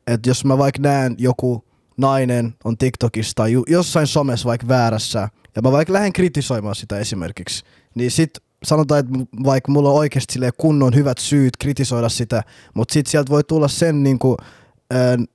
että 0.07 0.29
jos 0.29 0.45
mä 0.45 0.57
vaikka 0.57 0.81
näen 0.81 1.15
joku 1.17 1.65
nainen 1.97 2.55
on 2.63 2.77
TikTokissa 2.77 3.33
tai 3.35 3.53
jossain 3.67 4.07
somessa 4.07 4.47
vaikka 4.47 4.67
väärässä, 4.67 5.29
ja 5.55 5.61
mä 5.61 5.71
vaikka 5.71 5.93
lähden 5.93 6.13
kritisoimaan 6.13 6.75
sitä 6.75 6.99
esimerkiksi, 6.99 7.63
niin 7.95 8.11
sit 8.11 8.31
sanotaan, 8.63 8.99
että 8.99 9.11
vaikka 9.43 9.71
mulla 9.71 9.89
on 9.89 9.95
oikeasti 9.95 10.39
kunnon 10.57 10.95
hyvät 10.95 11.17
syyt 11.17 11.57
kritisoida 11.57 12.09
sitä, 12.09 12.43
mutta 12.73 12.93
sit 12.93 13.07
sieltä 13.07 13.29
voi 13.29 13.43
tulla 13.43 13.67
sen 13.67 14.03
niinku, 14.03 14.37
ö, 14.39 14.45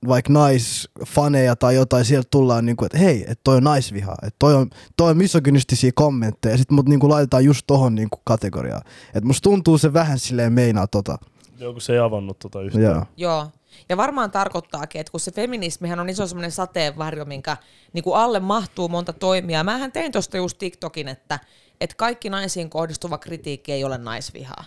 vaikka 0.07 0.33
naisfaneja 0.33 1.55
tai 1.55 1.75
jotain, 1.75 2.05
sieltä 2.05 2.27
tullaan 2.31 2.65
niinku, 2.65 2.85
että 2.85 2.97
hei, 2.97 3.21
että 3.21 3.41
toi 3.43 3.57
on 3.57 3.63
naisvihaa, 3.63 4.17
että 4.23 4.35
toi 4.39 4.55
on, 4.55 4.69
toi 4.97 5.11
on 5.11 5.17
misogynistisiä 5.17 5.91
kommentteja, 5.95 6.53
ja 6.53 6.57
sit 6.57 6.71
mut 6.71 6.89
niinku 6.89 7.09
laitetaan 7.09 7.45
just 7.45 7.61
tohon 7.67 7.95
niinku 7.95 8.21
kategoriaan. 8.23 8.81
Et 9.13 9.23
musta 9.23 9.43
tuntuu 9.43 9.77
se 9.77 9.93
vähän 9.93 10.19
silleen 10.19 10.53
meinaa 10.53 10.87
tota. 10.87 11.17
Joku 11.59 11.79
se 11.79 11.93
ei 11.93 11.99
avannut 11.99 12.39
tota 12.39 12.61
yhtään. 12.61 12.83
Joo. 12.83 13.05
Joo. 13.17 13.47
Ja 13.89 13.97
varmaan 13.97 14.31
tarkoittaakin, 14.31 15.01
että 15.01 15.11
kun 15.11 15.19
se 15.19 15.31
feminismihän 15.31 15.99
on 15.99 16.09
iso 16.09 16.27
semmoinen 16.27 16.51
sateenvarjo, 16.51 17.25
minkä 17.25 17.57
niin 17.93 18.03
kuin 18.03 18.17
alle 18.17 18.39
mahtuu 18.39 18.89
monta 18.89 19.13
toimia. 19.13 19.63
Mähän 19.63 19.91
tein 19.91 20.11
tuosta 20.11 20.37
just 20.37 20.57
TikTokin, 20.57 21.07
että, 21.07 21.39
että 21.81 21.95
kaikki 21.95 22.29
naisiin 22.29 22.69
kohdistuva 22.69 23.17
kritiikki 23.17 23.71
ei 23.71 23.83
ole 23.83 23.97
naisvihaa. 23.97 24.63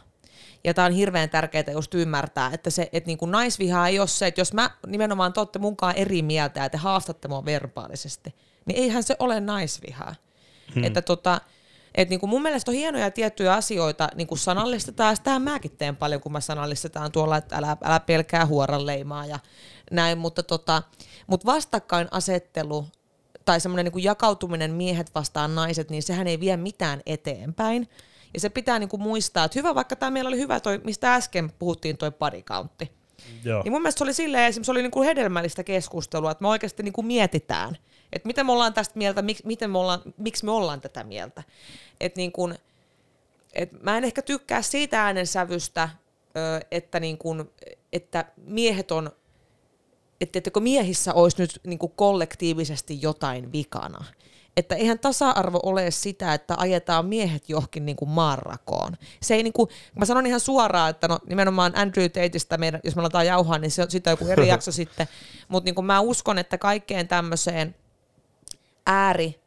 Ja 0.65 0.75
tämä 0.75 0.87
on 0.87 0.93
hirveän 0.93 1.31
tärkeää 1.31 1.73
just 1.73 1.95
ymmärtää, 1.95 2.51
että, 2.53 2.71
se, 2.71 2.89
että 2.93 3.07
niin 3.07 3.19
kuin 3.19 3.31
naisvihaa 3.31 3.89
ei 3.89 3.99
ole 3.99 4.09
se, 4.09 4.27
että 4.27 4.41
jos 4.41 4.53
mä 4.53 4.71
nimenomaan 4.87 5.33
te 5.33 5.41
olette 5.41 5.59
munkaan 5.59 5.95
eri 5.97 6.23
mieltä 6.23 6.61
ja 6.61 6.71
te 6.71 6.79
haastatte 6.79 7.29
mua 7.29 7.45
verbaalisesti, 7.45 8.35
niin 8.67 8.79
eihän 8.79 9.03
se 9.03 9.17
ole 9.19 9.41
naisvihaa. 9.41 10.15
Hmm. 10.75 10.85
Että 10.85 11.03
tota, 11.03 11.41
et 11.95 12.09
niinku 12.09 12.27
mun 12.27 12.43
mielestä 12.43 12.71
on 12.71 12.77
hienoja 12.77 13.11
tiettyjä 13.11 13.55
asioita 13.55 14.09
niinku 14.15 14.37
sanallistetaan, 14.37 15.17
sitähän 15.17 15.43
mäkin 15.43 15.77
teen 15.77 15.97
paljon, 15.97 16.21
kun 16.21 16.33
mä 16.33 16.41
sanallistetaan 16.41 17.13
tuolla, 17.13 17.37
että 17.37 17.57
älä, 17.57 17.77
älä 17.85 18.01
pelkää 18.01 18.47
huoran 18.47 18.87
leimaa 18.87 19.27
ja 19.27 19.39
näin, 19.91 20.19
mutta 20.19 20.43
tota, 20.43 20.83
mut 21.27 21.47
vastakkainasettelu 21.47 22.87
tai 23.45 23.61
semmoinen 23.61 23.85
niinku 23.85 23.99
jakautuminen 23.99 24.71
miehet 24.71 25.15
vastaan 25.15 25.55
naiset, 25.55 25.91
niin 25.91 26.03
sehän 26.03 26.27
ei 26.27 26.41
vie 26.41 26.57
mitään 26.57 27.01
eteenpäin. 27.07 27.89
Ja 28.35 28.41
se 28.41 28.49
pitää 28.49 28.79
niinku 28.79 28.99
muistaa, 28.99 29.45
että 29.45 29.59
hyvä, 29.59 29.75
vaikka 29.75 29.97
tämä 29.97 30.11
meillä 30.11 30.29
oli 30.29 30.39
hyvä 30.39 30.61
toi, 30.61 30.81
mistä 30.85 31.15
äsken 31.15 31.53
puhuttiin 31.59 31.97
toi 31.97 32.11
bodycountti. 32.11 32.93
Joo. 33.45 33.63
Niin 33.63 33.73
mun 33.73 33.83
mielestä 33.83 33.99
se 33.99 34.05
oli 34.05 34.15
silleen, 34.15 34.45
esimerkiksi 34.45 34.67
se 34.67 34.73
oli 34.73 34.83
niinku 34.83 35.03
hedelmällistä 35.03 35.65
keskustelua, 35.65 36.31
että 36.31 36.43
me 36.43 36.49
oikeasti 36.49 36.83
niinku 36.83 37.03
mietitään, 37.03 37.77
että 38.13 38.27
miten 38.27 38.47
me 38.47 38.53
ollaan 38.53 38.75
tästä 38.75 38.99
mieltä, 38.99 39.23
miksi, 39.23 39.47
miten 39.47 39.71
me 39.71 39.79
ollaan, 39.79 40.01
miksi 40.19 40.45
me 40.45 40.51
ollaan 40.51 40.81
tätä 40.81 41.05
mieltä. 41.05 41.43
Et 42.01 42.17
niinku, 42.17 42.51
et 43.53 43.83
mä 43.83 43.99
en 43.99 44.05
ehkä 44.05 44.23
tykkää 44.23 44.63
siitä 44.63 45.03
äänensävystä, 45.03 45.89
että, 46.71 47.01
niinku, 47.01 47.37
että 47.93 48.25
miehet 48.37 48.91
on, 48.91 49.11
että, 50.21 50.39
että 50.39 50.51
kun 50.51 50.63
miehissä 50.63 51.15
olisi 51.15 51.37
nyt 51.39 51.61
niinku 51.67 51.89
kollektiivisesti 51.89 53.03
jotain 53.03 53.53
vikana. 53.53 54.05
Että 54.59 54.75
eihän 54.75 54.99
tasa-arvo 54.99 55.61
ole 55.63 55.91
sitä, 55.91 56.35
että 56.35 56.55
ajetaan 56.59 57.07
miehet 57.07 57.49
johonkin 57.49 57.87
niinku 57.87 58.07
maanrakoon. 58.07 58.93
Se 59.23 59.35
ei 59.35 59.43
niinku, 59.43 59.69
mä 59.97 60.05
sanon 60.05 60.27
ihan 60.27 60.41
suoraan, 60.41 60.91
että 60.91 61.09
no 61.09 61.19
nimenomaan 61.29 61.73
Andrew 61.77 62.07
Tateista, 62.07 62.59
meidän, 62.59 62.81
jos 62.85 62.97
me 62.97 63.01
aletaan 63.01 63.27
jauhaa, 63.27 63.59
niin 63.59 63.71
se 63.71 63.83
on 63.83 63.91
sitä 63.91 64.11
joku 64.11 64.27
eri 64.27 64.49
jakso 64.49 64.73
sitten. 64.83 65.09
Mutta 65.49 65.65
niinku 65.65 65.83
mä 65.83 66.01
uskon, 66.01 66.39
että 66.39 66.59
kaikkeen 66.59 67.09
tämmöiseen 67.09 67.75
ääri, 68.87 69.41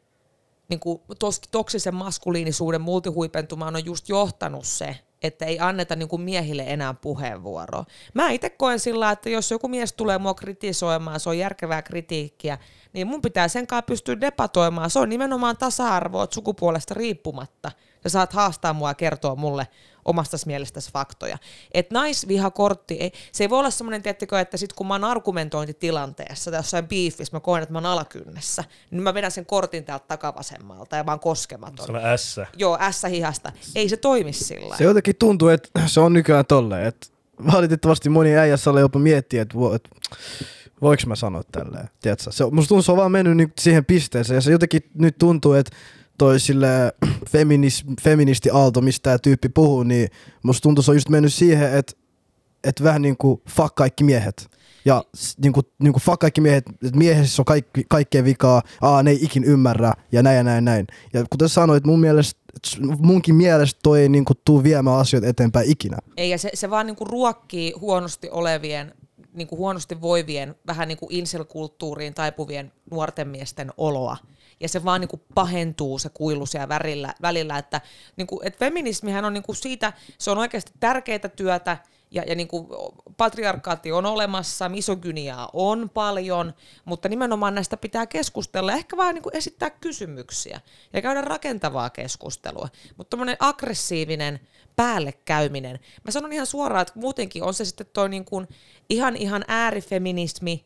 niinku 0.68 1.02
tos, 1.18 1.40
toksisen 1.50 1.94
maskuliinisuuden 1.94 2.80
multihuipentumaan 2.80 3.76
on 3.76 3.84
just 3.84 4.08
johtanut 4.08 4.64
se, 4.64 4.98
että 5.22 5.44
ei 5.44 5.60
anneta 5.60 5.96
niinku 5.96 6.18
miehille 6.18 6.64
enää 6.66 6.94
puheenvuoroa. 6.94 7.84
Mä 8.14 8.30
itse 8.30 8.50
koen 8.50 8.78
sillä, 8.78 9.10
että 9.10 9.30
jos 9.30 9.50
joku 9.50 9.68
mies 9.68 9.92
tulee 9.92 10.18
mua 10.18 10.34
kritisoimaan, 10.34 11.20
se 11.20 11.28
on 11.28 11.38
järkevää 11.38 11.82
kritiikkiä, 11.82 12.58
niin 12.92 13.06
mun 13.06 13.22
pitää 13.22 13.48
sen 13.48 13.66
kanssa 13.66 13.82
pystyä 13.82 14.20
debatoimaan. 14.20 14.90
Se 14.90 14.98
on 14.98 15.08
nimenomaan 15.08 15.56
tasa-arvoa 15.56 16.26
sukupuolesta 16.30 16.94
riippumatta. 16.94 17.70
Sä 18.02 18.08
saat 18.08 18.32
haastaa 18.32 18.72
mua 18.72 18.90
ja 18.90 18.94
kertoa 18.94 19.36
mulle 19.36 19.68
omasta 20.04 20.36
mielestäsi 20.46 20.92
faktoja. 20.92 21.38
Että 21.74 21.94
naisvihakortti, 21.94 22.94
ei, 22.94 23.12
se 23.32 23.44
ei 23.44 23.50
voi 23.50 23.58
olla 23.58 23.70
semmoinen, 23.70 24.02
tiettikö, 24.02 24.40
että 24.40 24.56
sit 24.56 24.72
kun 24.72 24.86
mä 24.86 24.94
oon 24.94 25.04
argumentointitilanteessa 25.04 26.50
tai 26.50 26.58
jossain 26.58 26.88
beefissä, 26.88 27.36
mä 27.36 27.40
koen, 27.40 27.62
että 27.62 27.72
mä 27.72 27.78
oon 27.78 27.86
alakynnessä, 27.86 28.64
niin 28.90 29.02
mä 29.02 29.14
vedän 29.14 29.30
sen 29.30 29.46
kortin 29.46 29.84
täältä 29.84 30.04
takavasemmalta 30.08 30.96
ja 30.96 31.06
vaan 31.06 31.20
koskematon. 31.20 31.86
Sana 31.86 32.16
S. 32.16 32.40
Joo, 32.56 32.78
S-hihasta. 32.90 33.52
Ei 33.74 33.88
se 33.88 33.96
toimi 33.96 34.32
sillä. 34.32 34.76
Se 34.76 34.84
jotenkin 34.84 35.16
tuntuu, 35.16 35.48
että 35.48 35.80
se 35.86 36.00
on 36.00 36.12
nykyään 36.12 36.46
tolleen, 36.46 36.86
että 36.86 37.06
valitettavasti 37.52 38.08
moni 38.08 38.36
äijä 38.36 38.56
saa 38.56 38.80
jopa 38.80 38.98
miettiä, 38.98 39.42
että, 39.42 39.54
vo, 39.54 39.74
että 39.74 39.90
voiko 40.82 41.02
mä 41.06 41.16
sanoa 41.16 41.42
tälleen, 41.52 41.88
tiedätkö? 42.00 42.32
Se, 42.32 42.44
musta 42.50 42.68
tuntuu, 42.68 42.82
se 42.82 42.92
on 42.92 42.98
vaan 42.98 43.12
mennyt 43.12 43.36
niin 43.36 43.52
siihen 43.58 43.84
pisteeseen 43.84 44.34
ja 44.34 44.40
se 44.40 44.50
jotenkin 44.50 44.90
nyt 44.94 45.18
tuntuu, 45.18 45.52
että 45.52 45.76
toi 46.18 46.40
sille 46.40 46.68
feminis, 47.32 47.84
feministi-aalto, 48.02 48.80
mistä 48.80 49.02
tämä 49.02 49.18
tyyppi 49.18 49.48
puhuu, 49.48 49.82
niin 49.82 50.08
musta 50.42 50.62
tuntuu, 50.62 50.82
se 50.82 50.90
on 50.90 50.96
just 50.96 51.08
mennyt 51.08 51.34
siihen, 51.34 51.72
että, 51.72 51.92
että 52.64 52.84
vähän 52.84 53.02
niin 53.02 53.16
kuin 53.16 53.42
fuck 53.50 53.74
kaikki 53.74 54.04
miehet. 54.04 54.50
Ja 54.84 55.04
niin 55.42 55.52
kuin, 55.52 55.66
niin 55.78 55.92
kuin 55.92 56.02
fuck 56.02 56.18
kaikki 56.18 56.40
miehet, 56.40 56.64
että 56.68 56.98
miehessä 56.98 57.42
on 57.42 57.44
kaikki, 57.44 57.84
kaikkea 57.88 58.24
vikaa, 58.24 58.62
aa 58.80 59.02
ne 59.02 59.10
ei 59.10 59.18
ikin 59.22 59.44
ymmärrä 59.44 59.92
ja 60.12 60.22
näin 60.22 60.36
ja 60.36 60.42
näin 60.42 60.64
näin. 60.64 60.86
Ja 61.12 61.24
kuten 61.30 61.48
sanoit, 61.48 61.84
mun 61.84 62.00
mielestä, 62.00 62.40
munkin 62.98 63.34
mielestä 63.34 63.80
toi 63.82 64.00
ei 64.00 64.08
niin 64.08 64.24
kuin 64.24 64.36
tuu 64.44 64.62
viemään 64.62 64.98
asioita 64.98 65.28
eteenpäin 65.28 65.70
ikinä. 65.70 65.98
Ei, 66.16 66.30
ja 66.30 66.38
se, 66.38 66.50
se 66.54 66.70
vaan 66.70 66.86
niinku 66.86 67.04
ruokkii 67.04 67.72
huonosti 67.80 68.30
olevien, 68.30 68.94
niinku 69.32 69.56
huonosti 69.56 70.00
voivien, 70.00 70.54
vähän 70.66 70.88
niinku 70.88 71.06
inselkulttuuriin 71.10 72.14
taipuvien 72.14 72.72
nuorten 72.90 73.28
miesten 73.28 73.70
oloa. 73.76 74.16
Ja 74.62 74.68
se 74.68 74.84
vaan 74.84 75.00
niinku 75.00 75.20
pahentuu 75.34 75.98
se 75.98 76.08
kuilu 76.08 76.46
siellä 76.46 76.68
välillä, 76.68 77.14
välillä 77.22 77.58
että 77.58 77.80
niinku, 78.16 78.40
et 78.44 78.58
feminismihän 78.58 79.24
on 79.24 79.34
niinku 79.34 79.54
siitä, 79.54 79.92
se 80.18 80.30
on 80.30 80.38
oikeasti 80.38 80.72
tärkeää 80.80 81.28
työtä, 81.36 81.78
ja, 82.12 82.22
ja 82.26 82.34
niinku 82.34 82.68
patriarkaatti 83.16 83.92
on 83.92 84.06
olemassa, 84.06 84.68
misogyniaa 84.68 85.50
on 85.52 85.90
paljon, 85.94 86.54
mutta 86.84 87.08
nimenomaan 87.08 87.54
näistä 87.54 87.76
pitää 87.76 88.06
keskustella, 88.06 88.72
ehkä 88.72 88.96
vaan 88.96 89.14
niinku 89.14 89.30
esittää 89.32 89.70
kysymyksiä 89.70 90.60
ja 90.92 91.02
käydä 91.02 91.20
rakentavaa 91.20 91.90
keskustelua. 91.90 92.68
Mutta 92.96 93.10
tämmöinen 93.10 93.36
aggressiivinen 93.38 94.40
päällekäyminen, 94.76 95.78
mä 96.04 96.10
sanon 96.10 96.32
ihan 96.32 96.46
suoraan, 96.46 96.82
että 96.82 96.98
muutenkin 97.00 97.42
on 97.42 97.54
se 97.54 97.64
sitten 97.64 97.86
toi 97.92 98.08
niinku 98.08 98.42
ihan 98.90 99.16
ihan 99.16 99.44
äärifeminismi, 99.48 100.64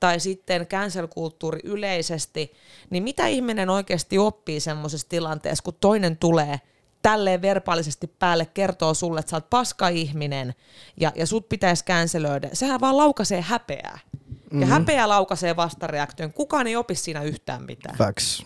tai 0.00 0.20
sitten 0.20 0.66
cancel-kulttuuri 0.66 1.60
yleisesti, 1.64 2.52
niin 2.90 3.02
mitä 3.02 3.26
ihminen 3.26 3.70
oikeasti 3.70 4.18
oppii 4.18 4.60
semmoisessa 4.60 5.08
tilanteessa, 5.08 5.64
kun 5.64 5.74
toinen 5.80 6.16
tulee 6.16 6.60
tälleen 7.02 7.42
verbaalisesti 7.42 8.06
päälle 8.06 8.46
kertoo 8.46 8.94
sulle, 8.94 9.20
että 9.20 9.30
sä 9.30 9.36
oot 9.36 9.50
paska 9.50 9.88
ihminen 9.88 10.54
ja, 11.00 11.12
ja 11.14 11.26
sut 11.26 11.48
pitäisi 11.48 11.84
cancelöidä. 11.84 12.48
Sehän 12.52 12.80
vaan 12.80 12.96
laukaisee 12.96 13.40
häpeää. 13.40 13.98
Mm-hmm. 14.12 14.60
Ja 14.60 14.66
häpeä 14.66 15.08
laukaisee 15.08 15.56
vastareaktion. 15.56 16.32
Kukaan 16.32 16.66
ei 16.66 16.76
opi 16.76 16.94
siinä 16.94 17.22
yhtään 17.22 17.62
mitään. 17.62 17.98
Facts. 17.98 18.44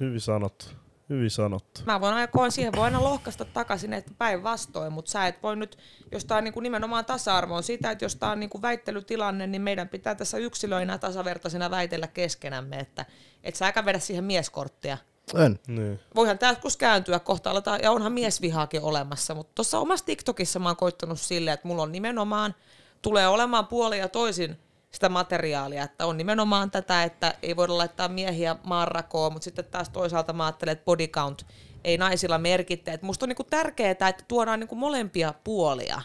Hyvin 0.00 0.20
sanottu. 0.20 0.66
Hyvin 1.08 1.30
sanottu. 1.30 1.80
Mä 1.86 2.00
voin 2.00 2.14
aina, 2.14 2.26
koen 2.26 2.52
siihen 2.52 2.72
voi 2.76 2.84
aina 2.84 3.04
lohkaista 3.04 3.44
takaisin, 3.44 3.92
että 3.92 4.10
päinvastoin, 4.18 4.92
mutta 4.92 5.10
sä 5.10 5.26
et 5.26 5.42
voi 5.42 5.56
nyt, 5.56 5.78
jos 6.12 6.24
tää 6.24 6.38
on 6.38 6.44
niinku 6.44 6.60
nimenomaan 6.60 7.04
tasa-arvo, 7.04 7.56
on 7.56 7.62
sitä, 7.62 7.90
että 7.90 8.04
jos 8.04 8.16
tää 8.16 8.30
on 8.30 8.40
niinku 8.40 8.62
väittelytilanne, 8.62 9.46
niin 9.46 9.62
meidän 9.62 9.88
pitää 9.88 10.14
tässä 10.14 10.38
yksilöinä 10.38 10.98
tasavertaisena 10.98 11.70
väitellä 11.70 12.06
keskenämme, 12.06 12.76
että 12.76 13.06
et 13.44 13.54
sä 13.54 13.66
äkä 13.66 13.84
vedä 13.84 13.98
siihen 13.98 14.24
mieskorttia. 14.24 14.98
En. 15.44 15.60
Niin. 15.66 16.00
Voihan 16.14 16.38
tämä 16.38 16.52
joskus 16.52 16.76
kääntyä 16.76 17.18
kohta, 17.18 17.50
aletaan, 17.50 17.80
ja 17.82 17.90
onhan 17.90 18.12
miesvihaakin 18.12 18.82
olemassa, 18.82 19.34
mutta 19.34 19.52
tuossa 19.54 19.78
omassa 19.78 20.06
TikTokissa 20.06 20.58
mä 20.58 20.68
oon 20.68 20.76
koittanut 20.76 21.20
silleen, 21.20 21.54
että 21.54 21.68
mulla 21.68 21.82
on 21.82 21.92
nimenomaan, 21.92 22.54
tulee 23.02 23.28
olemaan 23.28 23.66
puoli 23.66 23.98
ja 23.98 24.08
toisin 24.08 24.58
sitä 24.90 25.08
materiaalia, 25.08 25.82
että 25.82 26.06
on 26.06 26.16
nimenomaan 26.16 26.70
tätä, 26.70 27.02
että 27.04 27.34
ei 27.42 27.56
voida 27.56 27.78
laittaa 27.78 28.08
miehiä 28.08 28.56
maanrakoon, 28.66 29.32
mutta 29.32 29.44
sitten 29.44 29.64
taas 29.64 29.88
toisaalta 29.88 30.32
mä 30.32 30.44
ajattelen, 30.44 30.72
että 30.72 30.84
body 30.84 31.06
count 31.06 31.46
ei 31.84 31.98
naisilla 31.98 32.38
merkitte. 32.38 32.92
Et 32.92 33.02
musta 33.02 33.24
on 33.24 33.28
niinku 33.28 33.44
tärkeää, 33.44 33.90
että 33.90 34.24
tuodaan 34.28 34.60
niinku 34.60 34.74
molempia 34.74 35.34
puolia. 35.44 36.02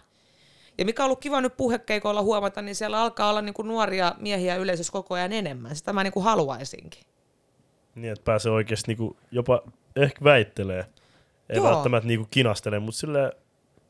Ja 0.78 0.86
mikä 0.86 1.04
on 1.04 1.06
ollut 1.06 1.20
kiva 1.20 1.42
nyt 1.42 1.58
puhekeikoilla 1.58 2.22
huomata, 2.22 2.62
niin 2.62 2.76
siellä 2.76 3.02
alkaa 3.02 3.30
olla 3.30 3.42
niinku 3.42 3.62
nuoria 3.62 4.16
miehiä 4.20 4.56
yleisössä 4.56 4.94
koko 4.94 5.16
ajan 5.16 5.34
enemmän. 5.34 5.76
Sitä 5.76 5.94
mä 5.94 6.04
niinku 6.04 6.22
haluaisinkin. 6.22 7.02
Niin, 7.96 8.12
että 8.12 8.24
pääsee 8.26 8.52
oikeasti 8.52 8.92
niinku 8.92 9.18
jopa 9.32 9.62
ehkä 9.96 10.24
väittelee. 10.24 10.86
Ei 11.50 11.58
Joo. 11.58 11.70
välttämättä 11.70 12.08
niinku 12.08 12.28
kinastele, 12.32 12.80
mutta 12.80 13.00
sille 13.00 13.32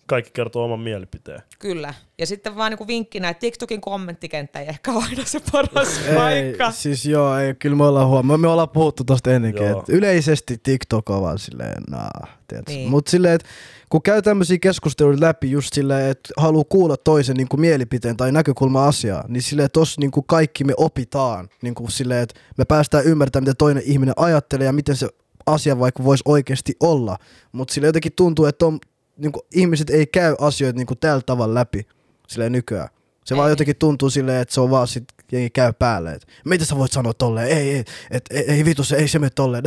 kaikki 0.05 0.31
kertoo 0.33 0.63
oman 0.63 0.79
mielipiteen. 0.79 1.41
Kyllä. 1.59 1.93
Ja 2.17 2.27
sitten 2.27 2.55
vaan 2.55 2.71
niinku 2.71 2.87
vinkkinä, 2.87 3.29
että 3.29 3.41
TikTokin 3.41 3.81
kommenttikenttä 3.81 4.59
ei 4.59 4.67
ehkä 4.67 4.91
ole 4.91 5.03
aina 5.09 5.25
se 5.25 5.41
paras 5.51 5.99
Ei, 6.07 6.15
paikka. 6.15 6.71
siis 6.71 7.05
joo, 7.05 7.37
ei, 7.37 7.53
kyllä 7.53 7.75
me 7.75 7.83
ollaan 7.83 8.07
huomaa. 8.07 8.37
Me 8.37 8.47
ollaan 8.47 8.69
puhuttu 8.69 9.03
tosta 9.03 9.31
ennenkin, 9.31 9.67
että 9.67 9.83
yleisesti 9.87 10.57
TikTok 10.63 11.09
on 11.09 11.21
vaan 11.21 11.39
silleen, 11.39 11.83
naa, 11.89 12.27
tiedätkö. 12.47 12.71
Niin. 12.71 12.89
Mut 12.89 13.07
silleen, 13.07 13.33
että 13.33 13.47
kun 13.89 14.01
käy 14.01 14.21
tämmöisiä 14.21 14.57
keskusteluja 14.61 15.17
läpi 15.21 15.51
just 15.51 15.73
silleen, 15.73 16.09
että 16.09 16.33
haluaa 16.37 16.63
kuulla 16.69 16.97
toisen 16.97 17.35
niin 17.35 17.47
kuin 17.47 17.61
mielipiteen 17.61 18.17
tai 18.17 18.31
näkökulma 18.31 18.87
asiaa, 18.87 19.25
niin 19.27 19.41
silleen 19.41 19.69
tossa 19.73 20.01
niin 20.01 20.11
kuin 20.11 20.25
kaikki 20.27 20.63
me 20.63 20.73
opitaan. 20.77 21.49
Niin 21.61 21.75
kuin 21.75 21.91
silleen, 21.91 22.21
että 22.23 22.39
me 22.57 22.65
päästään 22.65 23.05
ymmärtämään, 23.05 23.43
mitä 23.43 23.53
toinen 23.57 23.83
ihminen 23.85 24.13
ajattelee 24.17 24.65
ja 24.65 24.73
miten 24.73 24.95
se 24.95 25.07
asia 25.45 25.79
vaikka 25.79 26.03
voisi 26.03 26.23
oikeasti 26.27 26.75
olla. 26.79 27.17
Mutta 27.51 27.73
sille 27.73 27.87
jotenkin 27.87 28.11
tuntuu, 28.15 28.45
että 28.45 28.65
on, 28.65 28.79
niin 29.17 29.31
kuin, 29.31 29.43
ihmiset 29.53 29.89
ei 29.89 30.07
käy 30.07 30.35
asioita 30.39 30.77
niin 30.77 30.87
kuin 30.87 30.97
tällä 30.99 31.21
tavalla 31.25 31.53
läpi 31.53 31.87
silleen 32.27 32.51
nykyään. 32.51 32.89
Se 33.25 33.35
vaan 33.35 33.47
Ei. 33.47 33.51
jotenkin 33.51 33.75
tuntuu 33.75 34.09
silleen, 34.09 34.41
että 34.41 34.53
se 34.53 34.61
on 34.61 34.69
vaan 34.69 34.87
sit 34.87 35.03
jengi 35.31 35.49
käy 35.49 35.73
päälle. 35.73 36.13
Et, 36.13 36.27
mitä 36.45 36.65
sä 36.65 36.77
voit 36.77 36.91
sanoa 36.91 37.13
tolleen? 37.13 37.47
Ei, 37.47 37.69
ei, 37.69 37.83
et, 38.11 38.25
ei, 38.31 38.43
ei 38.51 38.65
vitu, 38.65 38.83
se 38.83 38.95
ei 38.95 39.07
se 39.07 39.19
mene 39.19 39.29
tolleen. 39.35 39.63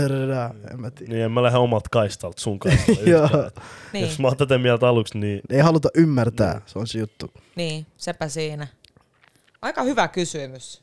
En 0.71 0.81
mä 0.81 0.91
tiedä. 0.91 1.13
Niin 1.13 1.25
en 1.25 1.33
mä 1.33 1.43
lähde 1.43 1.59
omat 1.59 1.89
kaistalta 1.89 2.41
sun 2.41 2.59
yhtään. 2.89 3.51
Niin, 3.93 4.05
Jos 4.07 4.19
mä 4.19 4.29
oon 4.29 4.37
tätä 4.37 4.59
mieltä 4.59 4.89
aluksi, 4.89 5.19
niin 5.19 5.41
Ei 5.51 5.61
haluta 5.61 5.89
ymmärtää, 5.95 6.61
se 6.67 6.79
on 6.79 6.87
se 6.87 6.99
juttu. 6.99 7.31
niin, 7.57 7.87
sepä 7.97 8.29
siinä. 8.29 8.67
Aika 9.63 9.83
hyvä 9.83 10.09
kysymys. 10.09 10.83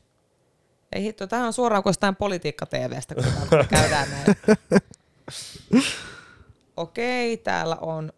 Ei 0.92 1.02
hitto, 1.02 1.26
tämähän 1.26 1.46
on 1.46 1.52
suoraan 1.52 1.82
kuin 1.82 1.90
jostain 1.90 2.16
politiikka-TVstä, 2.16 3.14
kun 3.14 3.24
käydään 3.70 4.08
näin. 4.10 4.24
Okei, 6.76 7.36
täällä 7.36 7.76
on, 7.76 8.12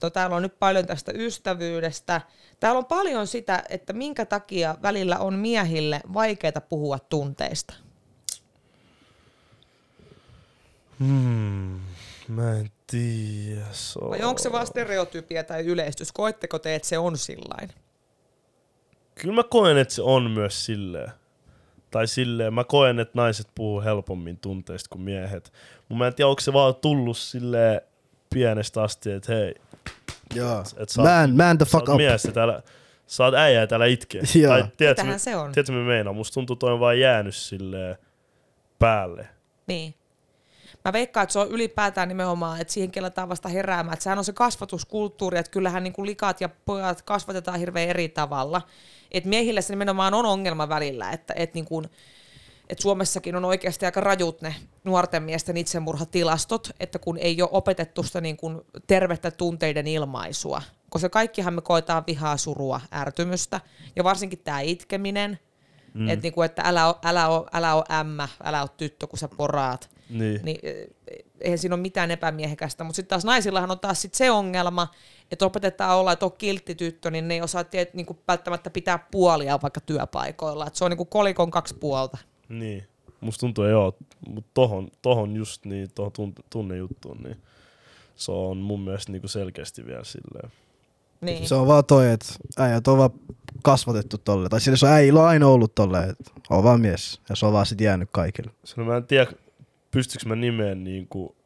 to, 0.00 0.10
täällä 0.10 0.36
on 0.36 0.42
nyt 0.42 0.58
paljon 0.58 0.86
tästä 0.86 1.12
ystävyydestä. 1.14 2.20
Täällä 2.60 2.78
on 2.78 2.84
paljon 2.84 3.26
sitä, 3.26 3.62
että 3.68 3.92
minkä 3.92 4.26
takia 4.26 4.76
välillä 4.82 5.18
on 5.18 5.34
miehille 5.34 6.00
vaikeaa 6.14 6.60
puhua 6.68 6.98
tunteista. 6.98 7.74
hmm, 10.98 11.80
mä 12.28 12.58
en 12.58 12.70
tiedä. 12.86 13.64
So... 13.72 14.10
Vai 14.10 14.22
onko 14.22 14.38
se 14.38 14.52
vaan 14.52 14.66
stereotypia 14.66 15.44
tai 15.44 15.66
yleistys? 15.66 16.12
Koetteko 16.12 16.58
te, 16.58 16.74
että 16.74 16.88
se 16.88 16.98
on 16.98 17.18
sillain? 17.18 17.68
Kyllä 19.14 19.34
mä 19.34 19.42
koen, 19.42 19.78
että 19.78 19.94
se 19.94 20.02
on 20.02 20.30
myös 20.30 20.64
silleen. 20.64 21.12
Tai 21.90 22.06
silleen, 22.06 22.54
mä 22.54 22.64
koen, 22.64 22.98
että 22.98 23.12
naiset 23.14 23.46
puhuu 23.54 23.80
helpommin 23.80 24.38
tunteista 24.38 24.88
kuin 24.88 25.02
miehet. 25.02 25.52
Mä 25.88 26.06
en 26.06 26.14
tiedä, 26.14 26.28
onko 26.28 26.40
se 26.40 26.52
vaan 26.52 26.74
tullut 26.74 27.18
silleen 27.18 27.80
pienestä 28.30 28.82
asti, 28.82 29.10
että 29.10 29.32
hei, 29.32 29.54
Joo. 30.34 30.64
et 30.76 30.88
Man, 30.96 31.36
man 31.36 31.58
the 31.58 31.64
fuck 31.66 31.88
up. 31.88 31.96
mies 31.96 32.24
ja 32.24 32.32
täällä, 32.32 32.62
sä 33.06 33.24
oot 33.24 33.34
äijä 33.34 33.60
ja 33.60 33.66
täällä 33.66 33.86
itkee. 33.86 34.22
Joo. 34.42 34.52
Tai 34.52 34.64
tiedätkö, 34.76 35.02
Mitähän 35.02 35.14
me, 35.14 35.18
se 35.18 35.36
on? 35.36 35.52
tiedätkö, 35.52 35.72
me 35.72 35.84
meinaa? 35.84 36.12
Musta 36.12 36.34
tuntuu, 36.34 36.56
toi 36.56 36.72
on 36.72 36.80
vaan 36.80 37.00
jäänyt 37.00 37.34
silleen 37.36 37.96
päälle. 38.78 39.28
Niin. 39.66 39.94
Mä 40.84 40.92
veikkaan, 40.92 41.22
että 41.22 41.32
se 41.32 41.38
on 41.38 41.48
ylipäätään 41.50 42.08
nimenomaan, 42.08 42.60
että 42.60 42.72
siihen 42.72 42.90
kelataan 42.90 43.28
vasta 43.28 43.48
heräämään. 43.48 43.92
Että 43.92 44.02
sehän 44.02 44.18
on 44.18 44.24
se 44.24 44.32
kasvatuskulttuuri, 44.32 45.38
että 45.38 45.50
kyllähän 45.50 45.82
niin 45.82 45.92
kuin 45.92 46.06
likat 46.06 46.40
ja 46.40 46.48
pojat 46.64 47.02
kasvatetaan 47.02 47.58
hirveän 47.58 47.88
eri 47.88 48.08
tavalla. 48.08 48.62
Et 49.10 49.24
miehillä 49.24 49.60
se 49.60 49.72
nimenomaan 49.72 50.14
on 50.14 50.26
ongelma 50.26 50.68
välillä, 50.68 51.10
että 51.10 51.34
et 51.36 51.54
niin 51.54 51.64
kuin, 51.64 51.90
et 52.68 52.78
Suomessakin 52.78 53.36
on 53.36 53.44
oikeasti 53.44 53.86
aika 53.86 54.00
rajut 54.00 54.42
ne 54.42 54.54
nuorten 54.84 55.22
miesten 55.22 55.56
itsemurhatilastot, 55.56 56.70
että 56.80 56.98
kun 56.98 57.18
ei 57.18 57.42
ole 57.42 57.50
opetettu 57.52 58.02
sitä 58.02 58.20
niin 58.20 58.36
kuin 58.36 58.60
tervettä 58.86 59.30
tunteiden 59.30 59.86
ilmaisua. 59.86 60.62
Koska 60.90 61.08
kaikkihan 61.08 61.54
me 61.54 61.60
koetaan 61.60 62.04
vihaa, 62.06 62.36
surua, 62.36 62.80
ärtymystä. 62.92 63.60
Ja 63.96 64.04
varsinkin 64.04 64.38
tämä 64.38 64.60
itkeminen, 64.60 65.38
mm. 65.94 66.08
että 66.08 66.22
niinku, 66.22 66.42
että 66.42 66.62
älä, 66.64 66.88
o, 66.88 66.98
älä, 67.04 67.26
älä 67.52 67.74
o 67.74 67.84
ämmä, 67.90 68.28
älä 68.44 68.62
o 68.62 68.68
tyttö, 68.68 69.06
kun 69.06 69.18
sä 69.18 69.28
poraat. 69.36 69.90
Niin. 70.10 70.40
Niin 70.44 70.58
eh, 70.62 70.86
eihän 71.40 71.58
siinä 71.58 71.74
ole 71.74 71.82
mitään 71.82 72.10
epämiehekästä, 72.10 72.84
mutta 72.84 72.96
sitten 72.96 73.08
taas 73.08 73.24
naisillahan 73.24 73.70
on 73.70 73.78
taas 73.78 74.02
sit 74.02 74.14
se 74.14 74.30
ongelma, 74.30 74.88
että 75.30 75.46
opetetaan 75.46 75.96
olla, 75.96 76.12
että 76.12 76.26
on 76.26 76.32
kiltti 76.32 76.74
tyttö, 76.74 77.10
niin 77.10 77.28
ne 77.28 77.34
ei 77.34 77.42
osaa 77.42 77.64
tiedä, 77.64 77.90
niinku 77.94 78.18
välttämättä 78.28 78.70
pitää 78.70 78.98
puolia 79.10 79.58
vaikka 79.62 79.80
työpaikoilla. 79.80 80.66
Et 80.66 80.74
se 80.74 80.84
on 80.84 80.90
niinku 80.90 81.04
kolikon 81.04 81.50
kaksi 81.50 81.74
puolta. 81.74 82.18
Niin. 82.48 82.84
Musta 83.20 83.40
tuntuu, 83.40 83.64
joo, 83.64 83.96
mutta 84.28 84.50
tohon, 84.54 84.88
tohon 85.02 85.36
just 85.36 85.64
niin, 85.64 85.88
tohon 85.94 86.12
tunne, 86.12 86.34
tunnejuttuun, 86.50 87.22
niin 87.22 87.36
se 88.16 88.32
on 88.32 88.56
mun 88.56 88.80
mielestä 88.80 89.12
niinku 89.12 89.28
selkeästi 89.28 89.86
vielä 89.86 90.04
silleen. 90.04 90.52
Niin. 91.20 91.48
Se 91.48 91.54
on 91.54 91.66
vaan 91.66 91.84
toi, 91.84 92.10
että 92.10 92.26
äijät 92.58 92.88
on 92.88 92.98
vaan 92.98 93.10
kasvatettu 93.62 94.18
tolle. 94.18 94.48
Tai 94.48 94.60
sille 94.60 94.76
se 94.76 94.86
on 94.86 94.92
äijillä 94.92 95.20
on 95.20 95.28
aina 95.28 95.46
ollut 95.46 95.74
tolle, 95.74 96.04
että 96.04 96.30
on 96.50 96.64
vaan 96.64 96.80
mies. 96.80 97.20
Ja 97.28 97.36
se 97.36 97.46
on 97.46 97.52
vaan 97.52 97.66
sit 97.66 97.80
jäänyt 97.80 98.08
kaikille. 98.12 98.50
Sillä 98.64 98.84
mä 98.84 98.96
en 98.96 99.06
tiedä, 99.06 99.26
pystyykö 99.90 100.28
mä 100.28 100.36
nimeen 100.36 100.84
niinku 100.84 101.36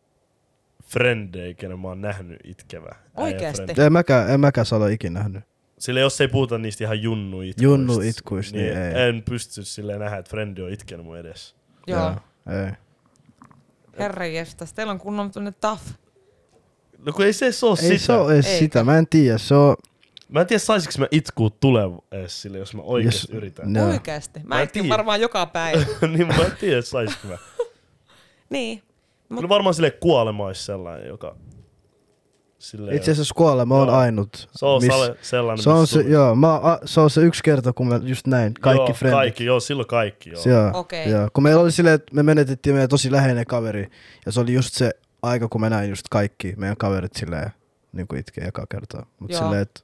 frendejä, 0.86 1.54
kenen 1.54 1.78
mä 1.78 1.88
oon 1.88 2.00
nähnyt 2.00 2.38
itkevä. 2.44 2.96
Oikeesti? 3.16 3.62
En 3.78 3.92
mäkään, 3.92 4.30
en 4.30 4.40
mäkään 4.40 4.66
saa 4.66 4.76
olla 4.76 4.88
ikinä 4.88 5.18
nähnyt. 5.20 5.44
Sillä 5.82 6.00
jos 6.00 6.20
ei 6.20 6.28
puhuta 6.28 6.58
niistä 6.58 6.84
ihan 6.84 7.02
junnu-itkuista, 7.02 7.62
Junnu-itkuista, 7.62 8.56
niin 8.56 8.76
ei. 8.78 9.08
en 9.08 9.22
pysty 9.22 9.64
silleen 9.64 10.00
nähdä, 10.00 10.16
että 10.16 10.30
frendi 10.30 10.62
on 10.62 10.70
itkenyt 10.72 11.06
mun 11.06 11.18
edessä. 11.18 11.56
Joo. 11.86 12.10
Ei. 12.66 12.72
Herra 13.98 14.26
jestas, 14.26 14.72
teillä 14.72 14.90
on 14.90 14.98
kunnon 14.98 15.30
tunne 15.30 15.52
tough. 15.60 15.82
No 17.06 17.12
kun 17.12 17.24
ei 17.24 17.32
se 17.32 17.46
oo 17.62 17.70
Ei 17.70 17.76
sitä. 17.88 17.98
se 17.98 18.12
ole 18.12 18.34
edes 18.34 18.46
Eikä. 18.46 18.58
sitä, 18.58 18.84
mä 18.84 18.98
en 18.98 19.06
tiedä. 19.06 19.38
Se 19.38 19.54
on... 19.54 19.76
Mä 20.28 20.40
en 20.40 20.46
tiedä, 20.46 20.58
saisinko 20.58 20.94
mä 20.98 21.06
itkuu 21.10 21.50
tulee 21.50 21.84
edes 22.12 22.42
sille, 22.42 22.58
jos 22.58 22.74
mä 22.74 22.82
oikeesti 22.82 23.26
Jos- 23.28 23.36
yritän. 23.36 23.74
Joo. 23.76 23.86
Oikeasti. 23.88 24.40
Mä, 24.40 24.44
Mä 24.48 24.58
en 24.58 24.64
itkin 24.64 24.82
tiedä. 24.82 24.96
varmaan 24.96 25.20
joka 25.20 25.46
päivä. 25.46 25.84
niin 26.16 26.26
mä 26.26 26.34
en 26.44 26.52
tiedä, 26.60 26.82
saisinko 26.82 27.28
mä. 27.28 27.38
niin. 28.50 28.82
Mut- 29.28 29.36
Kyllä 29.38 29.48
varmaan 29.48 29.74
sille 29.74 29.90
kuolema 29.90 30.46
olisi 30.46 30.64
sellainen, 30.64 31.08
joka... 31.08 31.36
Silleen, 32.62 32.96
Itse 32.96 33.10
asiassa 33.10 33.34
kuolema 33.34 33.76
on 33.80 33.88
Joo. 33.88 33.96
ainut. 33.96 34.48
se 34.52 34.66
on 34.66 34.82
miss- 34.82 34.86
sale, 34.92 35.16
sellainen, 35.22 35.62
se 35.64 35.70
on 35.70 35.86
se, 35.86 36.00
joo, 36.00 36.34
mä, 36.34 36.54
a, 36.54 36.78
se 36.84 37.00
on 37.00 37.10
se 37.10 37.20
yksi 37.20 37.42
kerta, 37.42 37.72
kun 37.72 37.88
mä 37.88 38.00
just 38.02 38.26
näin, 38.26 38.54
kaikki 38.54 38.92
joo. 39.04 39.12
Kaikki, 39.12 39.44
joo, 39.44 39.60
silloin 39.60 39.86
kaikki, 39.88 40.30
joo. 40.30 40.42
Joo, 40.46 40.70
Okei. 40.74 41.10
joo. 41.10 41.28
Kun 41.32 41.42
meillä 41.42 41.62
oli 41.62 41.72
silleen, 41.72 41.94
että 41.94 42.14
me 42.14 42.22
menetettiin 42.22 42.74
meidän 42.74 42.88
tosi 42.88 43.12
läheinen 43.12 43.46
kaveri, 43.46 43.90
ja 44.26 44.32
se 44.32 44.40
oli 44.40 44.52
just 44.52 44.74
se 44.74 44.90
aika, 45.22 45.48
kun 45.48 45.60
mä 45.60 45.70
näin 45.70 45.90
just 45.90 46.06
kaikki 46.10 46.54
meidän 46.56 46.76
kaverit 46.76 47.12
silleen, 47.16 47.50
niin 47.92 48.06
kuin 48.08 48.20
itkee 48.20 48.44
eka 48.44 48.66
kertaa. 48.70 49.06
Mutta 49.18 49.38
silleen, 49.38 49.62
että 49.62 49.80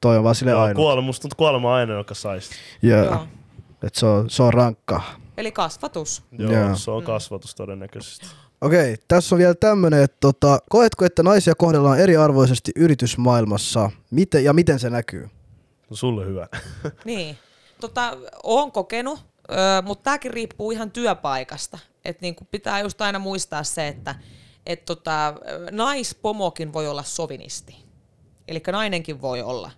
toi 0.00 0.16
on 0.16 0.24
vaan 0.24 0.34
silleen 0.34 0.54
joo 0.54 0.62
ainut. 0.62 0.76
kuolema, 0.76 1.06
musta 1.06 1.22
tuntuu 1.22 1.36
kuolema 1.36 1.68
on 1.68 1.74
aina, 1.74 1.92
joka 1.94 2.14
saisi. 2.14 2.50
Joo. 2.82 3.04
Joo. 3.04 3.26
Että 3.82 4.00
se 4.00 4.06
on, 4.06 4.30
se 4.30 4.42
on 4.42 4.54
rankka. 4.54 5.02
Eli 5.36 5.52
kasvatus. 5.52 6.22
Joo, 6.38 6.52
Joo. 6.52 6.76
se 6.76 6.90
on 6.90 7.02
kasvatus 7.02 7.54
todennäköisesti. 7.54 8.26
Okei, 8.60 8.96
tässä 9.08 9.34
on 9.34 9.38
vielä 9.38 9.54
tämmönen, 9.54 10.02
että 10.02 10.16
tota, 10.20 10.58
koetko, 10.70 11.04
että 11.04 11.22
naisia 11.22 11.54
kohdellaan 11.54 12.00
eriarvoisesti 12.00 12.72
yritysmaailmassa? 12.76 13.90
Miten, 14.10 14.44
ja 14.44 14.52
miten 14.52 14.78
se 14.78 14.90
näkyy? 14.90 15.28
No 15.90 15.96
sulle 15.96 16.26
hyvä. 16.26 16.48
Niin. 17.04 17.38
tota, 17.80 18.16
oon 18.42 18.72
kokenut, 18.72 19.20
mutta 19.84 20.02
tämäkin 20.02 20.30
riippuu 20.30 20.70
ihan 20.70 20.90
työpaikasta. 20.90 21.78
Et 22.04 22.20
niinku 22.20 22.46
pitää 22.50 22.80
just 22.80 23.00
aina 23.00 23.18
muistaa 23.18 23.64
se, 23.64 23.88
että 23.88 24.14
et 24.66 24.84
tota, 24.84 25.34
naispomokin 25.70 26.72
voi 26.72 26.88
olla 26.88 27.02
sovinisti. 27.02 27.76
Eli 28.48 28.62
nainenkin 28.72 29.22
voi 29.22 29.42
olla 29.42 29.70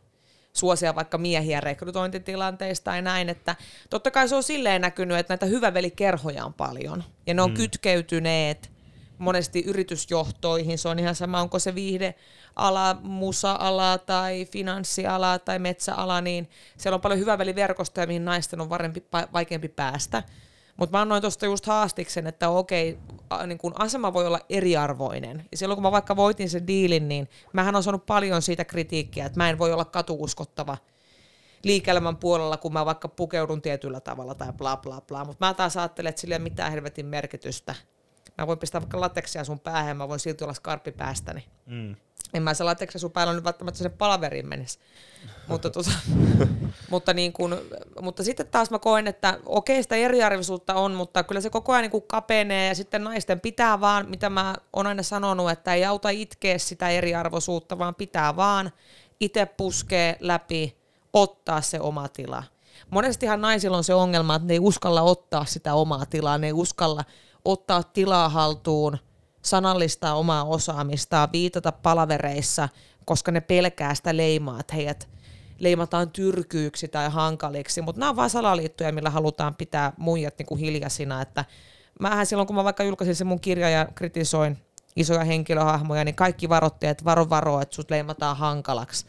suosia 0.59 0.95
vaikka 0.95 1.19
miehiä 1.19 1.61
rekrytointitilanteista 1.61 2.85
tai 2.85 3.03
näin, 3.03 3.29
että 3.29 3.57
totta 3.91 4.11
kai 4.11 4.29
se 4.29 4.37
on 4.37 4.43
silleen 4.43 4.81
näkynyt, 4.81 5.19
että 5.19 5.33
näitä 5.33 5.47
hyvävelikerhoja 5.47 6.45
on 6.45 6.55
paljon, 6.55 7.05
ja 7.27 7.35
ne 7.35 7.43
on 7.43 7.51
mm. 7.51 7.57
kytkeytyneet 7.57 8.71
monesti 9.19 9.61
yritysjohtoihin, 9.67 10.79
se 10.79 10.89
on 10.89 10.99
ihan 10.99 11.15
sama, 11.15 11.41
onko 11.41 11.59
se 11.59 11.75
viihdeala, 11.75 12.97
musa-ala 13.03 13.99
tai 13.99 14.45
finanssiala 14.45 15.39
tai 15.39 15.59
metsäala, 15.59 16.21
niin 16.21 16.51
siellä 16.77 16.95
on 16.95 17.01
paljon 17.01 17.21
hyväveliverkostoja, 17.21 18.07
mihin 18.07 18.25
naisten 18.25 18.61
on 18.61 18.71
varempi, 18.71 19.05
vaikeampi 19.33 19.69
päästä. 19.69 20.23
Mutta 20.79 20.97
mä 20.97 21.03
annoin 21.03 21.23
tuosta 21.23 21.47
just 21.47 21.67
haastiksen, 21.67 22.27
että 22.27 22.49
okei, 22.49 22.99
a, 23.31 23.47
niin 23.47 23.59
kun 23.59 23.73
asema 23.79 24.13
voi 24.13 24.27
olla 24.27 24.41
eriarvoinen. 24.49 25.45
Ja 25.51 25.57
silloin 25.57 25.77
kun 25.77 25.83
mä 25.83 25.93
vaikka 25.93 26.17
voitin 26.17 26.51
sen 26.51 26.67
diilin, 26.67 27.09
niin 27.09 27.29
mähän 27.53 27.77
on 27.77 27.83
saanut 27.83 28.07
paljon 28.07 28.43
siitä 28.43 28.65
kritiikkiä, 28.65 29.27
että 29.27 29.41
mä 29.41 29.51
en 29.51 29.59
voi 29.59 29.73
olla 29.73 29.85
katuuskottava 29.85 30.77
liike 31.65 31.93
puolella, 32.21 32.57
kun 32.57 32.73
mä 32.73 32.87
vaikka 32.87 33.09
pukeudun 33.09 33.63
tietyllä 33.63 34.01
tavalla 34.01 34.35
tai 34.35 34.53
bla 34.53 34.77
bla 34.77 35.01
bla. 35.01 35.25
Mutta 35.25 35.47
mä 35.47 35.55
taas 35.55 35.77
ajattelen, 35.77 36.11
että 36.11 36.21
sillä 36.21 36.35
ei 36.35 36.37
ole 36.37 36.43
mitään 36.43 36.73
helvetin 36.73 37.07
merkitystä. 37.07 37.75
Mä 38.39 38.47
voin 38.47 38.59
pistää 38.59 38.81
vaikka 38.81 39.01
lateksia 39.01 39.45
sun 39.45 39.61
päähän, 39.61 39.97
mä 39.97 40.09
voin 40.09 40.21
silti 40.21 40.45
olla 40.45 40.55
skarppi 40.55 40.93
päästäni. 40.93 41.45
Mm 41.67 41.97
en 42.35 42.43
mä 42.43 42.55
se 42.55 42.65
lateksi 42.65 42.99
sun 42.99 43.11
päällä 43.11 43.33
nyt 43.33 43.45
välttämättä 43.45 43.79
sen 43.79 43.93
palaveriin 43.93 44.49
menisi. 44.49 44.79
mutta, 45.49 45.71
tuota, 45.71 45.91
mutta, 46.91 47.15
niin 47.15 47.33
kun, 47.33 47.59
mutta 48.01 48.25
sitten 48.25 48.47
taas 48.47 48.71
mä 48.71 48.79
koen, 48.79 49.07
että 49.07 49.39
okei 49.47 49.83
sitä 49.83 49.97
eriarvisuutta 49.97 50.75
on, 50.75 50.95
mutta 50.95 51.23
kyllä 51.23 51.41
se 51.41 51.51
koko 51.51 51.73
ajan 51.73 51.91
niin 51.91 52.03
kapenee 52.07 52.69
ja 52.69 52.75
sitten 52.75 53.05
naisten 53.05 53.41
pitää 53.41 53.81
vaan, 53.81 54.11
mitä 54.11 54.31
mä 54.31 54.55
oon 54.73 54.87
aina 54.87 55.03
sanonut, 55.03 55.51
että 55.51 55.75
ei 55.75 55.85
auta 55.85 56.11
itkeä 56.11 56.59
sitä 56.59 56.89
eriarvoisuutta, 56.89 57.79
vaan 57.79 57.95
pitää 57.95 58.37
vaan 58.37 58.73
itse 59.21 59.47
puskea 59.47 60.15
läpi, 60.21 60.77
ottaa 61.13 61.61
se 61.61 61.81
oma 61.81 62.09
tila. 62.09 62.45
Monestihan 62.91 63.41
naisilla 63.41 63.77
on 63.77 63.85
se 63.85 63.95
ongelma, 63.95 64.35
että 64.35 64.49
ne 64.49 64.55
ei 64.55 64.61
uskalla 64.61 65.03
ottaa 65.03 65.45
sitä 65.45 65.75
omaa 65.75 66.07
tilaa, 66.07 66.39
ne 66.39 66.47
ei 66.47 66.53
uskalla 66.53 67.05
ottaa 67.45 67.83
tilaa 67.83 68.29
haltuun– 68.29 68.99
sanallistaa 69.51 70.15
omaa 70.15 70.45
osaamistaan, 70.45 71.29
viitata 71.33 71.73
palavereissa, 71.73 72.69
koska 73.05 73.33
ne 73.33 73.41
pelkää 73.41 73.95
sitä 73.95 74.17
leimaa, 74.17 74.61
että 74.61 74.75
heidät 74.75 75.09
leimataan 75.59 76.11
tyrkyyksi 76.11 76.89
tai 76.89 77.11
hankaliksi, 77.11 77.83
mutta 77.83 78.01
nämä 78.01 78.11
on 78.11 78.17
vain 78.17 78.31
salaliittoja, 78.31 78.93
millä 78.93 79.11
halutaan 79.11 79.55
pitää 79.55 79.93
muijat 79.97 80.39
niinku 80.39 80.57
hiljaisina, 80.57 81.23
että 81.23 81.45
mähän 82.01 82.27
silloin, 82.27 82.47
kun 82.47 82.57
mä 82.57 82.65
vaikka 82.65 82.85
julkaisin 82.85 83.15
sen 83.15 83.27
mun 83.27 83.41
kirja 83.41 83.71
ja 83.71 83.89
kritisoin 83.95 84.59
isoja 84.97 85.25
henkilöhahmoja, 85.25 86.05
niin 86.05 86.15
kaikki 86.15 86.49
varoitti, 86.49 86.87
että 86.87 87.05
varo 87.05 87.31
varo, 87.31 87.61
että 87.61 87.75
sut 87.75 87.91
leimataan 87.91 88.37
hankalaksi. 88.37 89.07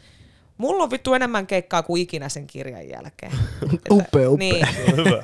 Mulla 0.60 0.84
on 0.84 0.90
vittu 0.90 1.14
enemmän 1.14 1.46
keikkaa 1.46 1.82
kuin 1.82 2.02
ikinä 2.02 2.28
sen 2.28 2.46
kirjan 2.46 2.88
jälkeen. 2.88 3.32
upea, 3.90 4.30
upea. 4.30 4.38
Niin, 4.38 4.66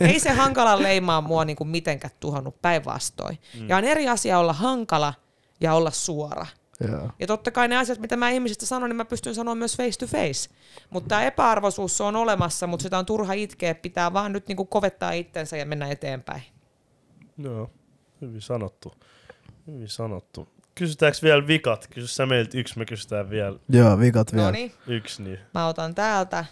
ei 0.11 0.21
se 0.21 0.31
hankala 0.31 0.83
leimaa 0.83 1.21
mua 1.21 1.45
niinku 1.45 1.65
mitenkään 1.65 2.15
tuhannut 2.21 2.63
päinvastoin. 2.63 3.39
Mm. 3.61 3.69
Ja 3.69 3.77
on 3.77 3.85
eri 3.85 4.09
asia 4.09 4.39
olla 4.39 4.53
hankala 4.53 5.15
ja 5.61 5.75
olla 5.75 5.91
suora. 5.91 6.47
Yeah. 6.85 7.15
Ja 7.19 7.27
totta 7.27 7.51
kai 7.51 7.69
ne 7.69 7.77
asiat, 7.77 7.99
mitä 7.99 8.17
mä 8.17 8.31
ihmisistä 8.31 8.67
sanon, 8.67 8.91
niin 8.91 8.97
mä 8.97 9.05
pystyn 9.05 9.35
sanoa 9.35 9.55
myös 9.55 9.77
face 9.77 9.99
to 9.99 10.07
face. 10.07 10.51
Mutta 10.91 11.09
tämä 11.09 11.25
epäarvoisuus 11.25 12.01
on 12.01 12.17
olemassa, 12.17 12.67
mutta 12.67 12.83
sitä 12.83 12.99
on 12.99 13.07
turha 13.07 13.33
itkeä, 13.33 13.75
pitää 13.75 14.13
vaan 14.13 14.33
nyt 14.33 14.49
niinku 14.49 14.65
kovettaa 14.65 15.13
itsensä 15.13 15.57
ja 15.57 15.67
mennä 15.67 15.89
eteenpäin. 15.89 16.43
Joo, 17.39 17.71
hyvin 18.21 18.41
sanottu. 18.41 18.95
Hyvin 19.67 19.89
sanottu. 19.89 20.49
Kysytäänkö 20.79 21.19
vielä 21.23 21.47
vikat? 21.47 21.87
Kysy 21.91 22.07
sä 22.07 22.27
meiltä 22.27 22.59
yksi, 22.59 22.79
me 22.79 22.85
kysytään 22.85 23.31
vielä. 23.31 23.59
Joo, 23.69 23.99
vikat 23.99 24.33
vielä. 24.33 24.47
Noniin. 24.47 24.73
Yksi 24.87 25.23
niin. 25.23 25.39
Mä 25.55 25.67
otan 25.69 25.95
täältä. 25.95 26.45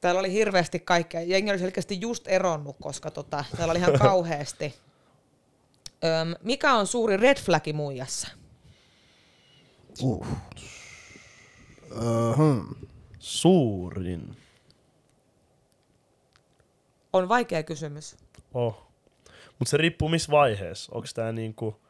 Täällä 0.00 0.18
oli 0.18 0.32
hirveästi 0.32 0.80
kaikkea. 0.80 1.22
Jengi 1.22 1.50
oli 1.50 1.58
selkeästi 1.58 2.00
just 2.00 2.28
eronnut, 2.28 2.76
koska 2.82 3.10
tota, 3.10 3.44
täällä 3.56 3.72
oli 3.72 3.78
ihan 3.78 3.98
kauheasti. 4.08 4.74
Öm, 6.04 6.34
mikä 6.42 6.74
on 6.74 6.86
suuri 6.86 7.16
red 7.16 7.36
flagi 7.36 7.72
muijassa? 7.72 8.28
Uh. 10.02 10.26
Uh-huh. 11.90 12.76
Suurin. 13.18 14.36
On 17.12 17.28
vaikea 17.28 17.62
kysymys. 17.62 18.16
Oh. 18.54 18.86
Mutta 19.58 19.70
se 19.70 19.76
riippuu 19.76 20.08
missä 20.08 20.32
vaiheessa. 20.32 20.92
Onko 20.94 21.08
tämä 21.14 21.32
niinku 21.32 21.80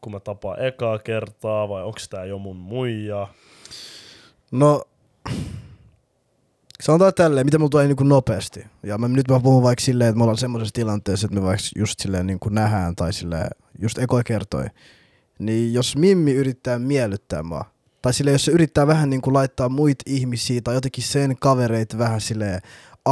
kun 0.00 0.12
mä 0.12 0.20
tapaan 0.20 0.64
ekaa 0.64 0.98
kertaa 0.98 1.68
vai 1.68 1.82
onko 1.84 1.98
tää 2.10 2.24
jo 2.24 2.38
mun 2.38 2.56
muija? 2.56 3.28
No, 4.50 4.84
sanotaan 6.82 7.14
tälleen, 7.14 7.46
mitä 7.46 7.58
mulla 7.58 7.70
tulee 7.70 7.86
niin 7.86 7.96
kuin 7.96 8.08
nopeasti. 8.08 8.66
Ja 8.82 8.98
mä, 8.98 9.08
nyt 9.08 9.28
mä 9.30 9.40
puhun 9.40 9.62
vaikka 9.62 9.84
silleen, 9.84 10.08
että 10.08 10.16
me 10.16 10.22
ollaan 10.22 10.38
semmoisessa 10.38 10.74
tilanteessa, 10.74 11.26
että 11.26 11.40
me 11.40 11.46
vaikka 11.46 11.64
just 11.76 12.00
silleen 12.00 12.26
niin 12.26 12.38
kuin 12.40 12.54
nähdään 12.54 12.96
tai 12.96 13.12
silleen, 13.12 13.50
just 13.78 13.98
Eko 13.98 14.20
kertoi. 14.24 14.64
Niin 15.38 15.74
jos 15.74 15.96
Mimmi 15.96 16.32
yrittää 16.32 16.78
miellyttää 16.78 17.42
mua, 17.42 17.64
tai 18.02 18.14
sille 18.14 18.32
jos 18.32 18.44
se 18.44 18.52
yrittää 18.52 18.86
vähän 18.86 19.10
niin 19.10 19.20
kuin 19.20 19.34
laittaa 19.34 19.68
muita 19.68 20.02
ihmisiä 20.06 20.60
tai 20.64 20.74
jotenkin 20.74 21.04
sen 21.04 21.36
kavereita 21.40 21.98
vähän 21.98 22.20
silleen 22.20 22.60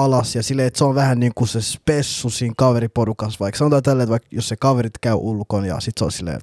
alas 0.05 0.37
ja 0.37 0.43
silleen, 0.43 0.67
että 0.67 0.79
se 0.79 0.85
on 0.85 0.95
vähän 0.95 1.21
niin 1.21 1.33
kuin 1.35 1.49
se 1.49 1.63
spessu 1.63 2.31
siinä 2.31 2.55
kaveriporukassa, 2.57 3.37
vaikka 3.41 3.59
sanotaan 3.59 3.83
tälleen, 3.83 4.03
että 4.03 4.11
vaikka 4.11 4.29
jos 4.31 4.49
se 4.49 4.57
kaverit 4.57 4.99
käy 5.01 5.15
ulkon 5.15 5.65
ja 5.65 5.81
sit 5.81 5.99
se 5.99 6.05
on 6.05 6.13
silleen, 6.13 6.41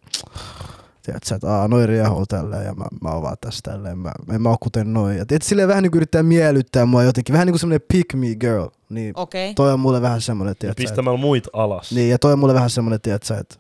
tiedät 1.04 1.24
sä, 1.24 1.36
että 1.36 1.48
aah, 1.48 1.70
noin 1.70 1.90
riehuu 1.90 2.26
tälleen 2.26 2.66
ja 2.66 2.74
mä, 2.74 2.86
mä 3.02 3.10
oon 3.10 3.22
vaan 3.22 3.38
tässä 3.42 3.60
tälleen, 3.64 3.98
mä, 3.98 4.12
en 4.34 4.42
mä 4.42 4.50
oo 4.50 4.58
kuten 4.60 4.94
noin. 4.94 5.18
Ja 5.18 5.26
tiedät, 5.26 5.44
silleen 5.44 5.68
vähän 5.68 5.84
niin 5.84 5.92
kuin 5.92 6.00
yrittää 6.00 6.24
miellyttää 6.24 6.86
mua 6.86 7.04
jotenkin, 7.04 7.34
vähän 7.34 7.48
niin 7.48 7.54
kuin 7.54 7.60
semmonen 7.60 7.82
pick 7.94 8.14
me 8.14 8.36
girl. 8.36 8.68
Niin 8.90 9.14
okay. 9.16 9.54
toi 9.54 9.74
on 9.74 9.80
mulle 9.80 10.02
vähän 10.02 10.22
semmonen, 10.22 10.56
tiedät 10.60 10.80
ja 10.80 10.84
pistämällä 10.84 11.18
muita 11.18 11.50
alas. 11.54 11.92
Niin, 11.92 12.10
ja 12.10 12.20
toi 12.20 12.34
on 12.34 12.40
mulle 12.40 12.54
vähän 12.54 12.70
semmonen, 12.70 13.02
tiedät 13.02 13.24
sä, 13.24 13.38
että 13.38 13.56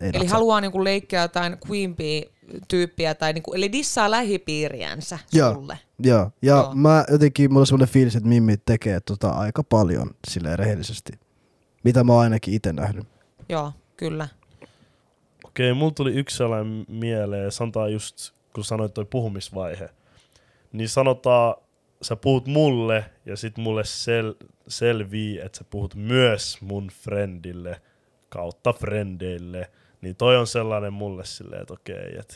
ei 0.00 0.08
Eli 0.08 0.18
natsa. 0.18 0.34
haluaa 0.34 0.60
niinku 0.60 0.84
leikkiä 0.84 1.22
jotain 1.22 1.56
Queen 1.70 1.94
tyyppiä, 2.68 3.14
tai 3.14 3.32
niinku, 3.32 3.52
eli 3.52 3.72
dissaa 3.72 4.10
lähipiiriänsä 4.10 5.18
sulle. 5.54 5.78
Joo, 5.98 6.30
ja 6.42 6.54
Joo. 6.54 6.74
mä 6.74 7.04
jotenkin, 7.10 7.52
mulla 7.52 7.60
on 7.62 7.66
semmoinen 7.66 7.92
fiilis, 7.92 8.16
että 8.16 8.28
Mimmi 8.28 8.56
tekee 8.56 9.00
tota 9.00 9.30
aika 9.30 9.62
paljon 9.64 10.10
silleen 10.28 10.58
rehellisesti. 10.58 11.12
Mitä 11.84 12.04
mä 12.04 12.12
oon 12.12 12.22
ainakin 12.22 12.54
itse 12.54 12.72
nähnyt. 12.72 13.06
Joo, 13.48 13.72
kyllä. 13.96 14.28
Okei, 15.44 15.72
mulla 15.74 15.92
tuli 15.92 16.12
yksi 16.14 16.36
sellainen 16.36 16.84
mieleen, 16.88 17.52
sanotaan 17.52 17.92
just, 17.92 18.32
kun 18.54 18.64
sanoit 18.64 18.94
toi 18.94 19.04
puhumisvaihe. 19.04 19.90
Niin 20.72 20.88
sanotaan, 20.88 21.54
sä 22.02 22.16
puhut 22.16 22.46
mulle 22.46 23.04
ja 23.26 23.36
sit 23.36 23.58
mulle 23.58 23.82
sel- 23.82 24.46
selvii, 24.68 25.38
että 25.38 25.58
sä 25.58 25.64
puhut 25.70 25.94
myös 25.94 26.58
mun 26.60 26.88
friendille 26.88 27.80
kautta 28.28 28.72
frendeille. 28.72 29.70
Niin 30.02 30.16
toi 30.16 30.36
on 30.36 30.46
sellainen 30.46 30.92
mulle 30.92 31.24
silleen, 31.24 31.62
että 31.62 31.74
okei, 31.74 32.18
että 32.18 32.34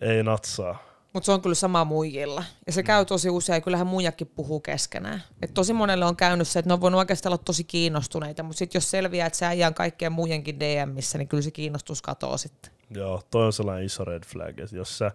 ei 0.00 0.22
natsaa 0.22 0.92
mutta 1.12 1.26
se 1.26 1.32
on 1.32 1.42
kyllä 1.42 1.54
sama 1.54 1.84
muijilla. 1.84 2.44
Ja 2.66 2.72
se 2.72 2.82
mm. 2.82 2.86
käy 2.86 3.04
tosi 3.04 3.30
usein, 3.30 3.62
kyllähän 3.62 3.86
muijakin 3.86 4.26
puhuu 4.26 4.60
keskenään. 4.60 5.22
Et 5.42 5.54
tosi 5.54 5.72
monelle 5.72 6.04
on 6.04 6.16
käynyt 6.16 6.48
se, 6.48 6.58
että 6.58 6.68
ne 6.68 6.74
on 6.74 6.80
voinut 6.80 6.98
oikeastaan 6.98 7.32
olla 7.32 7.42
tosi 7.44 7.64
kiinnostuneita, 7.64 8.42
mutta 8.42 8.58
sitten 8.58 8.78
jos 8.78 8.90
selviää, 8.90 9.26
että 9.26 9.38
se 9.38 9.46
äijä 9.46 9.70
kaikkeen 9.70 10.12
muijenkin 10.12 10.60
DMissä, 10.60 11.18
niin 11.18 11.28
kyllä 11.28 11.42
se 11.42 11.50
kiinnostus 11.50 12.02
katoo 12.02 12.38
sitten. 12.38 12.72
Joo, 12.90 13.22
toi 13.30 13.46
on 13.46 13.52
sellainen 13.52 13.86
iso 13.86 14.04
red 14.04 14.22
flag, 14.26 14.58
että 14.58 14.76
jos 14.76 14.98
sä 14.98 15.10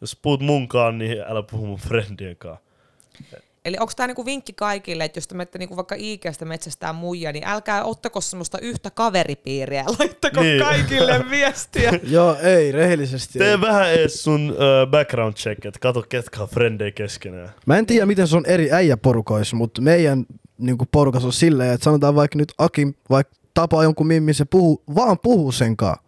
jos 0.00 0.16
puhut 0.16 0.40
munkaan, 0.40 0.98
niin 0.98 1.20
älä 1.20 1.42
puhu 1.42 1.66
mun 1.66 1.78
friendien 1.78 2.36
kanssa. 2.36 2.64
Eli 3.64 3.76
onko 3.80 3.92
tämä 3.96 4.06
niinku 4.06 4.24
vinkki 4.24 4.52
kaikille, 4.52 5.04
että 5.04 5.16
jos 5.16 5.28
te 5.28 5.34
menette 5.34 5.58
niinku 5.58 5.76
vaikka 5.76 5.94
Ikeasta 5.98 6.44
metsästää 6.44 6.92
muija, 6.92 7.32
niin 7.32 7.46
älkää 7.46 7.84
ottako 7.84 8.20
semmoista 8.20 8.58
yhtä 8.58 8.90
kaveripiiriä, 8.90 9.84
laittako 9.98 10.40
niin. 10.40 10.62
kaikille 10.62 11.24
viestiä. 11.30 11.92
Joo, 12.02 12.36
ei, 12.42 12.72
rehellisesti. 12.72 13.38
Tee 13.38 13.50
ei. 13.50 13.60
vähän 13.60 13.90
ees 13.90 14.24
sun 14.24 14.50
uh, 14.50 14.90
background 14.90 15.34
check, 15.34 15.66
että 15.66 15.80
kato 15.80 16.02
ketkä 16.02 16.42
on 16.42 16.48
frendejä 16.48 16.90
keskenään. 16.90 17.50
Mä 17.66 17.78
en 17.78 17.86
tiedä, 17.86 18.06
miten 18.06 18.28
se 18.28 18.36
on 18.36 18.46
eri 18.46 18.72
äijäporukoissa, 18.72 19.56
mutta 19.56 19.82
meidän 19.82 20.26
niinku, 20.58 20.86
porukas 20.92 21.24
on 21.24 21.32
silleen, 21.32 21.74
että 21.74 21.84
sanotaan 21.84 22.14
vaikka 22.14 22.38
nyt 22.38 22.52
Akim, 22.58 22.94
vaikka 23.10 23.34
tapaa 23.54 23.82
jonkun 23.82 24.06
mimmin, 24.06 24.34
se 24.34 24.44
puhuu, 24.44 24.82
vaan 24.94 25.18
puhuu 25.18 25.52
senkaan 25.52 25.98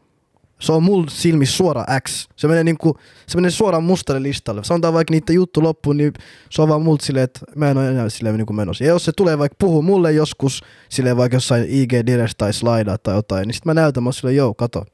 se 0.64 0.72
on 0.72 0.82
mulla 0.82 1.06
silmissä 1.10 1.56
suora 1.56 1.84
X. 2.08 2.28
Se 2.36 2.48
menee, 2.48 2.64
niinku, 2.64 2.98
se 3.26 3.36
menee 3.36 3.50
suoraan 3.50 3.84
mustalle 3.84 4.22
listalle. 4.22 4.64
Sanotaan 4.64 4.94
vaikka 4.94 5.12
niitä 5.12 5.32
juttu 5.32 5.62
loppuun, 5.62 5.96
niin 5.96 6.12
se 6.50 6.62
on 6.62 6.68
vaan 6.68 6.82
multa 6.82 7.06
silleen, 7.06 7.24
että 7.24 7.40
mä 7.54 7.70
en 7.70 7.78
ole 7.78 7.88
enää 7.88 8.08
silleen 8.08 8.36
niinku 8.36 8.52
menossa. 8.52 8.84
Ja 8.84 8.90
jos 8.90 9.04
se 9.04 9.12
tulee 9.16 9.38
vaikka 9.38 9.56
puhuu 9.58 9.82
mulle 9.82 10.12
joskus, 10.12 10.62
silleen 10.88 11.16
vaikka 11.16 11.36
jossain 11.36 11.64
IG 11.68 11.92
Direct 12.06 12.34
tai 12.38 12.52
Slida 12.52 12.98
tai 12.98 13.14
jotain, 13.14 13.46
niin 13.46 13.54
sit 13.54 13.64
mä 13.64 13.74
näytän, 13.74 14.02
mä 14.02 14.12
silleen, 14.12 14.36
joo, 14.36 14.54
kato, 14.54 14.84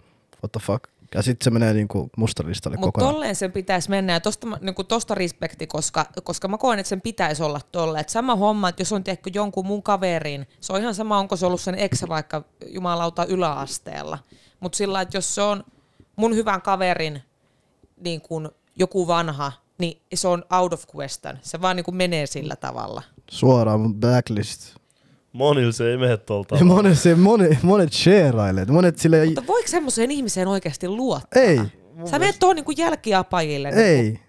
what 0.42 0.52
the 0.52 0.60
fuck. 0.60 0.84
Ja 1.14 1.22
sitten 1.22 1.44
se 1.44 1.50
menee 1.50 1.72
niinku 1.72 2.10
mustalistalle 2.16 2.76
Mutta 2.76 2.86
kokonaan. 2.92 3.14
tolleen 3.14 3.36
sen 3.36 3.52
pitäisi 3.52 3.90
mennä 3.90 4.12
ja 4.12 4.20
tosta, 4.20 4.46
niinku 4.60 4.84
tosta 4.84 5.14
respekti, 5.14 5.66
koska, 5.66 6.06
koska 6.24 6.48
mä 6.48 6.58
koen, 6.58 6.78
että 6.78 6.88
sen 6.88 7.00
pitäisi 7.00 7.42
olla 7.42 7.60
tolleen. 7.72 8.00
Et 8.00 8.08
sama 8.08 8.36
homma, 8.36 8.68
että 8.68 8.80
jos 8.80 8.92
on 8.92 9.04
tiedätkö, 9.04 9.30
jonkun 9.34 9.66
mun 9.66 9.82
kaverin, 9.82 10.46
se 10.60 10.72
on 10.72 10.80
ihan 10.80 10.94
sama, 10.94 11.18
onko 11.18 11.36
se 11.36 11.46
ollut 11.46 11.60
sen 11.60 11.74
eksä 11.74 12.08
vaikka 12.08 12.44
jumalauta 12.66 13.24
yläasteella. 13.24 14.18
Mutta 14.60 14.76
sillä 14.76 15.00
että 15.00 15.16
jos 15.16 15.34
se 15.34 15.42
on 15.42 15.64
mun 16.16 16.34
hyvän 16.34 16.62
kaverin 16.62 17.22
niin 18.00 18.20
kun 18.20 18.50
joku 18.76 19.06
vanha, 19.06 19.52
niin 19.78 20.02
se 20.14 20.28
on 20.28 20.44
out 20.58 20.72
of 20.72 20.84
question. 20.96 21.38
Se 21.42 21.60
vaan 21.60 21.76
niin 21.76 21.84
kuin 21.84 21.96
menee 21.96 22.26
sillä 22.26 22.56
tavalla. 22.56 23.02
Suoraan 23.30 23.80
mun 23.80 23.94
blacklist. 23.94 24.74
Monilla 25.32 25.72
se 25.72 25.90
ei 25.90 25.96
mene 25.96 26.16
tolta. 26.16 26.56
Ja 26.56 26.64
monet, 26.74 26.98
se, 26.98 27.14
monet, 27.14 27.62
monet 27.62 27.92
shareailee. 27.92 28.64
Monet 28.64 28.98
sille 28.98 29.24
Mutta 29.24 29.46
voiko 29.46 29.68
semmoiseen 29.68 30.10
ihmiseen 30.10 30.48
oikeasti 30.48 30.88
luottaa? 30.88 31.42
Ei, 31.42 31.60
Sä 32.04 32.18
menet 32.18 32.38
tuohon 32.38 32.56
niin 32.56 32.76
jälkiapajille. 32.76 33.70
niin 33.70 33.80
ei. 33.86 34.20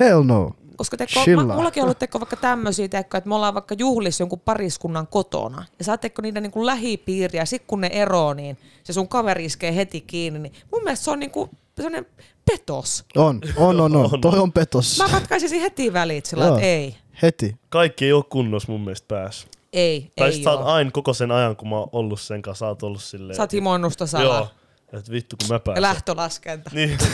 Hell 0.00 0.22
no. 0.22 0.50
Koska 0.76 0.96
teko, 0.96 1.12
mä, 1.36 1.54
mullakin 1.54 1.82
on 1.82 1.84
ollut 1.84 1.98
teko 1.98 2.20
vaikka 2.20 2.36
tämmöisiä, 2.36 2.88
teko, 2.88 3.16
että 3.16 3.28
me 3.28 3.34
ollaan 3.34 3.54
vaikka 3.54 3.74
juhlissa 3.78 4.22
jonkun 4.22 4.40
pariskunnan 4.40 5.06
kotona. 5.06 5.64
Ja 5.78 5.84
sä 5.84 5.92
oot 5.92 6.00
teko 6.00 6.22
niiden 6.22 6.42
niin 6.42 6.66
lähipiiriä, 6.66 7.40
ja 7.42 7.46
sit 7.46 7.62
kun 7.66 7.80
ne 7.80 7.86
eroo, 7.92 8.34
niin 8.34 8.58
se 8.84 8.92
sun 8.92 9.08
kaveri 9.08 9.44
iskee 9.44 9.74
heti 9.76 10.00
kiinni. 10.00 10.38
Niin 10.38 10.52
mun 10.72 10.82
mielestä 10.84 11.04
se 11.04 11.10
on 11.10 11.20
niin 11.20 11.30
kuin 11.30 11.50
sellainen 11.76 12.06
petos. 12.50 13.04
On, 13.16 13.40
on, 13.56 13.80
on, 13.80 13.96
on. 13.96 14.08
On. 14.14 14.20
Toi 14.20 14.38
on 14.38 14.52
petos. 14.52 14.98
Mä 14.98 15.08
katkaisin 15.08 15.60
heti 15.60 15.92
välit 15.92 16.26
sillä, 16.26 16.44
Joo. 16.44 16.54
että 16.56 16.66
ei, 16.66 16.96
Heti. 17.22 17.56
Kaikki 17.68 18.04
ei 18.04 18.12
ole 18.12 18.24
kunnossa 18.30 18.72
mun 18.72 18.80
mielestä 18.80 19.08
päässä. 19.08 19.46
ei, 19.72 20.10
Tai 20.16 20.28
ei 20.30 20.42
sä 20.42 20.52
oot 20.52 20.66
aina 20.66 20.90
koko 20.90 21.14
sen 21.14 21.30
ajan, 21.32 21.56
kun 21.56 21.68
mä 21.68 21.76
oon 21.76 21.88
ollut 21.92 22.20
sen 22.20 22.42
kanssa, 22.42 22.66
sä 22.66 22.68
oot 22.68 22.82
ollut 22.82 23.02
silleen... 23.02 23.36
Sä 23.36 23.42
oot 23.42 23.52
himoinnusta 23.52 24.02
Joo. 24.04 24.08
salaa. 24.08 24.48
Että 24.92 25.12
vittu 25.12 25.36
kun 25.40 25.48
mä 25.48 25.54
Ja 25.54 25.58
pääsen. 25.60 25.82
lähtölaskenta. 25.82 26.70
Niin. 26.74 26.98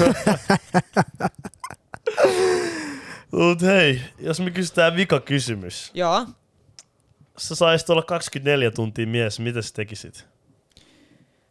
Mut 3.33 3.62
hei, 3.62 4.01
jos 4.18 4.41
me 4.41 4.51
kysytään 4.51 4.97
vika 4.97 5.20
kysymys. 5.20 5.91
Joo. 5.95 6.26
Sä 7.39 7.55
saisit 7.55 7.91
olla 7.91 8.03
24 8.03 8.70
tuntia 8.70 9.07
mies, 9.07 9.41
mitä 9.41 9.62
sä 9.62 9.74
tekisit? 9.74 10.26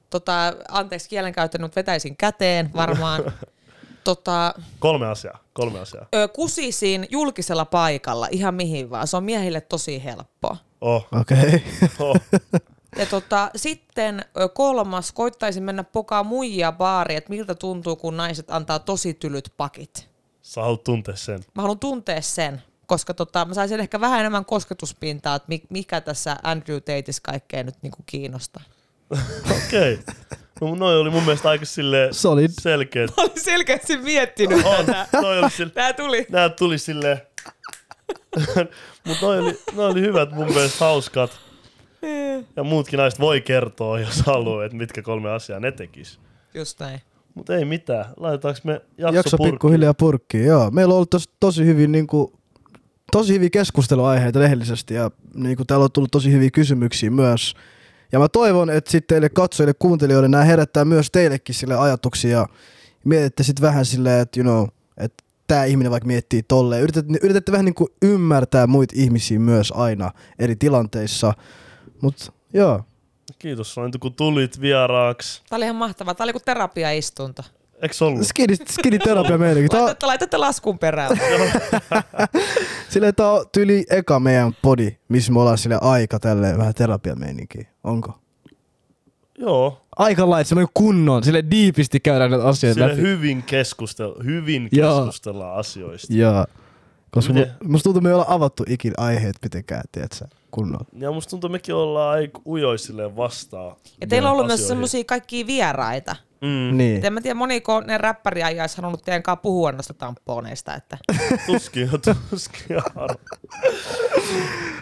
Tota, 0.09 0.53
anteeksi 0.69 1.09
kielenkäyttö, 1.09 1.59
mutta 1.61 1.75
vetäisin 1.75 2.17
käteen 2.17 2.73
varmaan. 2.73 3.23
tota, 4.03 4.53
Kolme 4.79 5.07
asiaa, 5.07 5.39
kolme 5.53 5.79
asiaa. 5.79 6.07
ö, 6.15 6.27
kusisin 6.27 7.07
julkisella 7.09 7.65
paikalla 7.65 8.27
ihan 8.31 8.53
mihin 8.55 8.89
vaan. 8.89 9.07
Se 9.07 9.17
on 9.17 9.23
miehille 9.23 9.61
tosi 9.61 10.03
helppoa. 10.03 10.57
Oh, 10.81 11.07
Okei. 11.21 11.63
oh. 11.99 12.15
Ja 12.97 13.05
tota, 13.05 13.51
sitten 13.55 14.25
kolmas, 14.53 15.11
koittaisin 15.11 15.63
mennä 15.63 15.83
pokaa 15.83 16.23
muijia 16.23 16.71
baariin, 16.71 17.17
että 17.17 17.29
miltä 17.29 17.55
tuntuu, 17.55 17.95
kun 17.95 18.17
naiset 18.17 18.51
antaa 18.51 18.79
tosi 18.79 19.13
tylyt 19.13 19.53
pakit. 19.57 20.09
Sä 20.49 20.61
haluat 20.61 20.83
tuntea 20.83 21.15
sen. 21.15 21.39
Mä 21.55 21.61
haluan 21.61 21.79
tuntea 21.79 22.21
sen, 22.21 22.61
koska 22.85 23.13
tota, 23.13 23.45
mä 23.45 23.53
saisin 23.53 23.79
ehkä 23.79 24.01
vähän 24.01 24.19
enemmän 24.19 24.45
kosketuspintaa, 24.45 25.35
että 25.35 25.45
mi- 25.49 25.63
mikä 25.69 26.01
tässä 26.01 26.35
Andrew 26.43 26.77
Tateissa 26.77 27.21
kaikkea 27.23 27.63
nyt 27.63 27.75
niinku 27.81 28.03
kiinnostaa. 28.05 28.61
Okei. 29.65 29.93
Okay. 29.93 30.15
No 30.61 30.75
noi 30.75 30.99
oli 30.99 31.09
mun 31.09 31.23
mielestä 31.23 31.49
aika 31.49 31.65
silleen 31.65 32.13
Solid. 32.13 32.51
selkeät. 32.61 33.11
Mä 33.17 33.23
olin 33.23 33.41
selkeästi 33.43 33.97
miettinyt 33.97 34.65
On, 34.65 34.85
tätä. 34.85 35.07
noi 35.21 35.39
oli 35.39 35.49
sille, 35.49 35.71
Tää 35.73 35.93
tuli. 35.93 36.25
nää 36.29 36.49
tuli 36.49 36.77
silleen. 36.77 37.21
Mut 39.07 39.17
noi 39.21 39.39
oli, 39.39 39.59
noi 39.75 39.91
oli 39.91 40.01
hyvät 40.01 40.31
mun 40.31 40.47
mielestä 40.47 40.85
hauskat. 40.85 41.31
Ja 42.55 42.63
muutkin 42.63 42.97
naiset 42.97 43.19
voi 43.19 43.41
kertoa, 43.41 43.99
jos 43.99 44.21
haluaa, 44.25 44.65
että 44.65 44.77
mitkä 44.77 45.01
kolme 45.01 45.31
asiaa 45.31 45.59
ne 45.59 45.71
tekis. 45.71 46.19
Just 46.53 46.79
näin. 46.79 47.01
Mut 47.39 47.49
ei 47.49 47.65
mitään. 47.65 48.05
Laitetaanko 48.17 48.59
me 48.63 48.81
jakso, 48.97 49.15
Jakso 49.15 49.37
purkkiin? 49.37 49.53
pikkuhiljaa 49.53 49.93
purkkiin, 49.93 50.45
joo. 50.45 50.71
Meillä 50.71 50.91
on 50.91 50.95
ollut 50.95 51.09
tos, 51.09 51.29
tosi 51.39 51.65
hyvin 51.65 51.91
niinku, 51.91 52.33
tosi 53.11 53.33
hyviä 53.33 53.49
keskusteluaiheita 53.49 54.39
rehellisesti 54.39 54.93
ja 54.93 55.11
niinku, 55.33 55.65
täällä 55.65 55.83
on 55.83 55.91
tullut 55.91 56.11
tosi 56.11 56.31
hyviä 56.31 56.51
kysymyksiä 56.51 57.11
myös. 57.11 57.53
Ja 58.11 58.19
mä 58.19 58.27
toivon, 58.29 58.69
että 58.69 58.91
sitten 58.91 59.07
teille 59.15 59.29
katsojille, 59.29 59.73
kuuntelijoille 59.79 60.27
nämä 60.29 60.43
herättää 60.43 60.85
myös 60.85 61.11
teillekin 61.11 61.55
sille 61.55 61.77
ajatuksia 61.77 62.31
ja 62.31 62.47
mietitte 63.05 63.43
sitten 63.43 63.61
vähän 63.63 63.85
silleen, 63.85 64.21
että 64.21 64.39
you 64.39 64.43
know, 64.43 64.67
että 64.97 65.23
tämä 65.47 65.63
ihminen 65.63 65.91
vaikka 65.91 66.07
miettii 66.07 66.43
tolleen. 66.43 66.83
Yritätte, 66.83 67.13
yritätte 67.21 67.51
vähän 67.51 67.65
niinku 67.65 67.89
ymmärtää 68.01 68.67
muita 68.67 68.93
ihmisiä 68.97 69.39
myös 69.39 69.73
aina 69.75 70.11
eri 70.39 70.55
tilanteissa. 70.55 71.33
Mutta 72.01 72.31
joo, 72.53 72.83
Kiitos 73.39 73.73
Sointu, 73.73 73.99
kun 73.99 74.13
tulit 74.13 74.61
vieraaksi. 74.61 75.41
Tää 75.49 75.57
oli 75.57 75.65
ihan 75.65 75.75
mahtavaa. 75.75 76.15
Tää 76.15 76.23
oli 76.25 76.31
kuin 76.31 76.43
terapiaistunto. 76.45 77.43
Eiks 77.81 78.01
ollut? 78.01 78.27
skidi, 78.27 78.55
skidi 78.69 78.99
terapia 78.99 79.37
meininki. 79.37 79.69
Tää, 79.69 79.81
Laitatte, 79.81 80.05
laitatte 80.05 80.37
laskun 80.37 80.79
perään. 80.79 81.11
Silleen 82.89 83.15
tää 83.15 83.31
on 83.31 83.45
tyli 83.51 83.85
eka 83.89 84.19
meidän 84.19 84.53
podi, 84.61 84.97
missä 85.09 85.31
me 85.31 85.39
ollaan 85.39 85.57
sille 85.57 85.77
aika 85.81 86.19
tälleen 86.19 86.57
vähän 86.57 86.73
terapiameininkiä. 86.73 87.65
Onko? 87.83 88.19
Joo. 89.37 89.81
Aika 89.97 90.29
lait, 90.29 90.47
semmoinen 90.47 90.71
kunnon, 90.73 91.23
sille 91.23 91.43
diipisti 91.51 91.99
käydään 91.99 92.31
näitä 92.31 92.45
asioita 92.47 92.73
Sille 92.73 92.89
läpi. 92.89 93.01
hyvin, 93.01 93.43
keskustel, 93.43 94.13
hyvin 94.23 94.69
keskustellaan 94.75 95.59
asioista. 95.59 96.13
Joo. 96.13 96.45
Koska 97.11 97.33
Miten? 97.33 97.51
musta 97.63 97.83
tuntuu, 97.83 98.01
me 98.01 98.09
ei 98.09 98.13
olla 98.15 98.25
avattu 98.27 98.63
ikinä 98.67 98.93
aiheet 98.97 99.35
mitenkään, 99.43 99.83
tiedätkö, 99.91 100.25
kunnolla. 100.51 100.85
Ja 100.97 101.11
musta 101.11 101.29
tuntuu, 101.29 101.49
mekin 101.49 101.75
ollaan 101.75 102.11
aika 102.17 102.41
ujois 102.45 102.83
silleen 102.83 103.15
vastaan. 103.15 103.75
Ja 104.01 104.07
teillä 104.07 104.29
on 104.29 104.33
ollut 104.33 104.45
myös 104.47 104.53
asioihin. 104.53 104.67
semmosia 104.67 105.03
kaikkia 105.03 105.47
vieraita. 105.47 106.15
Mm, 106.41 106.77
Niin. 106.77 106.97
Et 106.97 107.05
en 107.05 107.13
mä 107.13 107.21
tiedä, 107.21 107.35
moniko 107.35 107.81
ne 107.81 107.97
räppäriä 107.97 108.49
ei 108.49 108.59
olisi 108.61 108.77
halunnut 108.77 109.03
teidän 109.03 109.23
kanssa 109.23 109.41
puhua 109.41 109.71
noista 109.71 109.93
tamponeista. 109.93 110.73
Että. 110.75 110.97
tuskin, 111.45 111.89
tuskin. 112.29 112.77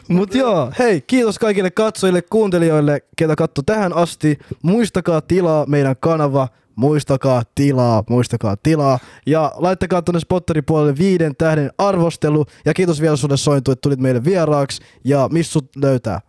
Mut 0.07 0.35
joo, 0.35 0.71
hei, 0.79 1.01
kiitos 1.01 1.39
kaikille 1.39 1.71
katsojille, 1.71 2.21
kuuntelijoille, 2.21 3.01
ketä 3.17 3.35
katso 3.35 3.61
tähän 3.61 3.93
asti. 3.93 4.37
Muistakaa 4.61 5.21
tilaa 5.21 5.65
meidän 5.65 5.95
kanava, 5.99 6.47
muistakaa 6.77 7.43
tilaa, 7.55 8.03
muistakaa 8.09 8.57
tilaa. 8.63 8.99
Ja 9.25 9.51
laittakaa 9.55 10.01
tuonne 10.01 10.19
Spotterin 10.19 10.65
puolelle 10.65 10.97
viiden 10.97 11.35
tähden 11.35 11.71
arvostelu. 11.77 12.45
Ja 12.65 12.73
kiitos 12.73 13.01
vielä 13.01 13.15
sulle 13.15 13.37
Sointu, 13.37 13.71
että 13.71 13.81
tulit 13.81 13.99
meille 13.99 14.23
vieraaksi. 14.23 14.81
Ja 15.03 15.29
missä 15.31 15.51
sut 15.53 15.69
löytää? 15.75 16.21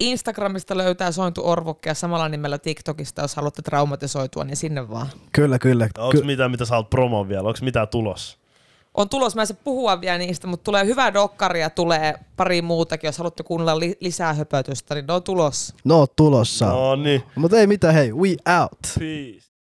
Instagramista 0.00 0.76
löytää 0.76 1.12
Sointu 1.12 1.40
Orvokkia 1.44 1.94
samalla 1.94 2.28
nimellä 2.28 2.58
TikTokista, 2.58 3.22
jos 3.22 3.36
haluatte 3.36 3.62
traumatisoitua, 3.62 4.44
niin 4.44 4.56
sinne 4.56 4.88
vaan. 4.90 5.06
Kyllä, 5.32 5.58
kyllä. 5.58 5.88
Onko 5.98 6.12
Ky- 6.12 6.22
mitään, 6.22 6.50
mitä 6.50 6.64
sä 6.64 6.70
haluat 6.74 6.90
promoa 6.90 7.28
vielä? 7.28 7.48
Onko 7.48 7.58
mitään 7.62 7.88
tulos? 7.88 8.38
On 8.94 9.08
tulos, 9.08 9.34
mä 9.34 9.42
en 9.42 9.48
puhua 9.64 10.00
vielä 10.00 10.18
niistä, 10.18 10.46
mutta 10.46 10.64
tulee 10.64 10.84
hyvä 10.86 11.14
dokkari 11.14 11.60
ja 11.60 11.70
tulee 11.70 12.14
pari 12.36 12.62
muutakin. 12.62 13.08
Jos 13.08 13.18
haluatte 13.18 13.42
kuunnella 13.42 13.78
li- 13.78 13.96
lisää 14.00 14.34
höpötystä, 14.34 14.94
niin 14.94 15.06
ne 15.06 15.12
on 15.12 15.22
tulos. 15.22 15.74
no 15.84 16.06
tulossa. 16.06 16.66
No 16.66 16.96
niin. 16.96 17.22
Mutta 17.34 17.58
ei 17.58 17.66
mitään, 17.66 17.94
hei, 17.94 18.12
we 18.12 18.28
out. 18.62 18.78
Peace. 18.98 19.53